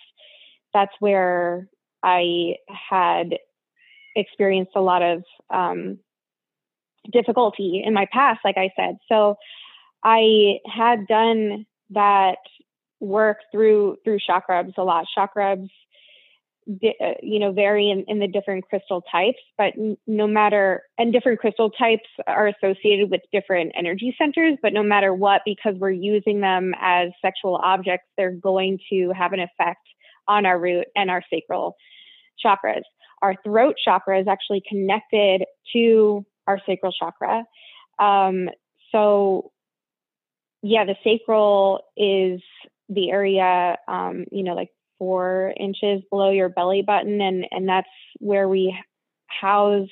that's 0.73 0.93
where 0.99 1.69
I 2.03 2.57
had 2.91 3.39
experienced 4.17 4.73
a 4.75 4.81
lot 4.81 5.03
of 5.03 5.23
um, 5.51 6.01
difficulty 7.13 7.83
in 7.85 7.95
my 7.95 8.07
past, 8.13 8.41
like 8.45 8.57
I 8.57 8.71
said. 8.77 8.97
So 9.09 9.37
I 10.03 10.59
had 10.67 11.07
done 11.07 11.67
that 11.91 12.39
work 13.01 13.39
through 13.53 13.97
through 14.05 14.19
chakrubs 14.29 14.77
a 14.77 14.83
lot. 14.83 15.07
Chakrubs, 15.17 15.69
uh, 16.69 17.13
you 17.23 17.39
know, 17.39 17.53
vary 17.53 17.91
in, 17.91 18.05
in 18.09 18.19
the 18.19 18.27
different 18.27 18.65
crystal 18.69 19.03
types, 19.11 19.41
but 19.59 19.75
no 20.07 20.27
matter 20.27 20.83
and 20.99 21.13
different 21.13 21.41
crystal 21.41 21.71
types 21.71 22.09
are 22.27 22.49
associated 22.49 23.11
with 23.11 23.21
different 23.33 23.73
energy 23.77 24.15
centers. 24.19 24.59
But 24.63 24.73
no 24.73 24.83
matter 24.83 25.13
what, 25.13 25.43
because 25.45 25.75
we're 25.79 25.91
using 25.91 26.41
them 26.41 26.75
as 26.81 27.11
sexual 27.21 27.57
objects, 27.57 28.07
they're 28.17 28.33
going 28.33 28.79
to 28.91 29.13
have 29.17 29.33
an 29.33 29.41
effect 29.41 29.87
on 30.27 30.47
our 30.47 30.59
root 30.59 30.87
and 30.97 31.11
our 31.11 31.23
sacral 31.31 31.77
chakras. 32.45 32.83
Our 33.23 33.35
throat 33.43 33.77
chakra 33.83 34.21
is 34.21 34.29
actually 34.29 34.63
connected 34.69 35.45
to 35.75 36.25
our 36.47 36.61
sacral 36.67 36.93
chakra. 36.93 37.45
Um, 37.99 38.49
so, 38.93 39.53
yeah, 40.63 40.85
the 40.85 40.97
sacral 41.05 41.83
is 41.97 42.41
the 42.89 43.11
area, 43.11 43.77
um, 43.89 44.25
you 44.31 44.43
know, 44.43 44.55
like 44.55 44.71
four 44.99 45.53
inches 45.59 46.03
below 46.11 46.31
your 46.31 46.49
belly 46.49 46.83
button, 46.83 47.21
and 47.21 47.47
and 47.51 47.69
that's 47.69 47.89
where 48.19 48.49
we 48.49 48.77
house 49.27 49.89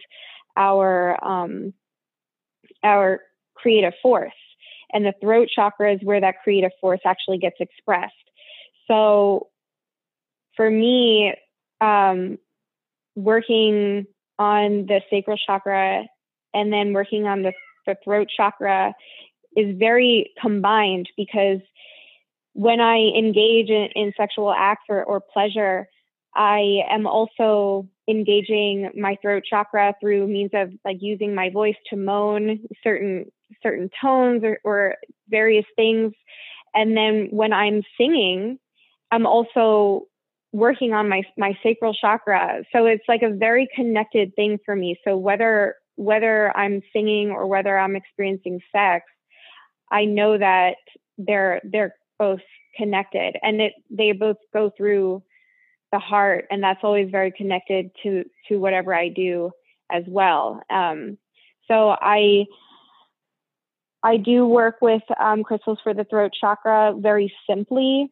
our 0.56 1.22
um, 1.24 1.72
our 2.82 3.20
creative 3.54 3.94
force. 4.02 4.32
And 4.92 5.04
the 5.06 5.14
throat 5.20 5.48
chakra 5.54 5.94
is 5.94 6.00
where 6.02 6.20
that 6.20 6.42
creative 6.44 6.72
force 6.80 7.00
actually 7.06 7.38
gets 7.38 7.56
expressed. 7.60 8.12
So, 8.88 9.48
for 10.56 10.70
me, 10.70 11.34
um, 11.80 12.38
working 13.14 14.06
on 14.38 14.86
the 14.86 15.00
sacral 15.10 15.36
chakra 15.36 16.04
and 16.54 16.72
then 16.72 16.92
working 16.92 17.26
on 17.26 17.42
the, 17.42 17.52
the 17.86 17.96
throat 18.04 18.28
chakra 18.34 18.94
is 19.56 19.76
very 19.78 20.32
combined 20.40 21.08
because 21.16 21.60
when 22.54 22.80
I 22.80 22.98
engage 23.16 23.70
in, 23.70 23.88
in 23.94 24.12
sexual 24.16 24.52
acts 24.52 24.84
or, 24.88 25.02
or 25.04 25.20
pleasure, 25.20 25.88
I 26.34 26.80
am 26.88 27.06
also 27.06 27.88
engaging 28.08 28.90
my 28.96 29.16
throat 29.20 29.44
chakra 29.48 29.94
through 30.00 30.26
means 30.26 30.50
of 30.54 30.70
like 30.84 30.98
using 31.00 31.34
my 31.34 31.50
voice 31.50 31.76
to 31.90 31.96
moan 31.96 32.60
certain 32.82 33.30
certain 33.62 33.90
tones 34.00 34.42
or, 34.44 34.58
or 34.64 34.96
various 35.28 35.66
things. 35.76 36.14
And 36.74 36.96
then 36.96 37.28
when 37.30 37.52
I'm 37.52 37.82
singing, 37.98 38.58
I'm 39.10 39.26
also 39.26 40.06
working 40.52 40.92
on 40.94 41.08
my 41.08 41.22
my 41.36 41.56
sacral 41.62 41.94
chakra. 41.94 42.64
So 42.72 42.86
it's 42.86 43.04
like 43.08 43.22
a 43.22 43.30
very 43.30 43.68
connected 43.74 44.34
thing 44.34 44.58
for 44.64 44.74
me. 44.74 44.98
So 45.04 45.16
whether 45.16 45.76
whether 45.96 46.56
I'm 46.56 46.82
singing 46.92 47.30
or 47.30 47.46
whether 47.46 47.78
I'm 47.78 47.96
experiencing 47.96 48.60
sex, 48.72 49.04
I 49.90 50.04
know 50.04 50.38
that 50.38 50.76
they're 51.18 51.60
they're 51.64 51.94
both 52.18 52.40
connected 52.76 53.36
and 53.42 53.60
it 53.60 53.72
they 53.90 54.12
both 54.12 54.38
go 54.52 54.70
through 54.76 55.22
the 55.92 55.98
heart 55.98 56.46
and 56.50 56.62
that's 56.62 56.80
always 56.82 57.10
very 57.10 57.30
connected 57.30 57.90
to 58.02 58.24
to 58.48 58.58
whatever 58.58 58.94
I 58.94 59.08
do 59.08 59.50
as 59.90 60.04
well. 60.08 60.62
Um, 60.70 61.18
so 61.68 61.90
I 61.90 62.46
I 64.02 64.16
do 64.16 64.46
work 64.46 64.76
with 64.80 65.02
um, 65.20 65.44
crystals 65.44 65.78
for 65.82 65.94
the 65.94 66.04
throat 66.04 66.32
chakra 66.38 66.94
very 66.96 67.32
simply. 67.48 68.10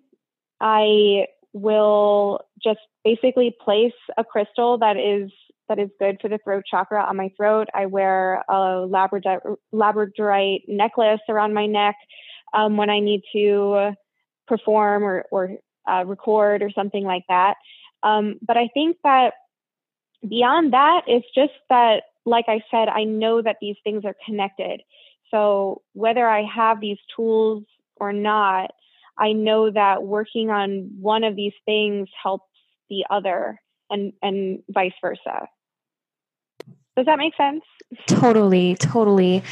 I 0.60 1.26
will 1.52 2.40
just 2.62 2.80
basically 3.02 3.56
place 3.64 3.92
a 4.16 4.24
crystal 4.24 4.78
that 4.78 4.96
is 4.96 5.32
that 5.70 5.78
is 5.78 5.88
good 5.98 6.18
for 6.20 6.28
the 6.28 6.38
throat 6.44 6.64
chakra 6.68 7.02
on 7.02 7.16
my 7.16 7.30
throat. 7.36 7.68
I 7.72 7.86
wear 7.86 8.44
a 8.48 8.86
labradorite, 8.86 9.56
labradorite 9.72 10.64
necklace 10.68 11.20
around 11.28 11.54
my 11.54 11.66
neck 11.66 11.94
um, 12.52 12.76
when 12.76 12.90
I 12.90 12.98
need 12.98 13.22
to 13.32 13.92
perform 14.48 15.04
or, 15.04 15.24
or 15.30 15.50
uh, 15.90 16.04
record 16.04 16.62
or 16.62 16.70
something 16.70 17.04
like 17.04 17.22
that. 17.28 17.54
Um, 18.02 18.40
but 18.42 18.56
I 18.56 18.68
think 18.74 18.96
that 19.04 19.34
beyond 20.28 20.72
that, 20.72 21.02
it's 21.06 21.26
just 21.34 21.52
that, 21.68 22.02
like 22.26 22.46
I 22.48 22.60
said, 22.70 22.88
I 22.88 23.04
know 23.04 23.40
that 23.40 23.56
these 23.60 23.76
things 23.84 24.04
are 24.04 24.16
connected. 24.26 24.82
So 25.30 25.82
whether 25.92 26.28
I 26.28 26.42
have 26.42 26.80
these 26.80 26.98
tools 27.14 27.62
or 27.96 28.12
not, 28.12 28.72
I 29.16 29.32
know 29.32 29.70
that 29.70 30.02
working 30.02 30.50
on 30.50 30.90
one 31.00 31.22
of 31.22 31.36
these 31.36 31.52
things 31.64 32.08
helps 32.20 32.48
the 32.88 33.04
other 33.08 33.60
and 33.90 34.12
and 34.22 34.62
vice 34.68 34.92
versa. 35.00 35.46
Does 37.00 37.06
that 37.06 37.16
make 37.16 37.34
sense? 37.34 37.62
Totally, 38.06 38.74
totally. 38.74 39.42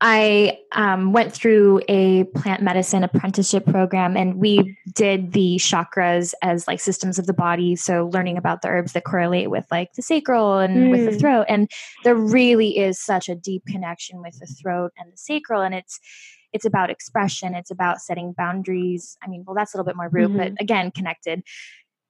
I 0.00 0.60
um, 0.70 1.12
went 1.12 1.32
through 1.32 1.80
a 1.88 2.22
plant 2.26 2.62
medicine 2.62 3.02
apprenticeship 3.02 3.66
program 3.66 4.16
and 4.16 4.36
we 4.36 4.78
did 4.92 5.32
the 5.32 5.56
chakras 5.56 6.32
as 6.42 6.68
like 6.68 6.78
systems 6.78 7.18
of 7.18 7.26
the 7.26 7.32
body. 7.32 7.74
So, 7.74 8.08
learning 8.12 8.38
about 8.38 8.62
the 8.62 8.68
herbs 8.68 8.92
that 8.92 9.02
correlate 9.02 9.50
with 9.50 9.66
like 9.72 9.94
the 9.94 10.02
sacral 10.02 10.58
and 10.58 10.76
mm. 10.76 10.90
with 10.92 11.06
the 11.06 11.10
hmm. 11.10 11.18
throat. 11.18 11.46
And 11.48 11.68
there 12.04 12.14
really 12.14 12.78
is 12.78 13.00
such 13.00 13.28
a 13.28 13.34
deep 13.34 13.64
connection 13.66 14.22
with 14.22 14.38
the 14.38 14.46
throat 14.46 14.92
and 14.96 15.12
the 15.12 15.16
sacral. 15.16 15.60
And 15.60 15.74
it's, 15.74 15.98
it's 16.52 16.64
about 16.64 16.88
expression, 16.88 17.56
it's 17.56 17.72
about 17.72 17.98
setting 17.98 18.32
boundaries. 18.32 19.16
I 19.24 19.26
mean, 19.26 19.42
well, 19.44 19.56
that's 19.56 19.74
a 19.74 19.76
little 19.76 19.90
bit 19.90 19.96
more 19.96 20.08
root, 20.08 20.28
mm-hmm. 20.28 20.38
but 20.38 20.52
again, 20.60 20.92
connected 20.92 21.42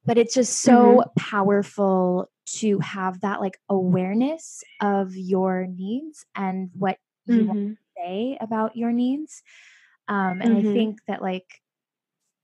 but 0.05 0.17
it's 0.17 0.33
just 0.33 0.59
so 0.59 0.97
mm-hmm. 0.97 1.09
powerful 1.17 2.29
to 2.45 2.79
have 2.79 3.21
that 3.21 3.41
like 3.41 3.57
awareness 3.69 4.63
of 4.81 5.15
your 5.15 5.65
needs 5.67 6.25
and 6.35 6.69
what 6.73 6.97
you 7.25 7.35
mm-hmm. 7.35 7.47
want 7.47 7.59
to 7.59 7.77
say 7.97 8.37
about 8.41 8.75
your 8.75 8.91
needs 8.91 9.41
um 10.07 10.41
and 10.41 10.55
mm-hmm. 10.57 10.69
i 10.69 10.73
think 10.73 10.99
that 11.07 11.21
like 11.21 11.61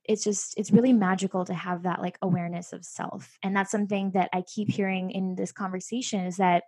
it's 0.06 0.24
just 0.24 0.58
it's 0.58 0.72
really 0.72 0.94
magical 0.94 1.46
to 1.46 1.54
have 1.54 1.84
that 1.84 2.02
like 2.02 2.18
awareness 2.22 2.72
of 2.74 2.86
self 2.86 3.38
and 3.44 3.56
that's 3.56 3.72
something 3.72 4.12
that 4.12 4.30
i 4.34 4.42
keep 4.42 4.70
hearing 4.70 5.12
in 5.12 5.36
this 5.36 5.52
conversation 5.52 6.26
is 6.26 6.38
that 6.38 6.64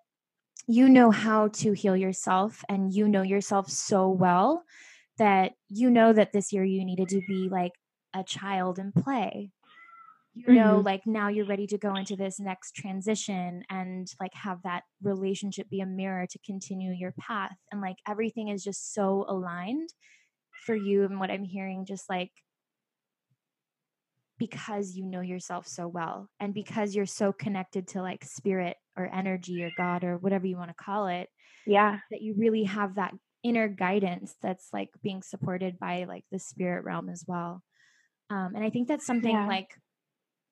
you 0.67 0.89
know 0.89 1.09
how 1.09 1.47
to 1.47 1.71
heal 1.71 1.95
yourself 1.95 2.63
and 2.69 2.93
you 2.93 3.07
know 3.07 3.23
yourself 3.23 3.69
so 3.69 4.09
well 4.09 4.63
that 5.17 5.53
you 5.69 5.89
know 5.89 6.13
that 6.13 6.33
this 6.33 6.53
year 6.53 6.63
you 6.63 6.85
needed 6.85 7.09
to 7.09 7.21
be 7.27 7.49
like 7.49 7.73
a 8.13 8.23
child 8.23 8.77
and 8.77 8.93
play 8.93 9.51
you 10.33 10.53
know 10.53 10.75
mm-hmm. 10.75 10.85
like 10.85 11.01
now 11.05 11.27
you're 11.27 11.45
ready 11.45 11.67
to 11.67 11.77
go 11.77 11.95
into 11.95 12.15
this 12.15 12.39
next 12.39 12.73
transition 12.73 13.63
and 13.69 14.07
like 14.19 14.33
have 14.33 14.59
that 14.63 14.83
relationship 15.03 15.69
be 15.69 15.81
a 15.81 15.85
mirror 15.85 16.25
to 16.29 16.39
continue 16.45 16.93
your 16.93 17.13
path 17.19 17.55
and 17.71 17.81
like 17.81 17.97
everything 18.07 18.47
is 18.47 18.63
just 18.63 18.93
so 18.93 19.25
aligned 19.27 19.89
for 20.65 20.75
you 20.75 21.03
and 21.03 21.19
what 21.19 21.31
i'm 21.31 21.43
hearing 21.43 21.85
just 21.85 22.09
like 22.09 22.31
because 24.39 24.95
you 24.95 25.05
know 25.05 25.21
yourself 25.21 25.67
so 25.67 25.87
well 25.87 26.29
and 26.39 26.53
because 26.53 26.95
you're 26.95 27.05
so 27.05 27.31
connected 27.33 27.87
to 27.87 28.01
like 28.01 28.23
spirit 28.23 28.77
or 28.97 29.09
energy 29.13 29.63
or 29.63 29.71
god 29.77 30.03
or 30.03 30.17
whatever 30.17 30.47
you 30.47 30.57
want 30.57 30.69
to 30.69 30.83
call 30.83 31.07
it 31.07 31.27
yeah 31.67 31.99
that 32.09 32.21
you 32.21 32.33
really 32.37 32.63
have 32.63 32.95
that 32.95 33.13
inner 33.43 33.67
guidance 33.67 34.35
that's 34.41 34.69
like 34.71 34.89
being 35.03 35.21
supported 35.21 35.77
by 35.77 36.05
like 36.05 36.23
the 36.31 36.39
spirit 36.39 36.85
realm 36.85 37.09
as 37.09 37.25
well 37.27 37.61
um, 38.29 38.53
and 38.55 38.63
i 38.63 38.69
think 38.69 38.87
that's 38.87 39.05
something 39.05 39.35
yeah. 39.35 39.47
like 39.47 39.75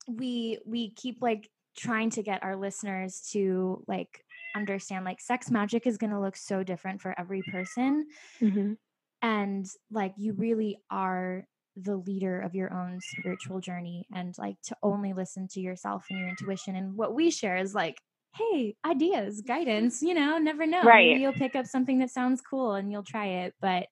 we 0.09 0.59
we 0.65 0.91
keep 0.91 1.21
like 1.21 1.49
trying 1.77 2.09
to 2.09 2.23
get 2.23 2.43
our 2.43 2.55
listeners 2.55 3.21
to 3.31 3.83
like 3.87 4.23
understand 4.55 5.05
like 5.05 5.21
sex 5.21 5.51
magic 5.51 5.85
is 5.85 5.97
going 5.97 6.11
to 6.11 6.19
look 6.19 6.35
so 6.35 6.63
different 6.63 7.01
for 7.01 7.17
every 7.17 7.41
person 7.51 8.05
mm-hmm. 8.41 8.73
and 9.21 9.67
like 9.91 10.13
you 10.17 10.33
really 10.33 10.77
are 10.89 11.45
the 11.75 11.95
leader 11.95 12.41
of 12.41 12.55
your 12.55 12.73
own 12.73 12.99
spiritual 13.01 13.59
journey 13.59 14.05
and 14.13 14.35
like 14.37 14.55
to 14.63 14.75
only 14.83 15.13
listen 15.13 15.47
to 15.47 15.61
yourself 15.61 16.05
and 16.09 16.19
your 16.19 16.27
intuition 16.27 16.75
and 16.75 16.95
what 16.95 17.13
we 17.13 17.29
share 17.29 17.57
is 17.57 17.73
like 17.73 17.95
hey 18.35 18.75
ideas 18.85 19.41
guidance 19.41 20.01
you 20.01 20.13
know 20.13 20.37
never 20.37 20.65
know 20.65 20.83
right. 20.83 21.09
Maybe 21.09 21.21
you'll 21.21 21.33
pick 21.33 21.55
up 21.55 21.65
something 21.65 21.99
that 21.99 22.09
sounds 22.09 22.41
cool 22.41 22.73
and 22.73 22.91
you'll 22.91 23.03
try 23.03 23.25
it 23.25 23.53
but 23.61 23.87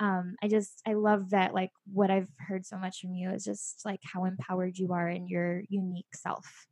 um, 0.00 0.36
I 0.42 0.48
just 0.48 0.80
I 0.86 0.94
love 0.94 1.30
that 1.30 1.54
like 1.54 1.70
what 1.92 2.10
I've 2.10 2.30
heard 2.38 2.64
so 2.64 2.78
much 2.78 3.00
from 3.00 3.14
you 3.14 3.30
is 3.30 3.44
just 3.44 3.82
like 3.84 4.00
how 4.02 4.24
empowered 4.24 4.78
you 4.78 4.92
are 4.94 5.08
in 5.08 5.28
your 5.28 5.62
unique 5.68 6.14
self. 6.14 6.66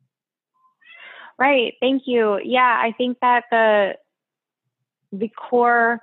Right. 1.39 1.75
Thank 1.81 2.05
you. 2.07 2.41
Yeah, 2.43 2.81
I 2.83 2.93
think 2.97 3.19
that 3.21 3.45
the 3.51 3.97
the 5.13 5.29
core 5.29 6.01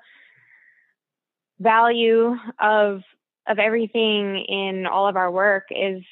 value 1.59 2.35
of 2.59 3.01
of 3.47 3.59
everything 3.59 4.37
in 4.47 4.85
all 4.85 5.07
of 5.07 5.15
our 5.15 5.31
work 5.31 5.65
is 5.71 6.03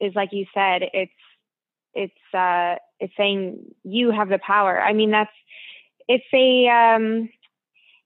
is 0.00 0.12
like 0.14 0.30
you 0.32 0.46
said 0.54 0.82
it's 0.92 1.12
it's 1.94 2.34
uh 2.34 2.76
it's 2.98 3.12
saying 3.16 3.58
you 3.84 4.10
have 4.10 4.28
the 4.28 4.38
power 4.38 4.80
i 4.80 4.92
mean 4.92 5.10
that's 5.10 5.30
it's 6.08 6.24
a 6.32 6.68
um 6.68 7.28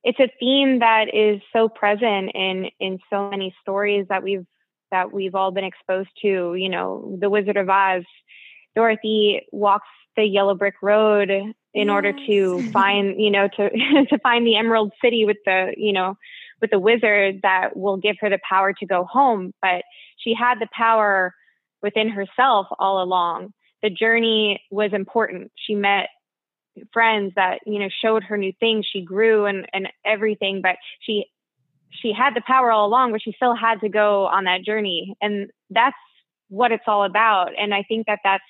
it's 0.07 0.21
a 0.21 0.31
theme 0.39 0.79
that 0.79 1.13
is 1.13 1.43
so 1.53 1.69
present 1.69 2.31
in 2.33 2.71
in 2.79 3.01
so 3.11 3.29
many 3.29 3.55
stories 3.61 4.07
that 4.09 4.23
we've 4.23 4.47
that 4.93 5.13
we've 5.13 5.35
all 5.35 5.51
been 5.51 5.65
exposed 5.65 6.11
to 6.23 6.55
you 6.55 6.69
know 6.69 7.19
the 7.21 7.29
wizard 7.29 7.57
of 7.57 7.69
oz. 7.69 8.05
Dorothy 8.77 9.43
walks 9.51 9.89
the 10.17 10.23
yellow 10.23 10.55
brick 10.55 10.77
road 10.81 11.31
in 11.31 11.55
yes. 11.75 11.91
order 11.91 12.13
to 12.13 12.71
find 12.73 13.21
you 13.21 13.33
know 13.33 13.49
to 13.49 13.69
to 14.09 14.19
find 14.23 14.47
the 14.47 14.57
emerald 14.57 14.93
city 15.03 15.25
with 15.25 15.39
the 15.45 15.75
you 15.77 15.93
know 15.93 16.15
with 16.61 16.71
the 16.71 16.79
wizard 16.79 17.41
that 17.43 17.77
will 17.77 17.97
give 17.97 18.17
her 18.21 18.31
the 18.31 18.39
power 18.49 18.73
to 18.73 18.87
go 18.87 19.05
home. 19.05 19.53
But 19.61 19.83
she 20.19 20.35
had 20.35 20.61
the 20.61 20.69
power 20.73 21.35
within 21.83 22.09
herself 22.09 22.69
all 22.79 23.03
along. 23.03 23.53
The 23.83 23.91
journey 23.91 24.63
was 24.71 24.93
important. 24.93 25.51
She 25.57 25.75
met 25.75 26.09
friends 26.93 27.33
that 27.37 27.61
you 27.67 27.79
know 27.79 27.89
showed 28.03 28.25
her 28.25 28.37
new 28.37 28.53
things. 28.61 28.87
She 28.91 29.03
grew 29.03 29.47
and 29.47 29.67
and 29.73 29.89
everything 30.05 30.61
but 30.63 30.77
she 31.01 31.27
she 31.91 32.13
had 32.13 32.35
the 32.35 32.43
power 32.47 32.71
all 32.71 32.87
along 32.87 33.13
but 33.13 33.23
she 33.23 33.33
still 33.33 33.55
had 33.55 33.81
to 33.81 33.89
go 33.89 34.27
on 34.27 34.45
that 34.45 34.65
journey. 34.65 35.17
And 35.21 35.51
that's 35.71 35.97
what 36.49 36.73
it's 36.73 36.85
all 36.87 37.05
about. 37.05 37.51
And 37.59 37.75
i 37.75 37.83
think 37.83 38.07
that 38.07 38.21
that's 38.23 38.45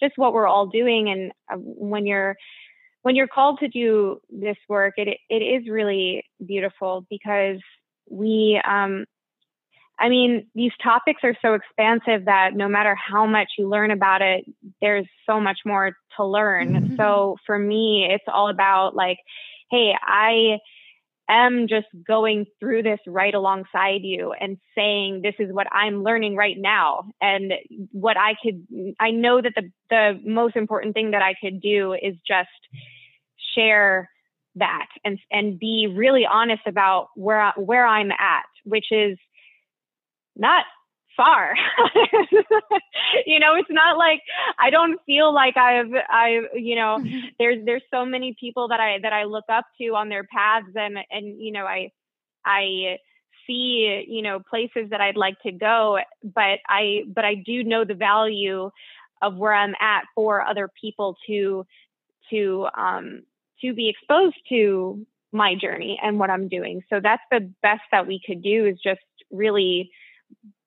just 0.00 0.14
what 0.16 0.32
we're 0.32 0.46
all 0.46 0.66
doing. 0.66 1.08
And 1.08 1.32
uh, 1.52 1.56
when 1.56 2.06
you're 2.06 2.36
when 3.02 3.16
you're 3.16 3.28
called 3.28 3.58
to 3.60 3.68
do 3.68 4.20
this 4.30 4.56
work 4.68 4.94
it 4.96 5.18
it 5.28 5.42
is 5.42 5.68
really 5.68 6.24
beautiful 6.44 7.06
because 7.10 7.58
we 8.10 8.60
um 8.66 9.04
I 10.04 10.10
mean, 10.10 10.46
these 10.54 10.72
topics 10.82 11.22
are 11.24 11.34
so 11.40 11.54
expansive 11.54 12.26
that 12.26 12.50
no 12.54 12.68
matter 12.68 12.94
how 12.94 13.24
much 13.24 13.52
you 13.56 13.70
learn 13.70 13.90
about 13.90 14.20
it, 14.20 14.44
there's 14.82 15.06
so 15.24 15.40
much 15.40 15.60
more 15.64 15.96
to 16.18 16.24
learn. 16.26 16.74
Mm-hmm. 16.74 16.96
So 16.96 17.38
for 17.46 17.58
me, 17.58 18.06
it's 18.10 18.24
all 18.28 18.50
about 18.50 18.94
like, 18.94 19.16
hey, 19.70 19.94
I 20.02 20.58
am 21.26 21.68
just 21.68 21.86
going 22.06 22.44
through 22.60 22.82
this 22.82 23.00
right 23.06 23.34
alongside 23.34 24.02
you 24.02 24.34
and 24.38 24.58
saying 24.74 25.22
this 25.22 25.36
is 25.38 25.50
what 25.50 25.68
I'm 25.72 26.02
learning 26.02 26.36
right 26.36 26.58
now 26.58 27.06
and 27.22 27.54
what 27.92 28.18
I 28.18 28.34
could 28.42 28.66
I 29.00 29.10
know 29.10 29.40
that 29.40 29.54
the 29.56 29.70
the 29.88 30.20
most 30.22 30.54
important 30.54 30.92
thing 30.92 31.12
that 31.12 31.22
I 31.22 31.32
could 31.40 31.62
do 31.62 31.94
is 31.94 32.14
just 32.28 32.50
share 33.56 34.10
that 34.56 34.88
and 35.02 35.18
and 35.30 35.58
be 35.58 35.88
really 35.90 36.26
honest 36.30 36.64
about 36.66 37.08
where 37.16 37.54
where 37.56 37.86
I'm 37.86 38.10
at 38.10 38.44
which 38.64 38.92
is 38.92 39.16
not 40.36 40.64
far. 41.16 41.54
you 43.26 43.38
know, 43.38 43.54
it's 43.54 43.70
not 43.70 43.96
like 43.96 44.20
I 44.58 44.70
don't 44.70 45.00
feel 45.06 45.32
like 45.32 45.56
I've 45.56 45.92
I 46.08 46.40
you 46.54 46.76
know, 46.76 46.98
mm-hmm. 47.00 47.28
there's 47.38 47.64
there's 47.64 47.82
so 47.92 48.04
many 48.04 48.36
people 48.38 48.68
that 48.68 48.80
I 48.80 48.98
that 49.02 49.12
I 49.12 49.24
look 49.24 49.44
up 49.48 49.66
to 49.80 49.94
on 49.94 50.08
their 50.08 50.24
paths 50.24 50.66
and 50.74 50.98
and 51.10 51.40
you 51.40 51.52
know, 51.52 51.64
I 51.64 51.90
I 52.44 52.98
see, 53.46 54.04
you 54.08 54.22
know, 54.22 54.40
places 54.40 54.90
that 54.90 55.00
I'd 55.00 55.16
like 55.16 55.40
to 55.42 55.52
go, 55.52 55.98
but 56.22 56.58
I 56.68 57.02
but 57.06 57.24
I 57.24 57.34
do 57.34 57.64
know 57.64 57.84
the 57.84 57.94
value 57.94 58.70
of 59.22 59.36
where 59.36 59.54
I'm 59.54 59.74
at 59.80 60.04
for 60.14 60.42
other 60.42 60.68
people 60.80 61.16
to 61.26 61.66
to 62.30 62.66
um 62.76 63.22
to 63.60 63.72
be 63.72 63.88
exposed 63.88 64.36
to 64.48 65.06
my 65.32 65.54
journey 65.54 65.98
and 66.02 66.18
what 66.18 66.30
I'm 66.30 66.48
doing. 66.48 66.82
So 66.90 67.00
that's 67.02 67.22
the 67.30 67.52
best 67.62 67.82
that 67.90 68.06
we 68.06 68.20
could 68.24 68.42
do 68.42 68.66
is 68.66 68.78
just 68.82 69.00
really 69.30 69.90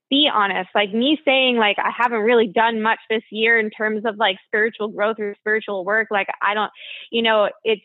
be 0.10 0.30
honest. 0.34 0.70
Like 0.74 0.93
me 0.93 1.20
saying 1.26 1.58
like 1.58 1.78
I 1.80 1.91
haven't 1.95 2.22
really 2.22 2.47
done 2.47 2.82
much 2.82 2.99
this 3.10 3.24
year 3.32 3.60
in 3.60 3.70
terms 3.70 4.03
of 4.05 4.18
like 4.18 4.38
spiritual 4.45 4.89
growth 4.89 5.18
or 5.20 5.36
spiritual 5.39 5.86
work. 5.86 6.08
Like 6.12 6.28
I 6.41 6.53
don't, 6.53 6.72
you 7.12 7.22
know, 7.22 7.49
it's 7.64 7.82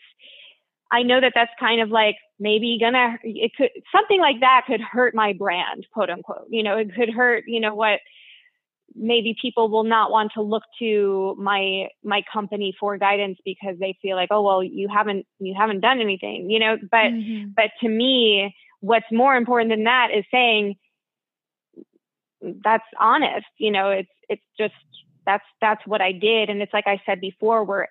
I 0.91 1.03
know 1.03 1.20
that 1.20 1.33
that's 1.35 1.51
kind 1.59 1.81
of 1.81 1.89
like 1.89 2.16
maybe 2.39 2.79
gonna 2.81 3.16
it 3.23 3.53
could 3.57 3.70
something 3.95 4.20
like 4.20 4.41
that 4.41 4.64
could 4.66 4.81
hurt 4.81 5.14
my 5.14 5.33
brand, 5.33 5.87
quote 5.93 6.11
unquote. 6.11 6.47
You 6.51 6.62
know, 6.62 6.77
it 6.77 6.95
could 6.95 7.11
hurt, 7.11 7.45
you 7.47 7.61
know, 7.61 7.75
what 7.75 8.01
maybe 8.95 9.35
people 9.41 9.70
will 9.70 9.85
not 9.85 10.11
want 10.11 10.33
to 10.35 10.43
look 10.43 10.64
to 10.79 11.35
my 11.39 11.89
my 12.05 12.23
company 12.33 12.75
for 12.79 12.99
guidance 12.99 13.39
because 13.45 13.77
they 13.81 13.97
feel 14.03 14.16
like, 14.16 14.29
oh 14.31 14.43
well, 14.43 14.62
you 14.62 14.89
haven't 14.89 15.27
you 15.39 15.55
haven't 15.59 15.81
done 15.81 16.01
anything, 16.01 16.51
you 16.51 16.59
know. 16.59 16.77
But 16.91 17.11
mm-hmm. 17.11 17.51
but 17.57 17.70
to 17.81 17.89
me, 17.89 18.55
what's 18.81 19.11
more 19.11 19.35
important 19.35 19.70
than 19.70 19.85
that 19.85 20.09
is 20.14 20.25
saying 20.31 20.77
that's 22.64 22.84
honest 22.99 23.47
you 23.59 23.70
know 23.70 23.90
it's 23.90 24.11
it's 24.28 24.43
just 24.59 24.74
that's 25.24 25.45
that's 25.61 25.86
what 25.86 26.01
i 26.01 26.12
did. 26.12 26.51
And 26.51 26.61
it's 26.62 26.72
like 26.72 26.86
i 26.86 27.01
said 27.07 27.20
before 27.20 27.64
where 27.64 27.88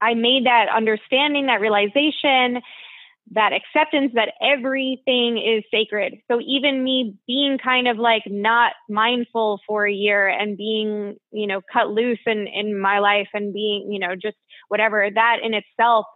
i 0.00 0.14
made 0.14 0.46
that 0.46 0.68
understanding 0.74 1.46
that 1.46 1.60
realization 1.60 2.60
that 3.30 3.52
acceptance 3.52 4.12
that 4.14 4.34
everything 4.42 5.38
is 5.38 5.64
sacred. 5.70 6.18
So 6.30 6.40
even 6.46 6.84
me 6.84 7.16
being 7.26 7.56
kind 7.56 7.88
of 7.88 7.96
like 7.96 8.22
not 8.26 8.72
mindful 8.88 9.60
for 9.66 9.86
a 9.86 9.92
year 9.92 10.28
and 10.28 10.56
being 10.56 11.16
you 11.32 11.46
know 11.46 11.62
cut 11.72 11.88
loose 11.88 12.18
in 12.26 12.46
in 12.46 12.78
my 12.78 12.98
life 12.98 13.28
and 13.32 13.54
being 13.54 13.90
you 13.90 13.98
know 13.98 14.14
just 14.14 14.36
whatever 14.68 15.08
that 15.14 15.38
in 15.42 15.54
itself 15.54 16.06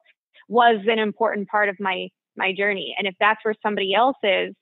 was 0.49 0.81
an 0.87 0.99
important 0.99 1.49
part 1.49 1.69
of 1.69 1.77
my 1.81 2.09
my 2.37 2.53
journey. 2.53 2.95
And 2.99 3.07
if 3.07 3.15
that's 3.19 3.43
where 3.43 3.55
somebody 3.63 3.95
else 3.95 4.17
is 4.23 4.55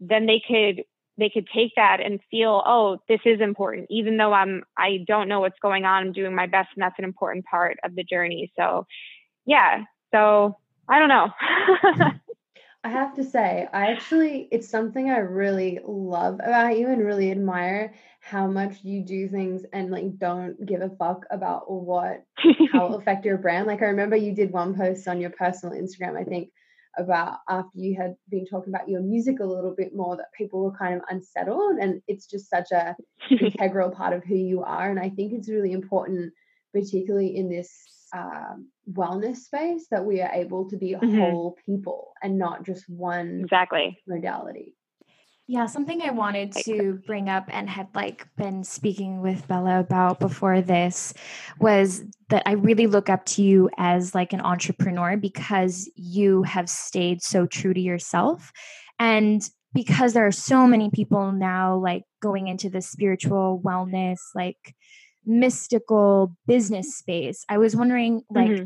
then 0.00 0.26
they 0.26 0.42
could 0.46 0.82
they 1.16 1.30
could 1.30 1.46
take 1.54 1.72
that 1.76 2.00
and 2.00 2.20
feel, 2.30 2.62
oh, 2.66 2.98
this 3.08 3.20
is 3.24 3.40
important, 3.40 3.86
even 3.90 4.16
though 4.16 4.32
I'm 4.32 4.62
I 4.76 5.04
don't 5.06 5.28
know 5.28 5.40
what's 5.40 5.58
going 5.60 5.84
on. 5.84 6.02
I'm 6.02 6.12
doing 6.12 6.34
my 6.34 6.46
best, 6.46 6.70
and 6.74 6.82
that's 6.82 6.98
an 6.98 7.04
important 7.04 7.44
part 7.44 7.78
of 7.84 7.94
the 7.94 8.04
journey. 8.04 8.52
So, 8.56 8.86
yeah. 9.46 9.84
So 10.12 10.56
I 10.88 10.98
don't 10.98 11.08
know. 11.08 11.28
Mm-hmm. 11.84 12.16
I 12.84 12.88
have 12.90 13.14
to 13.14 13.24
say, 13.24 13.66
I 13.72 13.92
actually, 13.92 14.46
it's 14.52 14.68
something 14.68 15.08
I 15.08 15.16
really 15.16 15.80
love 15.82 16.34
about 16.34 16.78
you 16.78 16.88
and 16.88 17.02
really 17.02 17.30
admire 17.30 17.94
how 18.20 18.46
much 18.46 18.76
you 18.82 19.00
do 19.00 19.26
things 19.26 19.62
and 19.72 19.90
like 19.90 20.18
don't 20.18 20.64
give 20.66 20.82
a 20.82 20.90
fuck 20.90 21.24
about 21.30 21.70
what, 21.70 22.24
how 22.72 22.84
it'll 22.84 22.96
affect 22.98 23.24
your 23.24 23.38
brand. 23.38 23.66
Like, 23.66 23.80
I 23.80 23.86
remember 23.86 24.16
you 24.16 24.34
did 24.34 24.52
one 24.52 24.74
post 24.74 25.08
on 25.08 25.18
your 25.18 25.30
personal 25.30 25.74
Instagram, 25.74 26.20
I 26.20 26.24
think, 26.24 26.50
about 26.98 27.38
after 27.48 27.78
you 27.78 27.96
had 27.96 28.14
been 28.28 28.46
talking 28.46 28.72
about 28.74 28.88
your 28.88 29.00
music 29.00 29.40
a 29.40 29.44
little 29.44 29.74
bit 29.76 29.94
more 29.94 30.16
that 30.16 30.32
people 30.36 30.62
were 30.62 30.76
kind 30.76 30.94
of 30.94 31.02
unsettled 31.08 31.78
and 31.78 32.00
it's 32.08 32.26
just 32.26 32.48
such 32.48 32.70
a 32.72 32.94
integral 33.30 33.90
part 33.90 34.12
of 34.12 34.24
who 34.24 34.36
you 34.36 34.62
are 34.62 34.90
and 34.90 34.98
i 34.98 35.08
think 35.10 35.32
it's 35.32 35.48
really 35.48 35.72
important 35.72 36.32
particularly 36.72 37.36
in 37.36 37.48
this 37.48 37.70
um, 38.12 38.68
wellness 38.92 39.38
space 39.38 39.86
that 39.90 40.04
we 40.04 40.20
are 40.20 40.30
able 40.32 40.68
to 40.70 40.76
be 40.76 40.92
mm-hmm. 40.94 41.18
whole 41.18 41.56
people 41.66 42.12
and 42.22 42.38
not 42.38 42.64
just 42.64 42.88
one 42.88 43.40
exactly 43.42 43.98
modality 44.06 44.76
yeah, 45.46 45.66
something 45.66 46.00
I 46.00 46.10
wanted 46.10 46.52
to 46.64 47.00
bring 47.06 47.28
up 47.28 47.44
and 47.48 47.68
had 47.68 47.88
like 47.94 48.26
been 48.36 48.64
speaking 48.64 49.20
with 49.20 49.46
Bella 49.46 49.80
about 49.80 50.18
before 50.18 50.62
this 50.62 51.12
was 51.60 52.02
that 52.30 52.44
I 52.46 52.52
really 52.52 52.86
look 52.86 53.10
up 53.10 53.26
to 53.26 53.42
you 53.42 53.68
as 53.76 54.14
like 54.14 54.32
an 54.32 54.40
entrepreneur 54.40 55.18
because 55.18 55.90
you 55.96 56.44
have 56.44 56.70
stayed 56.70 57.22
so 57.22 57.46
true 57.46 57.74
to 57.74 57.80
yourself 57.80 58.52
and 58.98 59.46
because 59.74 60.14
there 60.14 60.26
are 60.26 60.32
so 60.32 60.66
many 60.66 60.88
people 60.88 61.32
now 61.32 61.76
like 61.76 62.04
going 62.22 62.48
into 62.48 62.70
the 62.70 62.80
spiritual 62.80 63.60
wellness 63.62 64.20
like 64.34 64.74
mystical 65.26 66.34
business 66.46 66.96
space. 66.96 67.44
I 67.50 67.58
was 67.58 67.76
wondering 67.76 68.22
like 68.30 68.50
mm-hmm. 68.50 68.64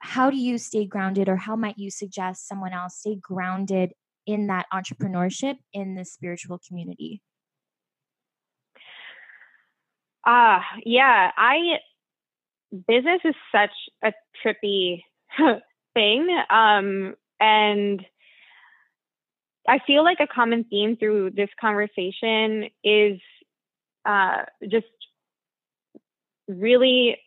how 0.00 0.30
do 0.30 0.36
you 0.36 0.58
stay 0.58 0.84
grounded 0.84 1.30
or 1.30 1.36
how 1.36 1.56
might 1.56 1.78
you 1.78 1.90
suggest 1.90 2.46
someone 2.46 2.74
else 2.74 2.98
stay 2.98 3.16
grounded 3.16 3.92
in 4.28 4.46
that 4.48 4.66
entrepreneurship 4.72 5.56
in 5.72 5.94
the 5.94 6.04
spiritual 6.04 6.60
community? 6.68 7.22
Ah, 10.26 10.58
uh, 10.58 10.62
yeah, 10.84 11.30
I 11.36 11.78
business 12.86 13.20
is 13.24 13.34
such 13.50 13.70
a 14.04 14.12
trippy 14.44 15.02
thing. 15.94 16.28
Um, 16.50 17.14
and 17.40 18.04
I 19.66 19.78
feel 19.86 20.04
like 20.04 20.18
a 20.20 20.26
common 20.26 20.64
theme 20.64 20.96
through 20.96 21.30
this 21.30 21.48
conversation 21.60 22.68
is 22.84 23.18
uh, 24.04 24.42
just 24.70 24.86
really 26.46 27.18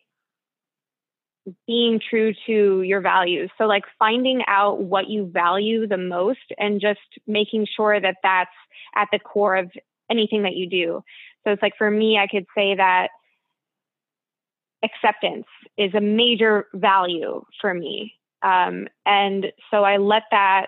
being 1.66 2.00
true 2.08 2.32
to 2.46 2.82
your 2.82 3.00
values. 3.00 3.50
So, 3.58 3.64
like 3.64 3.84
finding 3.98 4.42
out 4.46 4.82
what 4.82 5.08
you 5.08 5.26
value 5.32 5.86
the 5.86 5.98
most 5.98 6.52
and 6.58 6.80
just 6.80 7.00
making 7.26 7.66
sure 7.76 8.00
that 8.00 8.16
that's 8.22 8.50
at 8.94 9.08
the 9.12 9.18
core 9.18 9.56
of 9.56 9.70
anything 10.10 10.42
that 10.42 10.54
you 10.54 10.68
do. 10.68 11.02
So, 11.44 11.52
it's 11.52 11.62
like 11.62 11.76
for 11.76 11.90
me, 11.90 12.18
I 12.18 12.26
could 12.26 12.46
say 12.56 12.76
that 12.76 13.08
acceptance 14.84 15.46
is 15.76 15.94
a 15.94 16.00
major 16.00 16.66
value 16.74 17.44
for 17.60 17.72
me. 17.72 18.14
Um, 18.42 18.88
and 19.06 19.46
so 19.70 19.84
I 19.84 19.98
let 19.98 20.24
that 20.32 20.66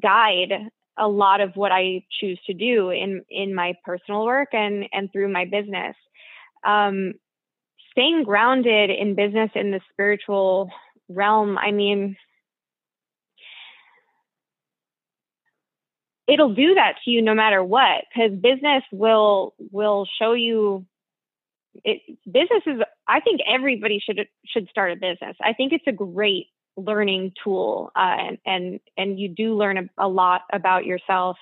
guide 0.00 0.52
a 0.98 1.06
lot 1.06 1.40
of 1.40 1.54
what 1.56 1.72
I 1.72 2.04
choose 2.20 2.40
to 2.46 2.54
do 2.54 2.90
in 2.90 3.22
in 3.28 3.54
my 3.54 3.74
personal 3.84 4.24
work 4.24 4.48
and 4.52 4.86
and 4.92 5.12
through 5.12 5.30
my 5.30 5.44
business. 5.44 5.94
Um, 6.64 7.14
staying 7.96 8.24
grounded 8.24 8.90
in 8.90 9.14
business 9.14 9.50
in 9.54 9.70
the 9.70 9.80
spiritual 9.92 10.70
realm, 11.08 11.56
I 11.56 11.70
mean, 11.70 12.16
it'll 16.28 16.54
do 16.54 16.74
that 16.74 16.96
to 17.04 17.10
you 17.10 17.22
no 17.22 17.34
matter 17.34 17.64
what, 17.64 18.04
because 18.12 18.32
business 18.38 18.82
will 18.92 19.54
will 19.72 20.06
show 20.20 20.34
you. 20.34 20.84
It, 21.84 22.00
business 22.24 22.62
is. 22.66 22.80
I 23.08 23.20
think 23.20 23.40
everybody 23.46 24.00
should 24.04 24.26
should 24.46 24.68
start 24.68 24.92
a 24.92 24.96
business. 24.96 25.36
I 25.42 25.52
think 25.52 25.72
it's 25.72 25.86
a 25.86 25.92
great 25.92 26.46
learning 26.76 27.32
tool 27.42 27.90
uh, 27.96 28.16
and, 28.18 28.38
and 28.44 28.80
and 28.98 29.18
you 29.18 29.28
do 29.28 29.56
learn 29.56 29.78
a, 29.78 29.88
a 29.98 30.08
lot 30.08 30.42
about 30.52 30.84
yourself 30.84 31.38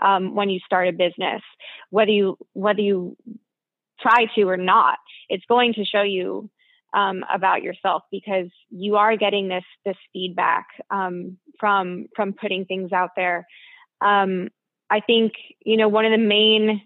um, 0.00 0.36
when 0.36 0.50
you 0.50 0.60
start 0.64 0.86
a 0.86 0.92
business 0.92 1.42
whether 1.90 2.12
you 2.12 2.38
whether 2.52 2.80
you 2.80 3.16
try 4.00 4.26
to 4.34 4.42
or 4.42 4.56
not 4.56 4.98
it's 5.28 5.44
going 5.46 5.74
to 5.74 5.84
show 5.84 6.02
you 6.02 6.50
um, 6.94 7.24
about 7.32 7.62
yourself 7.62 8.02
because 8.10 8.48
you 8.70 8.96
are 8.96 9.16
getting 9.16 9.48
this 9.48 9.64
this 9.84 9.96
feedback 10.12 10.66
um, 10.90 11.36
from 11.60 12.06
from 12.16 12.32
putting 12.32 12.64
things 12.64 12.92
out 12.92 13.10
there. 13.16 13.46
Um, 14.00 14.48
i 14.90 15.00
think 15.00 15.32
you 15.64 15.76
know 15.76 15.88
one 15.88 16.06
of 16.06 16.12
the 16.12 16.24
main 16.24 16.80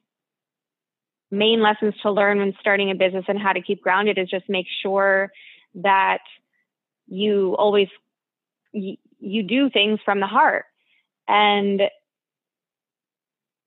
main 1.30 1.62
lessons 1.62 1.94
to 2.02 2.10
learn 2.10 2.38
when 2.38 2.54
starting 2.60 2.90
a 2.90 2.94
business 2.94 3.24
and 3.26 3.38
how 3.38 3.52
to 3.52 3.62
keep 3.62 3.80
grounded 3.80 4.18
is 4.18 4.28
just 4.28 4.48
make 4.48 4.66
sure 4.82 5.32
that 5.74 6.20
you 7.06 7.56
always 7.58 7.88
you, 8.72 8.96
you 9.18 9.42
do 9.42 9.70
things 9.70 9.98
from 10.04 10.20
the 10.20 10.26
heart. 10.26 10.64
And 11.28 11.82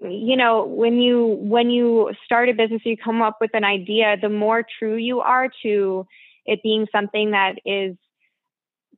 you 0.01 0.35
know 0.35 0.65
when 0.65 0.99
you 0.99 1.37
when 1.39 1.69
you 1.69 2.11
start 2.25 2.49
a 2.49 2.53
business 2.53 2.81
you 2.85 2.97
come 2.97 3.21
up 3.21 3.37
with 3.39 3.51
an 3.53 3.63
idea 3.63 4.17
the 4.21 4.29
more 4.29 4.65
true 4.79 4.95
you 4.95 5.21
are 5.21 5.49
to 5.63 6.05
it 6.45 6.61
being 6.63 6.85
something 6.91 7.31
that 7.31 7.55
is 7.65 7.95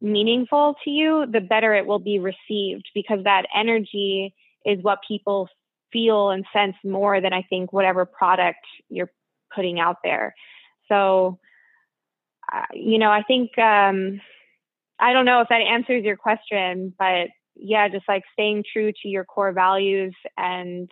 meaningful 0.02 0.76
to 0.84 0.90
you 0.90 1.26
the 1.32 1.42
better 1.42 1.74
it 1.74 1.86
will 1.86 2.00
be 2.00 2.20
received 2.20 2.86
because 2.94 3.24
that 3.24 3.46
energy 3.56 4.34
is 4.66 4.82
what 4.82 5.00
people 5.08 5.48
feel 5.92 6.30
and 6.30 6.46
sense 6.52 6.76
more 6.84 7.22
than 7.22 7.34
i 7.34 7.44
think 7.44 7.72
whatever 7.72 8.06
product 8.06 8.66
you're 8.90 9.12
putting 9.54 9.80
out 9.80 9.98
there. 10.04 10.36
So 10.88 11.40
uh, 12.52 12.66
you 12.74 12.98
know 12.98 13.12
i 13.12 13.24
think 13.24 13.58
um 13.58 14.22
I 15.00 15.14
don't 15.14 15.26
know 15.26 15.42
if 15.42 15.50
that 15.50 15.62
answers 15.62 16.04
your 16.04 16.18
question, 16.18 16.94
but 16.98 17.28
yeah, 17.60 17.88
just 17.90 18.08
like 18.08 18.24
staying 18.34 18.64
true 18.72 18.92
to 18.92 19.08
your 19.08 19.26
core 19.26 19.52
values 19.52 20.16
and 20.38 20.92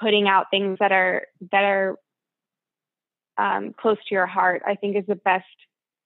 putting 0.00 0.26
out 0.28 0.46
things 0.50 0.78
that 0.80 0.92
are 0.92 1.26
that 1.52 1.64
are 1.64 1.96
um, 3.36 3.74
close 3.78 3.98
to 4.08 4.14
your 4.14 4.26
heart, 4.26 4.62
I 4.66 4.74
think 4.76 4.96
is 4.96 5.06
the 5.06 5.16
best 5.16 5.44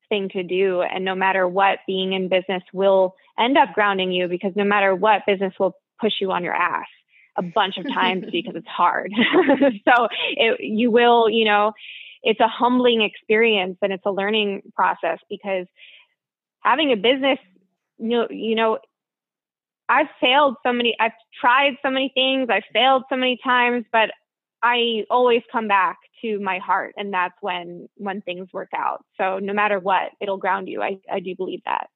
thing 0.08 0.28
to 0.30 0.42
do. 0.42 0.82
And 0.82 1.04
no 1.04 1.14
matter 1.14 1.46
what, 1.46 1.80
being 1.86 2.12
in 2.12 2.28
business 2.28 2.62
will 2.72 3.14
end 3.38 3.58
up 3.58 3.74
grounding 3.74 4.12
you 4.12 4.28
because 4.28 4.52
no 4.56 4.64
matter 4.64 4.94
what, 4.94 5.26
business 5.26 5.54
will 5.58 5.76
push 6.00 6.14
you 6.20 6.32
on 6.32 6.44
your 6.44 6.54
ass 6.54 6.86
a 7.36 7.42
bunch 7.42 7.76
of 7.76 7.86
times 7.86 8.24
because 8.32 8.54
it's 8.56 8.66
hard. 8.66 9.12
so 9.88 10.08
it, 10.36 10.60
you 10.60 10.90
will, 10.90 11.28
you 11.28 11.44
know, 11.44 11.72
it's 12.22 12.40
a 12.40 12.48
humbling 12.48 13.02
experience 13.02 13.78
and 13.82 13.92
it's 13.92 14.06
a 14.06 14.10
learning 14.10 14.62
process 14.74 15.18
because 15.30 15.66
having 16.60 16.92
a 16.92 16.96
business, 16.96 17.38
you 17.98 18.08
know, 18.08 18.26
you 18.30 18.54
know, 18.54 18.78
I've 19.88 20.08
failed 20.20 20.56
so 20.64 20.72
many, 20.72 20.94
I've 21.00 21.12
tried 21.40 21.76
so 21.82 21.90
many 21.90 22.10
things, 22.14 22.48
I've 22.50 22.64
failed 22.72 23.04
so 23.08 23.16
many 23.16 23.38
times, 23.42 23.84
but 23.92 24.10
I 24.62 25.04
always 25.10 25.42
come 25.50 25.68
back 25.68 25.98
to 26.22 26.40
my 26.40 26.58
heart 26.58 26.94
and 26.96 27.12
that's 27.12 27.36
when 27.40 27.88
when 27.96 28.20
things 28.22 28.48
work 28.52 28.70
out. 28.76 29.04
So 29.16 29.38
no 29.38 29.52
matter 29.52 29.78
what, 29.78 30.10
it'll 30.20 30.36
ground 30.36 30.68
you. 30.68 30.82
I, 30.82 30.98
I 31.10 31.20
do 31.20 31.34
believe 31.36 31.60
that. 31.64 31.88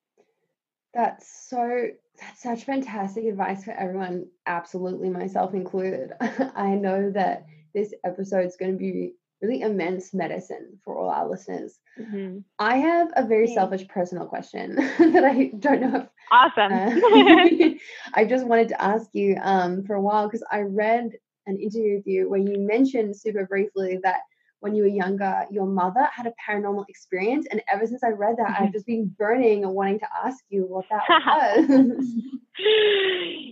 That's 0.94 1.48
so 1.48 1.88
that's 2.20 2.42
such 2.42 2.64
fantastic 2.64 3.24
advice 3.24 3.64
for 3.64 3.72
everyone, 3.72 4.26
absolutely 4.46 5.08
myself 5.08 5.54
included. 5.54 6.12
I 6.54 6.74
know 6.74 7.10
that 7.10 7.46
this 7.74 7.94
episode 8.04 8.46
is 8.46 8.56
going 8.56 8.72
to 8.72 8.78
be 8.78 9.14
really 9.42 9.60
immense 9.60 10.14
medicine 10.14 10.78
for 10.84 10.96
all 10.96 11.10
our 11.10 11.28
listeners. 11.28 11.78
Mm-hmm. 12.00 12.38
I 12.58 12.76
have 12.76 13.08
a 13.16 13.26
very 13.26 13.48
yeah. 13.48 13.54
selfish 13.54 13.86
personal 13.88 14.26
question 14.26 14.76
that 14.98 15.24
I 15.24 15.50
don't 15.58 15.80
know 15.80 15.96
if. 15.96 16.08
Awesome. 16.30 16.72
Uh, 16.72 17.70
I 18.14 18.24
just 18.24 18.46
wanted 18.46 18.68
to 18.68 18.80
ask 18.80 19.08
you 19.12 19.36
um, 19.42 19.84
for 19.84 19.96
a 19.96 20.00
while 20.00 20.28
because 20.28 20.44
I 20.50 20.60
read 20.60 21.10
an 21.46 21.58
interview 21.58 21.96
with 21.96 22.06
you 22.06 22.30
where 22.30 22.40
you 22.40 22.58
mentioned 22.58 23.16
super 23.16 23.46
briefly 23.46 23.98
that 24.04 24.20
when 24.60 24.76
you 24.76 24.84
were 24.84 24.88
younger, 24.88 25.44
your 25.50 25.66
mother 25.66 26.08
had 26.14 26.26
a 26.26 26.32
paranormal 26.48 26.84
experience. 26.88 27.48
And 27.50 27.60
ever 27.70 27.84
since 27.84 28.04
I 28.04 28.10
read 28.10 28.36
that, 28.38 28.46
mm-hmm. 28.46 28.62
I've 28.62 28.72
just 28.72 28.86
been 28.86 29.12
burning 29.18 29.64
and 29.64 29.74
wanting 29.74 29.98
to 29.98 30.06
ask 30.24 30.38
you 30.50 30.62
what 30.62 30.84
that 30.88 31.02
was. 31.08 32.06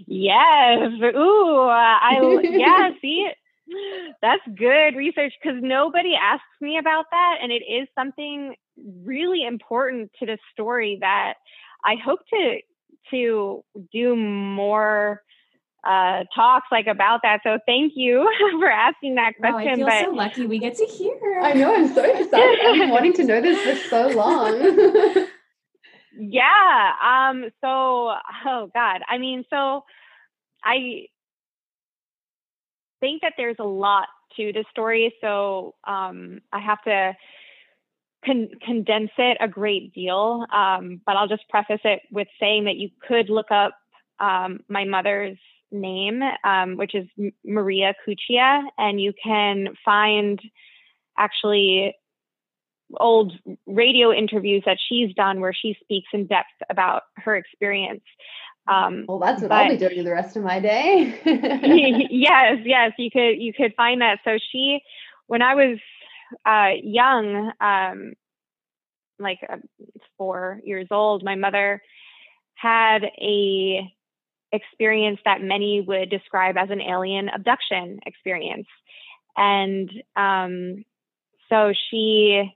yes. 0.07 0.93
Ooh, 1.17 1.63
I, 1.63 2.41
yeah, 2.45 2.91
see, 3.03 3.29
that's 4.23 4.43
good 4.57 4.97
research 4.97 5.33
because 5.43 5.59
nobody 5.63 6.15
asks 6.15 6.45
me 6.61 6.79
about 6.79 7.07
that. 7.11 7.37
And 7.43 7.53
it 7.53 7.63
is 7.69 7.89
something 7.95 8.55
really 9.05 9.45
important 9.45 10.11
to 10.19 10.27
the 10.27 10.39
story 10.53 10.99
that 11.01 11.35
I 11.85 11.97
hope 12.03 12.21
to 12.31 12.59
to 13.11 13.65
do 13.93 14.15
more 14.15 15.23
uh, 15.85 16.25
talks 16.35 16.67
like 16.71 16.87
about 16.87 17.21
that. 17.23 17.41
So 17.43 17.59
thank 17.67 17.95
you 17.97 18.31
for 18.61 18.71
asking 18.71 19.15
that 19.17 19.33
question. 19.39 19.69
I 19.69 19.77
feel 19.77 19.87
but, 19.87 20.05
so 20.05 20.11
lucky 20.11 20.47
we 20.47 20.59
get 20.59 20.77
to 20.77 20.85
hear. 20.85 21.41
I 21.43 21.55
know. 21.55 21.75
I'm 21.75 21.93
so 21.93 22.03
excited. 22.05 22.59
I've 22.67 22.79
been 22.79 22.91
wanting 22.91 23.15
to 23.15 23.25
know 23.25 23.41
this 23.41 23.61
for 23.63 23.89
so 23.89 24.09
long. 24.09 25.27
yeah. 26.19 26.93
Um. 27.03 27.45
So, 27.61 28.15
oh 28.47 28.71
God. 28.75 29.01
I 29.09 29.19
mean, 29.19 29.45
so 29.51 29.85
I 30.63 31.07
think 33.01 33.23
that 33.23 33.35
there's 33.37 33.57
a 33.59 33.65
lot 33.65 34.07
to 34.37 34.53
the 34.53 34.65
story, 34.71 35.15
so 35.21 35.75
um, 35.87 36.41
I 36.53 36.61
have 36.61 36.83
to 36.85 37.15
con- 38.25 38.51
condense 38.65 39.11
it 39.19 39.39
a 39.41 39.49
great 39.49 39.93
deal. 39.93 40.47
Um, 40.53 41.01
but 41.05 41.17
I'll 41.17 41.29
just 41.29 41.49
preface 41.49 41.81
it 41.85 42.01
with 42.11 42.29
saying 42.39 42.65
that 42.65 42.77
you 42.77 42.91
could 43.07 43.29
look 43.31 43.51
up 43.51 43.75
um, 44.21 44.61
my 44.69 44.85
mother's 44.85 45.39
name, 45.73 46.21
um, 46.45 46.77
which 46.77 46.95
is 46.95 47.07
Maria 47.45 47.95
Cuccia, 48.07 48.63
and 48.79 49.01
you 49.01 49.13
can 49.23 49.69
find 49.85 50.41
actually 51.19 51.95
old 52.99 53.33
radio 53.67 54.13
interviews 54.13 54.63
that 54.67 54.79
she's 54.89 55.15
done 55.15 55.41
where 55.41 55.53
she 55.55 55.77
speaks 55.81 56.09
in 56.13 56.27
depth 56.27 56.49
about 56.69 57.03
her 57.17 57.37
experience. 57.37 58.03
Um, 58.69 59.07
well, 59.09 59.19
that's 59.19 59.41
what 59.43 59.49
but, 59.49 59.55
I'll 59.57 59.71
be 59.71 59.77
doing 59.77 60.05
the 60.05 60.13
rest 60.13 60.37
of 60.37 60.43
my 60.43 60.61
day. 60.61 61.19
yes, 62.11 62.59
yes, 62.65 62.93
you 62.99 63.11
could 63.11 63.41
you 63.41 63.53
could 63.53 63.75
find 63.75 64.01
that. 64.01 64.19
So 64.25 64.39
she, 64.53 64.81
when 65.27 65.43
I 65.43 65.55
was 65.55 65.79
uh, 66.47 66.71
young, 66.83 67.53
um, 67.61 68.13
like 69.19 69.39
uh, 69.49 69.57
four 70.17 70.61
years 70.65 70.87
old, 70.91 71.25
my 71.25 71.35
mother 71.35 71.83
had 72.55 73.05
a 73.21 73.93
experience 74.53 75.21
that 75.25 75.41
many 75.41 75.81
would 75.81 76.11
describe 76.11 76.57
as 76.57 76.71
an 76.71 76.81
alien 76.81 77.29
abduction 77.29 78.01
experience, 78.07 78.69
and 79.37 79.91
um, 80.17 80.85
so 81.49 81.73
she 81.91 82.55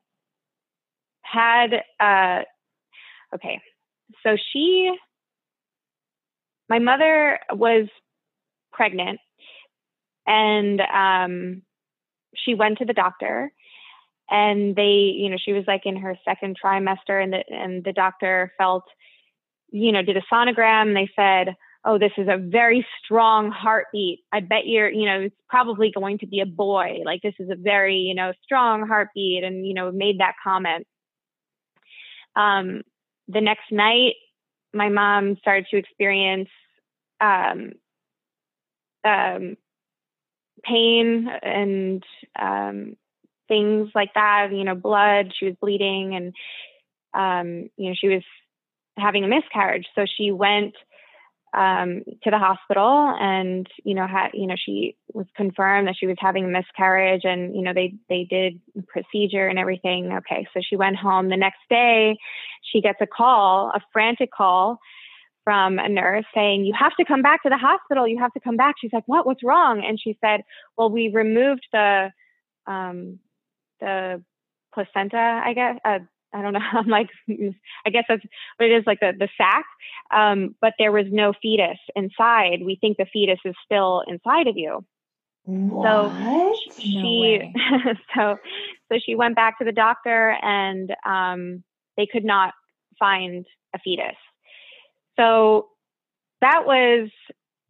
had 1.23 1.83
uh, 1.99 2.43
okay, 3.35 3.61
so 4.23 4.37
she 4.53 4.93
my 6.69 6.79
mother 6.79 7.39
was 7.53 7.89
pregnant 8.73 9.21
and 10.27 10.81
um, 10.81 11.62
she 12.35 12.55
went 12.55 12.79
to 12.79 12.85
the 12.85 12.93
doctor 12.93 13.53
and 14.31 14.75
they 14.75 15.12
you 15.15 15.29
know 15.29 15.37
she 15.43 15.53
was 15.53 15.65
like 15.67 15.83
in 15.85 15.97
her 15.97 16.17
second 16.25 16.57
trimester 16.62 17.23
and 17.23 17.33
the 17.33 17.45
and 17.51 17.85
the 17.85 17.93
doctor 17.93 18.53
felt 18.57 18.85
you 19.71 19.93
know 19.93 20.03
did 20.03 20.17
a 20.17 20.23
sonogram 20.33 20.95
they 20.95 21.11
said 21.15 21.55
oh, 21.85 21.99
this 21.99 22.12
is 22.17 22.29
a 22.29 22.39
very 22.39 22.87
strong 23.05 23.51
heartbeat. 23.51 24.21
I 24.33 24.41
bet 24.41 24.67
you're, 24.67 24.91
you 24.91 25.07
know, 25.07 25.21
it's 25.21 25.37
probably 25.49 25.93
going 25.95 26.19
to 26.19 26.27
be 26.27 26.41
a 26.41 26.47
boy. 26.47 27.01
Like 27.05 27.21
this 27.23 27.35
is 27.39 27.51
a 27.51 27.57
very, 27.57 27.97
you 27.97 28.15
know, 28.15 28.33
strong 28.43 28.87
heartbeat 28.87 29.45
and, 29.45 29.67
you 29.67 29.75
know, 29.75 29.93
made 29.93 30.21
that 30.21 30.35
comment. 30.43 30.87
Um, 32.37 32.83
the 33.29 33.41
next 33.41 33.71
night, 33.71 34.15
my 34.75 34.89
mom 34.89 35.37
started 35.41 35.66
to 35.70 35.77
experience 35.77 36.49
um, 37.20 37.72
um, 39.05 39.57
pain 40.62 41.29
and 41.43 42.03
um, 42.41 42.97
things 43.49 43.91
like 43.95 44.14
that, 44.14 44.49
you 44.53 44.64
know, 44.64 44.75
blood. 44.75 45.33
She 45.39 45.47
was 45.47 45.55
bleeding 45.61 46.14
and, 46.14 46.35
um, 47.14 47.70
you 47.77 47.91
know, 47.91 47.97
she 47.99 48.09
was 48.09 48.22
having 48.99 49.25
a 49.25 49.29
miscarriage. 49.29 49.87
So 49.95 50.05
she 50.07 50.31
went 50.33 50.75
um, 51.55 52.03
to 52.25 52.31
the 52.31 52.39
hospital 52.39 53.14
and, 53.20 53.68
you 53.85 53.95
know, 53.95 54.07
had, 54.07 54.31
you 54.35 54.47
know, 54.47 54.57
she 54.57 54.97
was 55.12 55.27
confirmed 55.37 55.87
that 55.87 55.97
she 55.99 56.07
was 56.07 56.16
having 56.18 56.45
a 56.45 56.49
miscarriage 56.49 57.22
and, 57.25 57.55
you 57.55 57.62
know, 57.62 57.72
they, 57.72 57.95
they 58.09 58.27
did 58.29 58.61
procedure 58.89 59.47
and 59.47 59.59
everything. 59.59 60.12
Okay. 60.12 60.47
So 60.53 60.61
she 60.68 60.77
went 60.77 60.97
home 60.97 61.29
the 61.29 61.37
next 61.37 61.61
day. 61.70 62.16
She 62.73 62.81
gets 62.81 62.99
a 63.01 63.07
call, 63.07 63.71
a 63.75 63.81
frantic 63.93 64.31
call 64.33 64.79
from 65.45 65.79
a 65.79 65.89
nurse 65.89 66.25
saying, 66.35 66.65
You 66.65 66.75
have 66.79 66.95
to 66.97 67.05
come 67.05 67.23
back 67.23 67.43
to 67.43 67.51
the 67.51 67.59
hospital. 67.59 68.09
You 68.09 68.19
have 68.19 68.33
to 68.33 68.41
come 68.41 68.57
back. 68.57 68.77
She's 68.81 68.93
like, 68.93 69.05
What? 69.07 69.27
What's 69.27 69.45
wrong? 69.45 69.85
And 69.87 70.01
she 70.01 70.19
said, 70.21 70.41
Well, 70.77 70.91
we 70.91 71.11
removed 71.12 71.67
the 71.73 72.11
um, 72.67 73.19
the 73.81 74.23
placenta, 74.73 75.43
I 75.45 75.53
guess. 75.53 75.79
Uh, 75.85 75.99
I 76.33 76.43
don't 76.43 76.53
know. 76.53 76.61
I'm 76.73 76.89
like, 76.89 77.11
I 77.29 77.91
guess 77.91 78.05
that's 78.09 78.25
what 78.57 78.69
it 78.69 78.73
is, 78.73 78.85
like 78.87 79.01
the 79.01 79.12
the 79.19 79.29
sac. 79.37 79.65
Um, 80.11 80.57
but 80.61 80.75
there 80.79 80.93
was 80.93 81.07
no 81.11 81.33
fetus 81.41 81.79
inside. 81.95 82.61
We 82.65 82.77
think 82.81 82.97
the 82.97 83.07
fetus 83.12 83.39
is 83.45 83.55
still 83.65 84.03
inside 84.07 84.49
of 84.49 84.57
you. 84.57 84.85
What? 85.45 85.87
So 85.87 86.81
she, 86.81 87.39
no 87.55 87.93
so 88.17 88.37
so 88.91 88.99
she 89.05 89.15
went 89.15 89.37
back 89.37 89.59
to 89.59 89.65
the 89.65 89.73
doctor, 89.73 90.37
and 90.43 90.95
um, 91.07 91.62
they 91.97 92.07
could 92.11 92.24
not 92.24 92.55
find 92.99 93.47
a 93.74 93.78
fetus. 93.78 94.16
So 95.16 95.68
that 96.40 96.66
was 96.66 97.09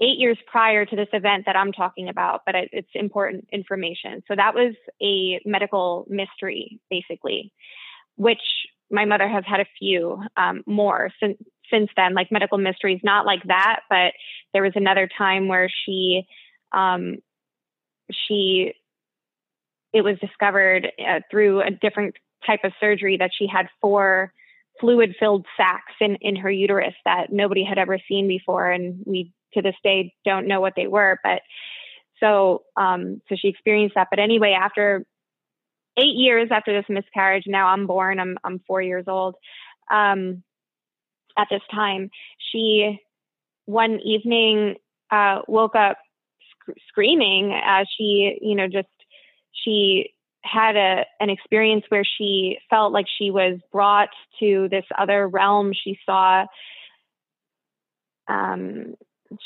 eight 0.00 0.18
years 0.18 0.38
prior 0.46 0.84
to 0.84 0.96
this 0.96 1.08
event 1.12 1.44
that 1.46 1.56
I'm 1.56 1.72
talking 1.72 2.08
about, 2.08 2.40
but 2.44 2.54
it's 2.72 2.88
important 2.94 3.46
information. 3.52 4.22
So 4.26 4.34
that 4.36 4.54
was 4.54 4.74
a 5.02 5.40
medical 5.48 6.04
mystery, 6.08 6.80
basically, 6.90 7.52
which 8.16 8.40
my 8.90 9.04
mother 9.04 9.28
has 9.28 9.44
had 9.46 9.60
a 9.60 9.66
few 9.78 10.22
um, 10.36 10.62
more 10.66 11.10
since 11.20 11.38
since 11.70 11.88
then, 11.96 12.14
like 12.14 12.30
medical 12.30 12.58
mysteries, 12.58 13.00
not 13.02 13.24
like 13.24 13.42
that, 13.44 13.80
but 13.88 14.12
there 14.52 14.62
was 14.62 14.72
another 14.76 15.08
time 15.16 15.48
where 15.48 15.70
she 15.84 16.24
um, 16.72 17.16
she 18.10 18.74
it 19.92 20.02
was 20.02 20.18
discovered 20.18 20.88
uh, 20.98 21.20
through 21.30 21.62
a 21.62 21.70
different 21.70 22.16
type 22.46 22.60
of 22.64 22.72
surgery 22.80 23.16
that 23.18 23.30
she 23.36 23.46
had 23.46 23.68
four 23.80 24.32
fluid 24.80 25.14
filled 25.18 25.46
sacs 25.56 25.92
in, 26.00 26.16
in 26.16 26.36
her 26.36 26.50
uterus 26.50 26.94
that 27.04 27.32
nobody 27.32 27.64
had 27.64 27.78
ever 27.78 27.98
seen 28.08 28.26
before. 28.28 28.70
And 28.70 29.02
we 29.06 29.32
to 29.54 29.62
this 29.62 29.76
day 29.82 30.12
don't 30.24 30.48
know 30.48 30.60
what 30.60 30.74
they 30.76 30.86
were. 30.86 31.18
But 31.22 31.42
so, 32.20 32.62
um, 32.76 33.20
so 33.28 33.36
she 33.36 33.48
experienced 33.48 33.94
that. 33.94 34.08
But 34.10 34.18
anyway, 34.18 34.56
after 34.60 35.04
eight 35.96 36.16
years 36.16 36.48
after 36.50 36.72
this 36.72 36.88
miscarriage, 36.88 37.44
now 37.46 37.68
I'm 37.68 37.86
born, 37.86 38.18
I'm, 38.18 38.36
I'm 38.44 38.60
four 38.66 38.82
years 38.82 39.04
old. 39.06 39.36
Um, 39.90 40.42
at 41.38 41.48
this 41.50 41.62
time, 41.70 42.10
she 42.52 42.98
one 43.66 44.00
evening 44.00 44.76
uh, 45.10 45.40
woke 45.46 45.74
up 45.74 45.98
sc- 46.50 46.78
screaming 46.88 47.52
as 47.64 47.86
she, 47.96 48.38
you 48.40 48.54
know, 48.54 48.68
just 48.68 48.88
she 49.52 50.13
had 50.44 50.76
a 50.76 51.04
an 51.20 51.30
experience 51.30 51.84
where 51.88 52.04
she 52.04 52.58
felt 52.70 52.92
like 52.92 53.06
she 53.18 53.30
was 53.30 53.58
brought 53.72 54.10
to 54.40 54.68
this 54.70 54.84
other 54.96 55.26
realm. 55.26 55.72
She 55.72 55.98
saw 56.06 56.46
um, 58.28 58.94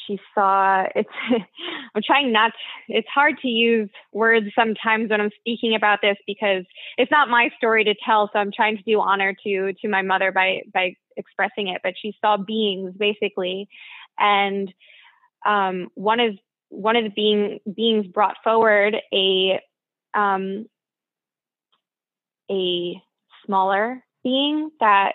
she 0.07 0.19
saw 0.35 0.85
it's 0.95 1.09
i'm 1.95 2.03
trying 2.05 2.33
not 2.33 2.53
it's 2.89 3.09
hard 3.09 3.37
to 3.41 3.49
use 3.49 3.89
words 4.13 4.47
sometimes 4.55 5.11
when 5.11 5.21
i'm 5.21 5.31
speaking 5.39 5.75
about 5.75 6.01
this 6.03 6.17
because 6.27 6.65
it's 6.97 7.11
not 7.11 7.29
my 7.29 7.49
story 7.57 7.85
to 7.85 7.95
tell 8.05 8.29
so 8.33 8.39
i'm 8.39 8.53
trying 8.55 8.77
to 8.77 8.83
do 8.83 9.01
honor 9.01 9.35
to 9.45 9.73
to 9.81 9.89
my 9.89 10.03
mother 10.03 10.33
by 10.33 10.61
by 10.73 10.95
expressing 11.17 11.69
it 11.69 11.81
but 11.83 11.95
she 12.01 12.15
saw 12.21 12.37
beings 12.37 12.93
basically 12.99 13.69
and 14.19 14.73
um, 15.47 15.89
one 15.95 16.21
of 16.21 16.35
one 16.71 16.97
of 16.97 17.05
the 17.05 17.11
being 17.11 17.61
beings 17.75 18.07
brought 18.07 18.37
forward 18.45 18.97
a 19.13 19.61
um, 20.15 20.67
a 22.51 23.03
smaller 23.45 24.05
being 24.23 24.71
that 24.81 25.15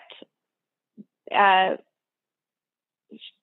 uh, 1.34 1.76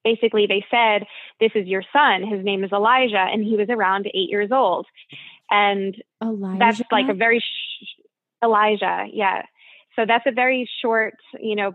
basically 0.03 0.47
they 0.47 0.65
said, 0.69 1.05
This 1.39 1.51
is 1.55 1.67
your 1.67 1.83
son. 1.93 2.23
His 2.27 2.43
name 2.43 2.63
is 2.63 2.71
Elijah. 2.71 3.25
And 3.31 3.43
he 3.43 3.55
was 3.55 3.67
around 3.69 4.07
eight 4.07 4.29
years 4.29 4.51
old. 4.51 4.85
And 5.49 5.95
Elijah? 6.23 6.59
that's 6.59 6.81
like 6.91 7.09
a 7.09 7.13
very, 7.13 7.39
sh- 7.39 8.01
Elijah. 8.43 9.05
Yeah. 9.11 9.43
So 9.95 10.05
that's 10.07 10.25
a 10.25 10.31
very 10.31 10.69
short, 10.81 11.15
you 11.39 11.55
know, 11.55 11.73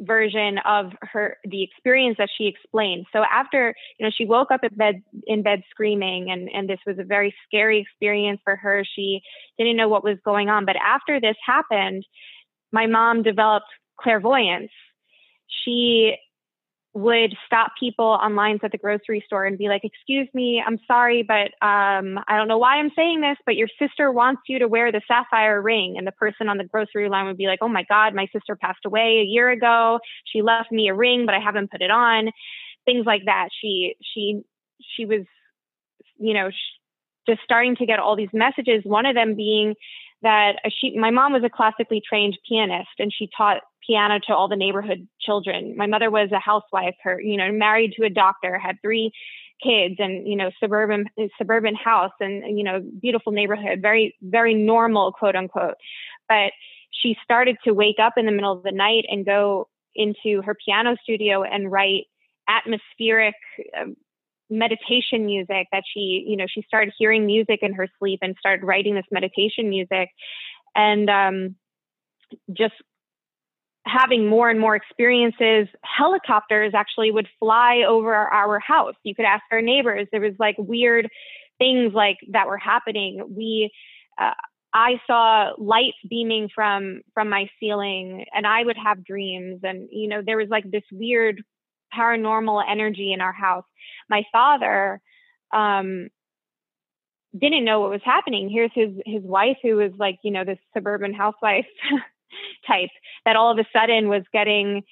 version 0.00 0.58
of 0.66 0.92
her 1.02 1.36
the 1.44 1.62
experience 1.62 2.16
that 2.18 2.28
she 2.36 2.46
explained. 2.46 3.06
So 3.12 3.22
after 3.30 3.74
you 3.98 4.06
know 4.06 4.10
she 4.16 4.24
woke 4.24 4.50
up 4.50 4.64
in 4.64 4.74
bed 4.74 5.02
in 5.26 5.42
bed 5.42 5.62
screaming 5.70 6.30
and 6.30 6.48
and 6.52 6.68
this 6.68 6.80
was 6.86 6.98
a 6.98 7.04
very 7.04 7.34
scary 7.46 7.80
experience 7.80 8.40
for 8.44 8.56
her. 8.56 8.84
She 8.96 9.20
didn't 9.58 9.76
know 9.76 9.88
what 9.88 10.04
was 10.04 10.18
going 10.24 10.48
on. 10.48 10.64
But 10.64 10.76
after 10.76 11.20
this 11.20 11.36
happened 11.44 12.04
my 12.72 12.86
mom 12.86 13.22
developed 13.22 13.66
clairvoyance. 13.98 14.70
She 15.64 16.16
would 16.92 17.34
stop 17.46 17.72
people 17.78 18.06
on 18.06 18.34
lines 18.34 18.60
at 18.64 18.72
the 18.72 18.78
grocery 18.78 19.22
store 19.24 19.44
and 19.44 19.56
be 19.56 19.68
like, 19.68 19.82
"Excuse 19.84 20.28
me, 20.34 20.62
I'm 20.64 20.78
sorry, 20.86 21.22
but 21.22 21.52
um, 21.64 22.18
I 22.26 22.36
don't 22.36 22.48
know 22.48 22.58
why 22.58 22.76
I'm 22.76 22.90
saying 22.96 23.20
this, 23.20 23.36
but 23.46 23.54
your 23.56 23.68
sister 23.78 24.10
wants 24.10 24.42
you 24.48 24.58
to 24.58 24.68
wear 24.68 24.90
the 24.90 25.00
sapphire 25.06 25.62
ring." 25.62 25.94
And 25.96 26.06
the 26.06 26.12
person 26.12 26.48
on 26.48 26.58
the 26.58 26.64
grocery 26.64 27.08
line 27.08 27.26
would 27.26 27.36
be 27.36 27.46
like, 27.46 27.60
"Oh 27.62 27.68
my 27.68 27.84
God, 27.88 28.14
my 28.14 28.26
sister 28.32 28.56
passed 28.56 28.84
away 28.84 29.20
a 29.20 29.24
year 29.24 29.50
ago. 29.50 30.00
She 30.24 30.42
left 30.42 30.72
me 30.72 30.88
a 30.88 30.94
ring, 30.94 31.26
but 31.26 31.34
I 31.34 31.40
haven't 31.40 31.70
put 31.70 31.82
it 31.82 31.90
on." 31.90 32.30
Things 32.84 33.06
like 33.06 33.22
that. 33.26 33.50
She 33.60 33.94
she 34.02 34.42
she 34.96 35.04
was, 35.04 35.26
you 36.18 36.34
know, 36.34 36.50
just 37.28 37.42
starting 37.44 37.76
to 37.76 37.86
get 37.86 38.00
all 38.00 38.16
these 38.16 38.32
messages. 38.32 38.82
One 38.84 39.06
of 39.06 39.14
them 39.14 39.36
being 39.36 39.74
that 40.22 40.56
she, 40.68 40.96
my 40.98 41.10
mom 41.10 41.32
was 41.32 41.44
a 41.44 41.50
classically 41.50 42.02
trained 42.06 42.38
pianist, 42.48 42.90
and 42.98 43.12
she 43.12 43.28
taught 43.36 43.62
piano 43.86 44.18
to 44.26 44.34
all 44.34 44.48
the 44.48 44.56
neighborhood 44.56 45.08
children. 45.20 45.74
My 45.76 45.86
mother 45.86 46.10
was 46.10 46.30
a 46.32 46.38
housewife, 46.38 46.94
her, 47.02 47.20
you 47.20 47.36
know, 47.36 47.50
married 47.50 47.94
to 47.96 48.04
a 48.04 48.10
doctor, 48.10 48.58
had 48.58 48.76
three 48.82 49.12
kids 49.62 49.96
and, 49.98 50.26
you 50.26 50.36
know, 50.36 50.50
suburban, 50.60 51.06
suburban 51.36 51.74
house 51.74 52.12
and, 52.20 52.56
you 52.56 52.64
know, 52.64 52.80
beautiful 53.00 53.32
neighborhood, 53.32 53.80
very, 53.82 54.14
very 54.22 54.54
normal, 54.54 55.12
quote 55.12 55.36
unquote. 55.36 55.74
But 56.28 56.52
she 56.90 57.16
started 57.22 57.56
to 57.64 57.72
wake 57.72 57.98
up 57.98 58.14
in 58.16 58.26
the 58.26 58.32
middle 58.32 58.52
of 58.52 58.62
the 58.62 58.72
night 58.72 59.04
and 59.08 59.24
go 59.24 59.68
into 59.94 60.42
her 60.42 60.54
piano 60.54 60.96
studio 61.02 61.42
and 61.42 61.70
write 61.70 62.04
atmospheric 62.48 63.34
uh, 63.78 63.86
meditation 64.50 65.26
music 65.26 65.68
that 65.72 65.84
she, 65.92 66.24
you 66.26 66.36
know, 66.36 66.46
she 66.48 66.62
started 66.62 66.92
hearing 66.98 67.26
music 67.26 67.60
in 67.62 67.72
her 67.74 67.88
sleep 67.98 68.20
and 68.22 68.36
started 68.38 68.64
writing 68.64 68.94
this 68.94 69.06
meditation 69.10 69.68
music. 69.68 70.10
And 70.74 71.08
um, 71.08 71.56
just 72.52 72.74
having 73.86 74.26
more 74.26 74.50
and 74.50 74.60
more 74.60 74.76
experiences, 74.76 75.68
helicopters 75.84 76.72
actually 76.74 77.10
would 77.10 77.28
fly 77.38 77.82
over 77.88 78.14
our 78.14 78.58
house. 78.58 78.94
You 79.02 79.14
could 79.14 79.24
ask 79.24 79.42
our 79.50 79.62
neighbors. 79.62 80.06
There 80.12 80.20
was 80.20 80.34
like 80.38 80.56
weird 80.58 81.08
things 81.58 81.92
like 81.94 82.16
that 82.30 82.46
were 82.46 82.58
happening. 82.58 83.22
We, 83.36 83.70
uh, 84.18 84.32
I 84.72 85.00
saw 85.06 85.52
lights 85.58 85.96
beaming 86.08 86.48
from 86.54 87.00
from 87.12 87.28
my 87.28 87.48
ceiling, 87.58 88.24
and 88.32 88.46
I 88.46 88.64
would 88.64 88.76
have 88.76 89.04
dreams. 89.04 89.60
And 89.64 89.88
you 89.90 90.08
know, 90.08 90.22
there 90.24 90.36
was 90.36 90.48
like 90.48 90.70
this 90.70 90.84
weird 90.92 91.42
paranormal 91.96 92.62
energy 92.68 93.12
in 93.12 93.20
our 93.20 93.32
house. 93.32 93.64
My 94.08 94.24
father 94.32 95.00
um, 95.52 96.08
didn't 97.38 97.64
know 97.64 97.80
what 97.80 97.90
was 97.90 98.02
happening. 98.04 98.48
Here's 98.48 98.72
his 98.74 98.90
his 99.06 99.22
wife, 99.22 99.58
who 99.62 99.76
was 99.76 99.92
like 99.98 100.18
you 100.22 100.30
know 100.30 100.44
this 100.44 100.58
suburban 100.74 101.14
housewife 101.14 101.66
type 102.66 102.90
that 103.24 103.36
all 103.36 103.52
of 103.52 103.58
a 103.58 103.68
sudden 103.72 104.08
was 104.08 104.22
getting 104.32 104.82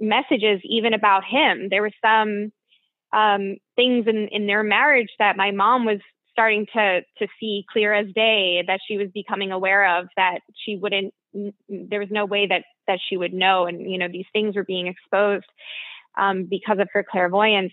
messages 0.00 0.60
even 0.64 0.94
about 0.94 1.24
him. 1.24 1.68
There 1.70 1.82
were 1.82 1.92
some 2.02 2.52
um, 3.12 3.56
things 3.76 4.06
in, 4.06 4.28
in 4.30 4.46
their 4.46 4.62
marriage 4.62 5.10
that 5.18 5.36
my 5.36 5.50
mom 5.50 5.84
was 5.84 6.00
starting 6.32 6.66
to 6.74 7.00
to 7.18 7.26
see 7.40 7.64
clear 7.72 7.94
as 7.94 8.06
day 8.14 8.62
that 8.66 8.80
she 8.86 8.98
was 8.98 9.08
becoming 9.14 9.52
aware 9.52 9.98
of 9.98 10.08
that 10.16 10.40
she 10.54 10.76
wouldn't 10.76 11.14
there 11.68 12.00
was 12.00 12.10
no 12.10 12.26
way 12.26 12.46
that 12.46 12.62
that 12.86 12.98
she 13.08 13.16
would 13.16 13.32
know 13.32 13.64
and 13.64 13.90
you 13.90 13.96
know 13.96 14.08
these 14.08 14.26
things 14.34 14.54
were 14.54 14.64
being 14.64 14.86
exposed 14.86 15.46
um, 16.16 16.46
because 16.48 16.78
of 16.78 16.88
her 16.92 17.04
clairvoyance 17.08 17.72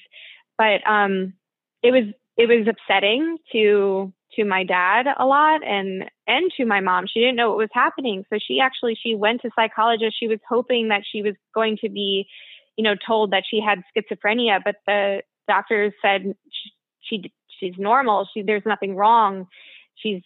but 0.58 0.86
um, 0.90 1.34
it 1.82 1.92
was 1.92 2.06
it 2.38 2.48
was 2.48 2.68
upsetting 2.68 3.38
to 3.52 4.14
to 4.36 4.46
my 4.46 4.64
dad 4.64 5.06
a 5.18 5.26
lot 5.26 5.66
and 5.66 6.06
and 6.28 6.52
to 6.58 6.66
my 6.66 6.80
mom. 6.80 7.06
She 7.12 7.20
didn't 7.20 7.36
know 7.36 7.50
what 7.50 7.58
was 7.58 7.70
happening, 7.74 8.24
so 8.30 8.40
she 8.46 8.60
actually 8.60 8.98
she 9.02 9.16
went 9.16 9.42
to 9.42 9.50
psychologist. 9.56 10.16
She 10.20 10.28
was 10.28 10.40
hoping 10.48 10.90
that 10.90 11.04
she 11.10 11.22
was 11.22 11.36
going 11.54 11.78
to 11.82 11.90
be, 11.90 12.28
you 12.78 12.84
know, 12.84 12.96
told 13.06 13.32
that 13.32 13.44
she 13.50 13.62
had 13.62 13.84
schizophrenia, 13.96 14.60
but 14.64 14.76
the 14.88 15.22
doctors 15.48 15.94
said 16.02 16.36
she, 16.52 16.72
she 17.02 17.34
she's 17.60 17.76
normal. 17.78 18.28
She 18.34 18.42
there's 18.42 18.66
nothing 18.66 18.96
wrong. 18.96 19.48
She's 19.96 20.22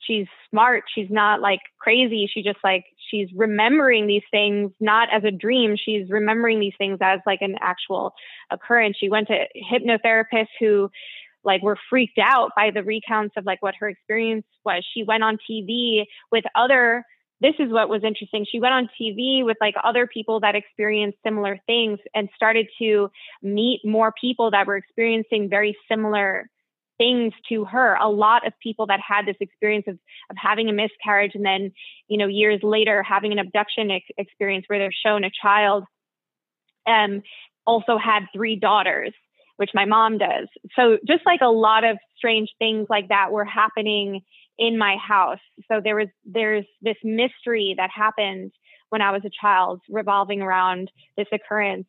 she's 0.00 0.26
smart. 0.50 0.84
She's 0.94 1.10
not 1.10 1.40
like 1.40 1.60
crazy. 1.78 2.28
She 2.32 2.42
just 2.42 2.58
like 2.64 2.84
she's 3.12 3.28
remembering 3.36 4.06
these 4.06 4.22
things 4.30 4.72
not 4.80 5.08
as 5.12 5.22
a 5.24 5.30
dream. 5.30 5.76
She's 5.76 6.10
remembering 6.10 6.58
these 6.58 6.74
things 6.78 6.98
as 7.00 7.20
like 7.26 7.42
an 7.42 7.56
actual 7.60 8.14
occurrence. 8.50 8.96
She 8.98 9.08
went 9.08 9.28
to 9.28 9.44
hypnotherapists 9.56 10.48
who 10.58 10.90
like 11.44 11.62
were 11.62 11.78
freaked 11.90 12.18
out 12.18 12.50
by 12.56 12.70
the 12.70 12.82
recounts 12.82 13.34
of 13.36 13.44
like 13.44 13.62
what 13.62 13.74
her 13.80 13.88
experience 13.88 14.46
was. 14.64 14.84
She 14.94 15.04
went 15.04 15.22
on 15.22 15.38
TV 15.48 16.04
with 16.30 16.44
other 16.56 17.04
this 17.40 17.54
is 17.58 17.72
what 17.72 17.88
was 17.88 18.04
interesting. 18.04 18.46
She 18.48 18.60
went 18.60 18.72
on 18.72 18.88
TV 19.00 19.44
with 19.44 19.56
like 19.60 19.74
other 19.82 20.06
people 20.06 20.38
that 20.40 20.54
experienced 20.54 21.18
similar 21.24 21.58
things 21.66 21.98
and 22.14 22.28
started 22.36 22.68
to 22.78 23.10
meet 23.42 23.80
more 23.84 24.12
people 24.18 24.52
that 24.52 24.68
were 24.68 24.76
experiencing 24.76 25.50
very 25.50 25.76
similar 25.90 26.48
things 27.02 27.32
to 27.48 27.64
her. 27.64 27.96
A 28.00 28.08
lot 28.08 28.46
of 28.46 28.52
people 28.62 28.86
that 28.86 29.00
had 29.00 29.26
this 29.26 29.36
experience 29.40 29.86
of, 29.88 29.98
of 30.30 30.36
having 30.36 30.68
a 30.68 30.72
miscarriage 30.72 31.32
and 31.34 31.44
then, 31.44 31.72
you 32.06 32.16
know, 32.16 32.28
years 32.28 32.60
later 32.62 33.02
having 33.02 33.32
an 33.32 33.40
abduction 33.40 33.90
ex- 33.90 34.04
experience 34.16 34.66
where 34.68 34.78
they're 34.78 34.92
shown 35.04 35.24
a 35.24 35.30
child, 35.42 35.84
um, 36.86 37.22
also 37.66 37.98
had 37.98 38.26
three 38.32 38.54
daughters, 38.54 39.12
which 39.56 39.70
my 39.74 39.84
mom 39.84 40.18
does. 40.18 40.46
So 40.76 40.98
just 41.06 41.26
like 41.26 41.40
a 41.42 41.50
lot 41.50 41.82
of 41.82 41.98
strange 42.16 42.50
things 42.60 42.86
like 42.88 43.08
that 43.08 43.32
were 43.32 43.44
happening 43.44 44.20
in 44.58 44.78
my 44.78 44.96
house. 44.96 45.40
So 45.66 45.80
there 45.82 45.96
was 45.96 46.08
there's 46.24 46.66
this 46.82 46.98
mystery 47.02 47.74
that 47.78 47.90
happened 47.90 48.52
when 48.90 49.02
I 49.02 49.10
was 49.10 49.22
a 49.24 49.30
child 49.40 49.80
revolving 49.88 50.40
around 50.40 50.90
this 51.16 51.26
occurrence. 51.32 51.86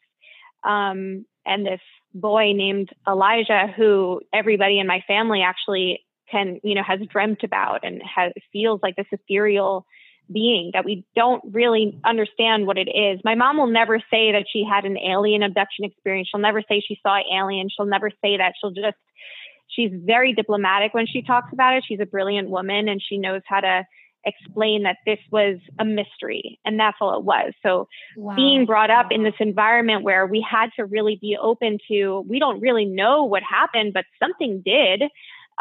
Um, 0.64 1.26
and 1.46 1.66
this 1.66 1.82
boy 2.14 2.54
named 2.54 2.90
Elijah, 3.08 3.68
who 3.76 4.22
everybody 4.34 4.80
in 4.80 4.88
my 4.88 5.04
family 5.08 5.42
actually 5.42 6.04
can, 6.30 6.60
you 6.64 6.76
know, 6.76 6.84
has 6.84 7.00
dreamt 7.12 7.44
about 7.44 7.84
and 7.84 8.02
has 8.04 8.32
feels 8.52 8.80
like 8.82 8.96
this 8.96 9.08
ethereal 9.12 9.86
being 10.32 10.72
that 10.74 10.86
we 10.86 11.06
don't 11.16 11.44
really 11.52 12.00
understand 12.06 12.66
what 12.66 12.78
it 12.78 12.88
is. 12.90 13.20
My 13.24 13.36
mom 13.36 13.58
will 13.58 13.68
never 13.68 14.00
say 14.00 14.32
that 14.32 14.46
she 14.52 14.64
had 14.64 14.86
an 14.86 14.98
alien 14.98 15.44
abduction 15.44 15.86
experience. 15.86 16.30
She'll 16.32 16.42
never 16.42 16.62
say 16.62 16.82
she 16.86 17.00
saw 17.04 17.20
alien. 17.32 17.68
She'll 17.70 17.86
never 17.86 18.10
say 18.10 18.38
that. 18.38 18.54
She'll 18.60 18.72
just 18.72 18.98
she's 19.68 19.92
very 19.94 20.34
diplomatic 20.34 20.94
when 20.94 21.08
she 21.08 21.22
talks 21.22 21.52
about 21.52 21.76
it. 21.76 21.84
She's 21.88 22.00
a 22.00 22.06
brilliant 22.06 22.50
woman 22.50 22.88
and 22.88 23.02
she 23.02 23.18
knows 23.18 23.42
how 23.46 23.60
to 23.60 23.86
explain 24.26 24.84
that 24.84 24.98
this 25.06 25.20
was 25.32 25.58
a 25.80 25.86
mystery 25.86 26.60
and 26.66 26.80
that's 26.80 26.98
all 27.02 27.18
it 27.18 27.24
was. 27.24 27.54
So 27.62 27.88
wow. 28.16 28.36
being 28.36 28.66
brought 28.66 28.90
up 28.90 29.08
in 29.12 29.24
this 29.24 29.34
environment 29.40 30.04
where 30.04 30.26
we 30.26 30.46
had 30.48 30.70
to 30.78 30.86
really 30.86 31.18
be 31.20 31.38
open 31.40 31.78
to, 31.90 32.26
we 32.28 32.40
don't 32.40 32.62
really 32.62 32.86
know 32.86 33.24
what 33.24 33.44
happened, 33.44 33.94
but 33.94 34.06
something 34.22 34.62
did. 34.66 35.04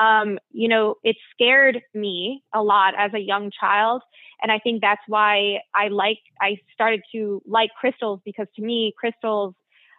Um, 0.00 0.38
you 0.52 0.68
know, 0.68 0.96
it 1.04 1.16
scared 1.32 1.82
me 1.94 2.42
a 2.54 2.62
lot 2.62 2.94
as 2.96 3.12
a 3.14 3.18
young 3.18 3.50
child. 3.58 4.02
And 4.40 4.50
I 4.50 4.58
think 4.58 4.80
that's 4.80 5.02
why 5.06 5.58
I 5.74 5.88
like, 5.88 6.18
I 6.40 6.56
started 6.72 7.02
to 7.12 7.42
like 7.46 7.70
crystals 7.78 8.20
because 8.24 8.46
to 8.56 8.62
me, 8.62 8.92
crystals 8.98 9.54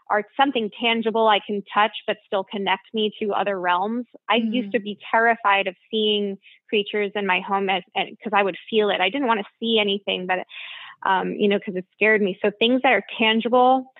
are 0.09 0.23
something 0.37 0.69
tangible 0.81 1.27
I 1.27 1.39
can 1.45 1.63
touch 1.73 1.91
but 2.05 2.17
still 2.25 2.43
connect 2.43 2.93
me 2.93 3.11
to 3.21 3.31
other 3.31 3.59
realms. 3.59 4.05
I 4.29 4.39
mm. 4.39 4.53
used 4.53 4.71
to 4.73 4.79
be 4.79 4.97
terrified 5.11 5.67
of 5.67 5.75
seeing 5.89 6.37
creatures 6.69 7.11
in 7.15 7.25
my 7.25 7.39
home 7.39 7.69
as 7.69 7.83
because 7.95 8.33
I 8.33 8.43
would 8.43 8.57
feel 8.69 8.89
it. 8.89 9.01
I 9.01 9.09
didn't 9.09 9.27
want 9.27 9.39
to 9.39 9.45
see 9.59 9.79
anything, 9.79 10.27
but 10.27 10.39
um, 11.05 11.33
you 11.33 11.47
know, 11.47 11.57
because 11.57 11.75
it 11.75 11.85
scared 11.93 12.21
me. 12.21 12.37
So 12.41 12.51
things 12.59 12.81
that 12.83 12.93
are 12.93 13.03
tangible, 13.17 13.91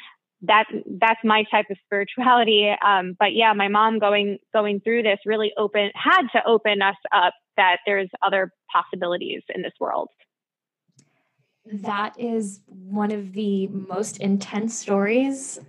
that 0.44 0.66
that's 1.00 1.20
my 1.24 1.44
type 1.50 1.66
of 1.70 1.78
spirituality. 1.86 2.74
Um, 2.86 3.16
but 3.18 3.34
yeah, 3.34 3.54
my 3.54 3.68
mom 3.68 4.00
going 4.00 4.40
going 4.54 4.82
through 4.82 5.04
this 5.04 5.20
really 5.26 5.54
open 5.58 5.92
had 5.96 6.28
to 6.34 6.46
open 6.46 6.82
us 6.82 6.98
up 7.14 7.34
that 7.58 7.78
there's 7.86 8.10
other 8.22 8.52
possibilities 8.72 9.42
in 9.54 9.62
this 9.62 9.74
world. 9.80 10.10
That 11.66 12.20
is 12.20 12.60
one 12.68 13.12
of 13.12 13.34
the 13.34 13.68
most 13.68 14.18
intense 14.18 14.78
stories 14.78 15.60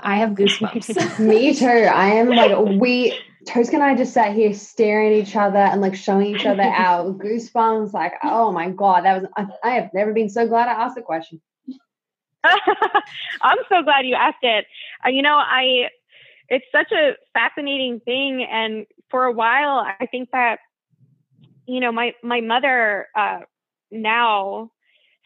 I 0.00 0.16
have 0.18 0.30
goosebumps. 0.30 1.18
Me 1.26 1.54
too. 1.54 1.66
I 1.66 2.08
am 2.14 2.28
like 2.28 2.80
we 2.80 3.18
Tosca 3.46 3.76
and 3.76 3.82
I 3.82 3.96
just 3.96 4.12
sat 4.12 4.34
here 4.34 4.52
staring 4.52 5.12
at 5.12 5.28
each 5.28 5.36
other 5.36 5.58
and 5.58 5.80
like 5.80 5.94
showing 5.94 6.34
each 6.34 6.46
other 6.46 6.62
our 6.62 7.12
goosebumps. 7.12 7.92
Like, 7.92 8.14
oh 8.22 8.52
my 8.52 8.70
god, 8.70 9.04
that 9.04 9.22
was 9.22 9.30
I, 9.36 9.68
I 9.68 9.74
have 9.74 9.90
never 9.94 10.12
been 10.12 10.28
so 10.28 10.46
glad 10.46 10.68
I 10.68 10.72
asked 10.72 10.96
the 10.96 11.02
question. 11.02 11.40
I'm 12.44 13.58
so 13.68 13.82
glad 13.82 14.06
you 14.06 14.14
asked 14.14 14.42
it. 14.42 14.66
Uh, 15.04 15.10
you 15.10 15.22
know, 15.22 15.34
I 15.34 15.88
it's 16.48 16.64
such 16.72 16.92
a 16.92 17.12
fascinating 17.34 18.00
thing, 18.00 18.46
and 18.50 18.86
for 19.10 19.24
a 19.24 19.32
while, 19.32 19.84
I 20.00 20.06
think 20.06 20.30
that 20.32 20.58
you 21.66 21.80
know 21.80 21.92
my 21.92 22.12
my 22.22 22.40
mother 22.40 23.06
uh, 23.16 23.40
now. 23.90 24.70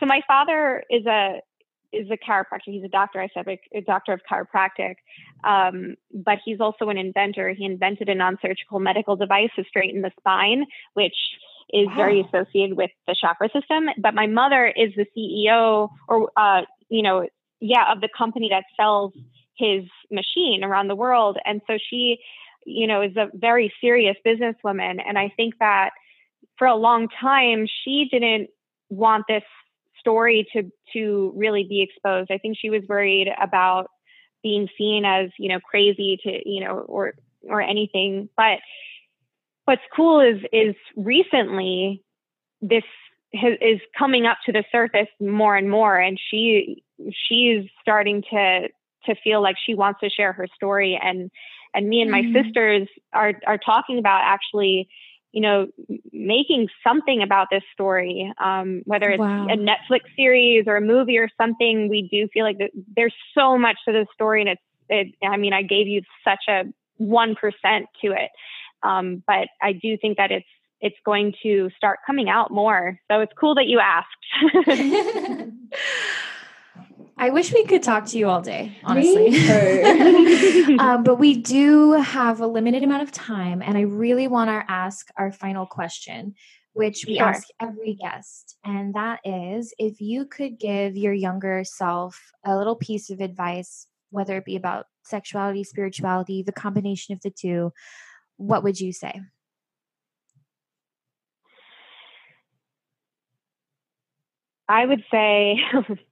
So 0.01 0.07
my 0.07 0.21
father 0.27 0.83
is 0.91 1.07
a 1.07 1.41
is 1.93 2.09
a 2.11 2.17
chiropractor. 2.17 2.67
He's 2.67 2.85
a 2.85 2.89
doctor, 2.89 3.21
I 3.21 3.29
said, 3.35 3.47
a 3.75 3.81
doctor 3.81 4.13
of 4.13 4.21
chiropractic. 4.31 4.97
Um, 5.45 5.97
but 6.13 6.39
he's 6.45 6.61
also 6.61 6.89
an 6.89 6.99
inventor. 6.99 7.51
He 7.51 7.65
invented 7.65 8.09
a 8.09 8.15
non 8.15 8.39
surgical 8.41 8.81
medical 8.81 9.17
device 9.17 9.51
to 9.57 9.65
straighten 9.65 10.03
the 10.03 10.11
spine, 10.19 10.67
which 10.95 11.17
is 11.73 11.87
wow. 11.89 11.97
very 11.97 12.21
associated 12.21 12.77
with 12.77 12.91
the 13.07 13.17
chakra 13.19 13.49
system. 13.53 13.89
But 13.99 14.15
my 14.15 14.27
mother 14.27 14.67
is 14.67 14.93
the 14.97 15.07
CEO 15.17 15.89
or, 16.09 16.31
uh, 16.37 16.63
you 16.89 17.03
know, 17.03 17.27
yeah, 17.61 17.93
of 17.93 18.01
the 18.01 18.09
company 18.17 18.49
that 18.51 18.65
sells 18.77 19.13
his 19.57 19.85
machine 20.11 20.65
around 20.65 20.89
the 20.89 20.97
world. 20.97 21.39
And 21.45 21.61
so 21.67 21.79
she, 21.91 22.19
you 22.67 22.87
know, 22.87 23.03
is 23.03 23.17
a 23.17 23.29
very 23.35 23.73
serious 23.81 24.17
businesswoman. 24.27 25.01
And 25.07 25.19
I 25.19 25.33
think 25.37 25.55
that 25.61 25.91
for 26.59 26.67
a 26.67 26.77
long 26.77 27.09
time, 27.21 27.67
she 27.85 28.09
didn't 28.11 28.49
want 28.91 29.25
this 29.29 29.45
story 30.03 30.47
to 30.53 30.71
to 30.93 31.33
really 31.37 31.65
be 31.69 31.83
exposed. 31.83 32.31
I 32.31 32.39
think 32.39 32.59
she 32.61 32.71
was 32.71 32.83
worried 32.89 33.29
about 33.41 33.87
being 34.43 34.69
seen 34.77 35.05
as 35.05 35.31
you 35.39 35.49
know 35.49 35.61
crazy 35.61 36.19
to 36.25 36.49
you 36.49 36.65
know 36.65 36.79
or 36.79 37.15
or 37.45 37.63
anything. 37.63 38.29
But 38.37 38.59
what's 39.65 39.83
cool 39.95 40.21
is 40.21 40.43
is 40.53 40.75
recently 40.97 42.03
this 42.61 42.85
has, 43.35 43.55
is 43.61 43.81
coming 43.99 44.27
up 44.27 44.39
to 44.47 44.53
the 44.53 44.65
surface 44.71 45.09
more 45.21 45.57
and 45.57 45.71
more, 45.71 45.97
and 45.97 46.19
she 46.31 46.83
she's 47.29 47.65
starting 47.81 48.23
to 48.31 48.69
to 49.07 49.15
feel 49.23 49.43
like 49.43 49.57
she 49.65 49.75
wants 49.75 50.01
to 50.01 50.11
share 50.11 50.33
her 50.33 50.47
story 50.55 50.99
and 51.03 51.31
and 51.75 51.89
me 51.89 52.03
and 52.03 52.11
my 52.11 52.23
mm-hmm. 52.23 52.45
sisters 52.45 52.89
are 53.13 53.35
are 53.47 53.59
talking 53.59 53.99
about 53.99 54.23
actually 54.25 54.89
you 55.33 55.41
know, 55.41 55.67
making 56.13 56.69
something 56.87 57.23
about 57.23 57.49
this 57.51 57.63
story, 57.73 58.33
um, 58.39 58.83
whether 58.85 59.11
it's 59.11 59.19
wow. 59.21 59.47
a 59.49 59.57
Netflix 59.57 60.01
series 60.15 60.65
or 60.67 60.77
a 60.77 60.81
movie 60.81 61.17
or 61.19 61.29
something, 61.41 61.89
we 61.89 62.09
do 62.11 62.29
feel 62.33 62.45
like 62.45 62.59
there's 62.95 63.15
so 63.37 63.57
much 63.57 63.77
to 63.87 63.93
the 63.93 64.07
story. 64.13 64.43
And 64.43 64.51
it's, 64.51 64.63
it, 64.91 65.15
I 65.27 65.39
mean, 65.39 65.55
I 65.55 65.63
gave 65.63 65.89
you 65.89 66.03
such 66.23 66.45
a 66.49 66.65
1% 67.03 67.37
to 68.03 68.13
it. 68.13 68.31
Um, 68.83 69.23
but 69.27 69.49
I 69.63 69.73
do 69.73 69.97
think 69.97 70.19
that 70.19 70.31
it's, 70.31 70.47
it's 70.83 70.97
going 71.05 71.33
to 71.43 71.71
start 71.77 72.01
coming 72.07 72.29
out 72.29 72.51
more. 72.51 72.99
So 73.11 73.21
it's 73.21 73.33
cool 73.39 73.55
that 73.55 73.67
you 73.67 73.81
asked. 73.81 75.49
I 77.23 77.31
wish 77.31 77.55
we 77.55 77.65
could 77.65 77.85
talk 77.85 78.07
to 78.07 78.19
you 78.19 78.29
all 78.29 78.43
day, 78.43 78.77
honestly. 78.83 79.29
um, 80.81 81.05
but 81.05 81.21
we 81.21 81.37
do 81.37 81.93
have 81.93 82.41
a 82.41 82.49
limited 82.49 82.83
amount 82.83 83.05
of 83.05 83.13
time, 83.13 83.63
and 83.63 83.79
I 83.79 83.83
really 83.83 84.27
want 84.27 84.51
to 84.51 84.65
ask 84.69 85.09
our 85.17 85.31
final 85.31 85.65
question, 85.65 86.35
which 86.73 87.05
we 87.07 87.21
ask 87.21 87.47
every 87.61 87.95
guest. 87.95 88.57
And 88.65 88.95
that 88.95 89.21
is 89.25 89.73
if 89.79 90.01
you 90.01 90.27
could 90.27 90.59
give 90.59 90.97
your 90.97 91.13
younger 91.13 91.63
self 91.63 92.33
a 92.45 92.57
little 92.57 92.75
piece 92.75 93.09
of 93.09 93.21
advice, 93.21 93.87
whether 94.11 94.37
it 94.37 94.45
be 94.45 94.57
about 94.57 94.87
sexuality, 95.05 95.63
spirituality, 95.63 96.43
the 96.43 96.51
combination 96.51 97.15
of 97.15 97.21
the 97.21 97.31
two, 97.31 97.73
what 98.37 98.65
would 98.65 98.81
you 98.81 98.93
say? 98.93 99.21
I 104.69 104.87
would 104.87 105.05
say 105.09 105.61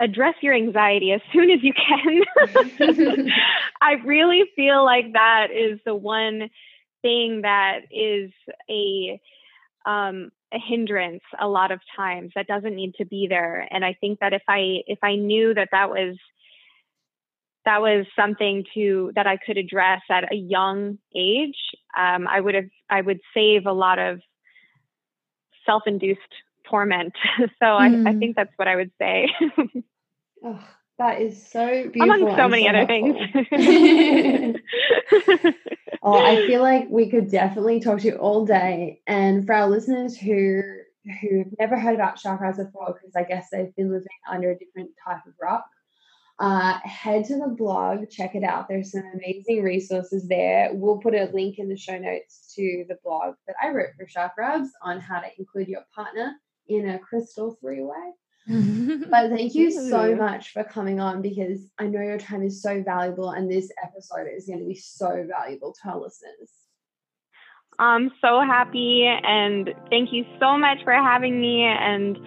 address 0.00 0.34
your 0.40 0.54
anxiety 0.54 1.12
as 1.12 1.20
soon 1.32 1.50
as 1.50 1.60
you 1.62 1.72
can. 1.74 3.28
I 3.80 3.92
really 4.04 4.44
feel 4.56 4.84
like 4.84 5.12
that 5.12 5.48
is 5.54 5.78
the 5.84 5.94
one 5.94 6.48
thing 7.02 7.42
that 7.42 7.80
is 7.90 8.30
a 8.68 9.20
um, 9.86 10.30
a 10.52 10.58
hindrance 10.58 11.22
a 11.40 11.46
lot 11.46 11.70
of 11.70 11.80
times 11.96 12.32
that 12.34 12.46
doesn't 12.46 12.74
need 12.74 12.94
to 12.96 13.04
be 13.04 13.26
there. 13.28 13.66
And 13.70 13.84
I 13.84 13.94
think 14.00 14.18
that 14.20 14.32
if 14.32 14.42
I 14.48 14.82
if 14.86 14.98
I 15.02 15.14
knew 15.16 15.54
that 15.54 15.68
that 15.72 15.90
was 15.90 16.16
that 17.64 17.80
was 17.80 18.06
something 18.16 18.64
to 18.74 19.12
that 19.14 19.26
I 19.26 19.36
could 19.36 19.58
address 19.58 20.00
at 20.10 20.32
a 20.32 20.36
young 20.36 20.98
age, 21.14 21.58
um, 21.96 22.26
I 22.26 22.40
would 22.40 22.54
have 22.54 22.70
I 22.88 23.00
would 23.00 23.20
save 23.34 23.66
a 23.66 23.72
lot 23.72 23.98
of 23.98 24.20
self-induced 25.66 26.20
torment. 26.70 27.14
so 27.38 27.46
mm. 27.60 27.62
I, 27.62 27.86
I, 27.86 27.88
mm-hmm. 27.88 28.18
think 28.18 28.36
that's 28.36 28.52
what 28.56 28.68
I 28.68 28.76
would 28.76 28.90
say. 28.98 29.28
oh, 30.44 30.60
that 30.98 31.20
is 31.20 31.50
so 31.50 31.66
beautiful. 31.66 32.02
Among 32.02 32.36
so 32.36 32.48
many 32.48 32.64
so 32.64 32.70
other 32.70 32.86
things. 32.86 33.16
oh, 36.02 36.18
I 36.18 36.46
feel 36.46 36.62
like 36.62 36.86
we 36.88 37.10
could 37.10 37.30
definitely 37.30 37.80
talk 37.80 38.00
to 38.00 38.06
you 38.06 38.16
all 38.16 38.44
day. 38.44 39.00
And 39.06 39.46
for 39.46 39.54
our 39.54 39.68
listeners 39.68 40.16
who 40.16 40.62
who've 41.22 41.46
never 41.58 41.78
heard 41.78 41.94
about 41.94 42.20
chakras 42.20 42.58
before, 42.58 42.92
because 42.92 43.16
I 43.16 43.24
guess 43.24 43.48
they've 43.50 43.74
been 43.74 43.90
living 43.90 44.06
under 44.30 44.50
a 44.50 44.58
different 44.58 44.90
type 45.02 45.24
of 45.26 45.32
rock, 45.40 45.64
uh, 46.38 46.78
head 46.84 47.24
to 47.26 47.38
the 47.38 47.48
blog, 47.48 48.10
check 48.10 48.34
it 48.34 48.44
out. 48.44 48.68
There's 48.68 48.92
some 48.92 49.04
amazing 49.14 49.62
resources 49.62 50.28
there. 50.28 50.70
We'll 50.72 50.98
put 50.98 51.14
a 51.14 51.30
link 51.32 51.58
in 51.58 51.68
the 51.68 51.76
show 51.76 51.98
notes 51.98 52.52
to 52.56 52.84
the 52.88 52.98
blog 53.02 53.34
that 53.46 53.56
I 53.62 53.70
wrote 53.70 53.90
for 53.96 54.06
Chakrubs 54.06 54.68
on 54.82 55.00
how 55.00 55.20
to 55.20 55.28
include 55.38 55.68
your 55.68 55.84
partner 55.94 56.34
in 56.70 56.88
a 56.88 56.98
crystal 56.98 57.56
three 57.60 57.82
way. 57.82 58.12
but 59.10 59.30
thank 59.30 59.54
you 59.54 59.70
so 59.70 60.16
much 60.16 60.52
for 60.52 60.64
coming 60.64 60.98
on 60.98 61.20
because 61.22 61.60
I 61.78 61.86
know 61.86 62.00
your 62.00 62.18
time 62.18 62.42
is 62.42 62.62
so 62.62 62.82
valuable 62.82 63.30
and 63.30 63.50
this 63.50 63.70
episode 63.82 64.26
is 64.34 64.46
going 64.46 64.60
to 64.60 64.64
be 64.64 64.74
so 64.74 65.26
valuable 65.28 65.74
to 65.82 65.88
our 65.90 66.00
listeners. 66.00 66.50
I'm 67.78 68.10
so 68.20 68.40
happy 68.40 69.04
and 69.06 69.70
thank 69.90 70.12
you 70.12 70.24
so 70.38 70.58
much 70.58 70.78
for 70.84 70.92
having 70.92 71.40
me 71.40 71.64
and 71.64 72.18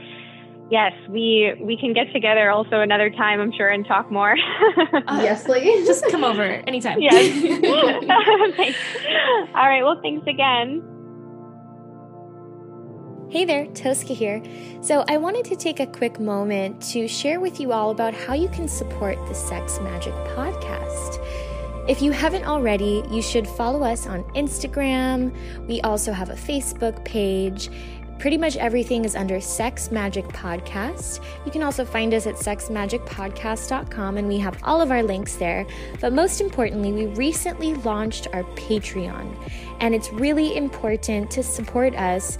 yes, 0.71 0.93
we 1.09 1.53
we 1.61 1.77
can 1.77 1.93
get 1.93 2.11
together 2.13 2.49
also 2.49 2.79
another 2.79 3.09
time, 3.09 3.39
I'm 3.39 3.53
sure, 3.55 3.67
and 3.67 3.85
talk 3.85 4.11
more. 4.11 4.35
uh, 5.07 5.21
yes, 5.23 5.43
please. 5.45 5.85
Just 5.85 6.05
come 6.09 6.23
over 6.23 6.43
anytime. 6.43 6.99
Yes. 6.99 7.13
All 9.55 9.67
right. 9.67 9.83
Well, 9.83 9.99
thanks 10.01 10.25
again. 10.27 10.92
Hey 13.33 13.45
there, 13.45 13.65
Tosca 13.65 14.13
here. 14.13 14.43
So, 14.81 15.03
I 15.07 15.17
wanted 15.17 15.43
to 15.45 15.55
take 15.55 15.79
a 15.79 15.87
quick 15.87 16.19
moment 16.19 16.79
to 16.91 17.07
share 17.07 17.39
with 17.39 17.59
you 17.59 17.71
all 17.71 17.89
about 17.89 18.13
how 18.13 18.35
you 18.35 18.47
can 18.49 18.67
support 18.67 19.17
the 19.27 19.33
Sex 19.33 19.79
Magic 19.79 20.13
podcast. 20.35 21.17
If 21.89 21.99
you 21.99 22.11
haven't 22.11 22.45
already, 22.45 23.03
you 23.09 23.23
should 23.23 23.47
follow 23.47 23.81
us 23.81 24.05
on 24.05 24.23
Instagram. 24.35 25.35
We 25.67 25.81
also 25.81 26.11
have 26.11 26.29
a 26.29 26.35
Facebook 26.35 27.03
page, 27.05 27.71
Pretty 28.23 28.37
much 28.37 28.55
everything 28.55 29.03
is 29.03 29.17
under 29.17 29.41
Sex 29.41 29.91
Magic 29.91 30.25
Podcast. 30.29 31.21
You 31.45 31.51
can 31.51 31.61
also 31.61 31.83
find 31.83 32.13
us 32.13 32.25
at 32.25 32.35
sexmagicpodcast.com 32.35 34.17
and 34.17 34.27
we 34.29 34.37
have 34.37 34.57
all 34.63 34.79
of 34.79 34.91
our 34.91 35.03
links 35.03 35.35
there. 35.35 35.65
But 35.99 36.13
most 36.13 36.39
importantly, 36.39 36.93
we 36.93 37.07
recently 37.07 37.73
launched 37.73 38.27
our 38.31 38.43
Patreon, 38.55 39.35
and 39.81 39.93
it's 39.93 40.09
really 40.13 40.55
important 40.55 41.31
to 41.31 41.43
support 41.43 41.95
us 41.95 42.37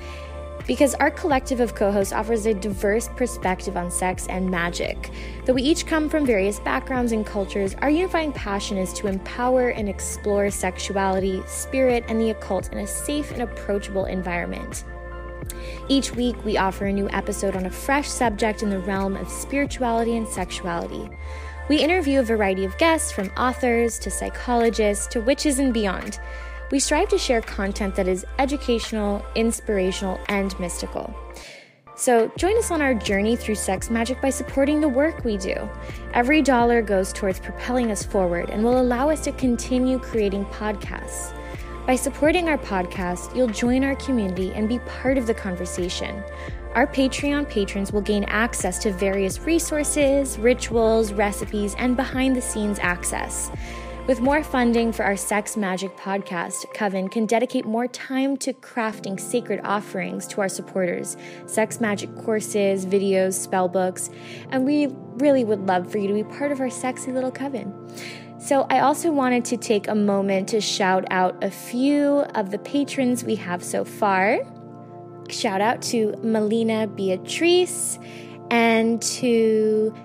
because 0.68 0.96
our 0.96 1.12
collective 1.12 1.60
of 1.60 1.76
co 1.76 1.92
hosts 1.92 2.14
offers 2.14 2.46
a 2.46 2.54
diverse 2.54 3.10
perspective 3.16 3.76
on 3.76 3.92
sex 3.92 4.28
and 4.28 4.50
magic. 4.50 5.12
Though 5.46 5.54
we 5.54 5.64
each 5.64 5.86
come 5.86 6.10
from 6.10 6.26
various 6.26 6.60
backgrounds 6.60 7.12
and 7.12 7.26
cultures, 7.26 7.76
our 7.82 7.90
unifying 7.90 8.32
passion 8.32 8.78
is 8.78 8.94
to 8.94 9.08
empower 9.08 9.70
and 9.70 9.90
explore 9.90 10.50
sexuality, 10.50 11.44
spirit, 11.48 12.06
and 12.08 12.20
the 12.20 12.30
occult 12.30 12.72
in 12.72 12.80
a 12.80 12.88
safe 12.88 13.32
and 13.32 13.42
approachable 13.42 14.06
environment. 14.06 14.84
Each 15.90 16.16
week, 16.16 16.36
we 16.46 16.58
offer 16.58 16.86
a 16.86 16.94
new 16.94 17.10
episode 17.10 17.56
on 17.56 17.66
a 17.66 17.72
fresh 17.72 18.08
subject 18.08 18.64
in 18.64 18.70
the 18.70 18.80
realm 18.80 19.18
of 19.18 19.30
spirituality 19.30 20.16
and 20.16 20.28
sexuality. 20.28 21.10
We 21.70 21.78
interview 21.78 22.20
a 22.20 22.24
variety 22.24 22.66
of 22.66 22.78
guests, 22.78 23.12
from 23.12 23.32
authors 23.38 23.98
to 24.00 24.12
psychologists 24.12 25.08
to 25.08 25.22
witches 25.22 25.60
and 25.60 25.74
beyond. 25.74 26.20
We 26.74 26.80
strive 26.80 27.10
to 27.10 27.20
share 27.20 27.40
content 27.40 27.94
that 27.98 28.08
is 28.08 28.26
educational, 28.40 29.24
inspirational, 29.36 30.20
and 30.28 30.60
mystical. 30.60 31.14
So, 31.96 32.32
join 32.36 32.58
us 32.58 32.72
on 32.72 32.82
our 32.82 32.96
journey 32.96 33.36
through 33.36 33.62
sex 33.62 33.92
magic 33.92 34.20
by 34.24 34.32
supporting 34.32 34.82
the 34.82 34.90
work 34.90 35.24
we 35.24 35.38
do. 35.38 35.70
Every 36.16 36.42
dollar 36.42 36.82
goes 36.82 37.14
towards 37.14 37.40
propelling 37.40 37.92
us 37.92 38.04
forward 38.04 38.50
and 38.50 38.64
will 38.64 38.82
allow 38.82 39.12
us 39.12 39.24
to 39.26 39.32
continue 39.34 40.00
creating 40.00 40.46
podcasts. 40.46 41.38
By 41.86 41.96
supporting 41.96 42.50
our 42.50 42.58
podcast, 42.58 43.36
you'll 43.36 43.50
join 43.50 43.84
our 43.84 43.96
community 43.98 44.52
and 44.54 44.68
be 44.68 44.80
part 44.80 45.20
of 45.20 45.28
the 45.28 45.34
conversation. 45.36 46.24
Our 46.74 46.88
Patreon 46.88 47.50
patrons 47.50 47.94
will 47.94 48.02
gain 48.02 48.24
access 48.24 48.80
to 48.80 48.92
various 48.92 49.40
resources, 49.42 50.40
rituals, 50.40 51.14
recipes, 51.14 51.76
and 51.78 51.96
behind 51.96 52.36
the 52.36 52.42
scenes 52.42 52.80
access. 52.80 53.52
With 54.06 54.20
more 54.20 54.44
funding 54.44 54.92
for 54.92 55.04
our 55.06 55.16
Sex 55.16 55.56
Magic 55.56 55.96
podcast, 55.96 56.66
Coven 56.74 57.08
can 57.08 57.26
dedicate 57.26 57.64
more 57.64 57.88
time 57.88 58.36
to 58.38 58.52
crafting 58.52 59.18
sacred 59.18 59.62
offerings 59.64 60.28
to 60.28 60.42
our 60.42 60.50
supporters, 60.50 61.16
sex 61.46 61.80
magic 61.80 62.14
courses, 62.18 62.86
videos, 62.86 63.36
spell 63.36 63.70
books, 63.70 64.10
and 64.50 64.66
we 64.66 64.88
really 65.20 65.46
would 65.46 65.68
love 65.68 65.90
for 65.90 66.00
you 66.00 66.10
to 66.10 66.14
be 66.14 66.26
part 66.26 66.52
of 66.52 66.60
our 66.60 66.70
sexy 66.70 67.14
little 67.14 67.32
coven. 67.32 67.74
So, 68.42 68.68
I 68.70 68.82
also 68.82 69.10
wanted 69.10 69.46
to 69.46 69.58
take 69.58 69.88
a 69.88 69.96
moment 69.96 70.50
to 70.50 70.60
shout 70.60 71.06
out 71.10 71.42
a 71.42 71.50
few 71.50 72.26
of 72.36 72.52
the 72.52 72.60
patrons 72.60 73.24
we 73.24 73.36
have 73.36 73.64
so 73.64 73.86
far. 73.86 74.40
Shout 75.30 75.62
out 75.62 75.82
to 75.84 76.14
Melina 76.22 76.88
Beatrice 76.88 78.00
and 78.52 79.02
to 79.02 79.96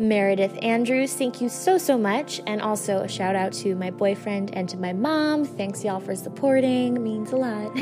Meredith 0.00 0.56
Andrews. 0.62 1.14
Thank 1.14 1.40
you 1.40 1.48
so, 1.48 1.78
so 1.78 1.98
much. 1.98 2.40
And 2.46 2.60
also 2.60 2.98
a 2.98 3.08
shout 3.08 3.36
out 3.36 3.52
to 3.54 3.74
my 3.74 3.90
boyfriend 3.90 4.54
and 4.54 4.68
to 4.68 4.76
my 4.76 4.92
mom. 4.92 5.44
Thanks, 5.44 5.84
y'all, 5.84 6.00
for 6.00 6.14
supporting. 6.14 7.02
Means 7.02 7.32
a 7.32 7.36
lot. 7.36 7.76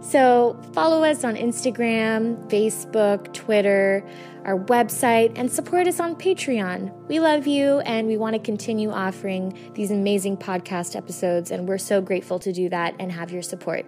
so, 0.02 0.60
follow 0.72 1.04
us 1.04 1.24
on 1.24 1.36
Instagram, 1.36 2.48
Facebook, 2.50 3.32
Twitter 3.32 4.06
our 4.44 4.58
website, 4.58 5.32
and 5.36 5.50
support 5.50 5.86
us 5.86 6.00
on 6.00 6.16
Patreon. 6.16 6.92
We 7.08 7.20
love 7.20 7.46
you 7.46 7.80
and 7.80 8.06
we 8.06 8.16
want 8.16 8.34
to 8.34 8.40
continue 8.40 8.90
offering 8.90 9.72
these 9.74 9.90
amazing 9.90 10.38
podcast 10.38 10.96
episodes, 10.96 11.50
and 11.50 11.68
we're 11.68 11.78
so 11.78 12.00
grateful 12.00 12.38
to 12.40 12.52
do 12.52 12.68
that 12.70 12.94
and 12.98 13.12
have 13.12 13.30
your 13.30 13.42
support. 13.42 13.86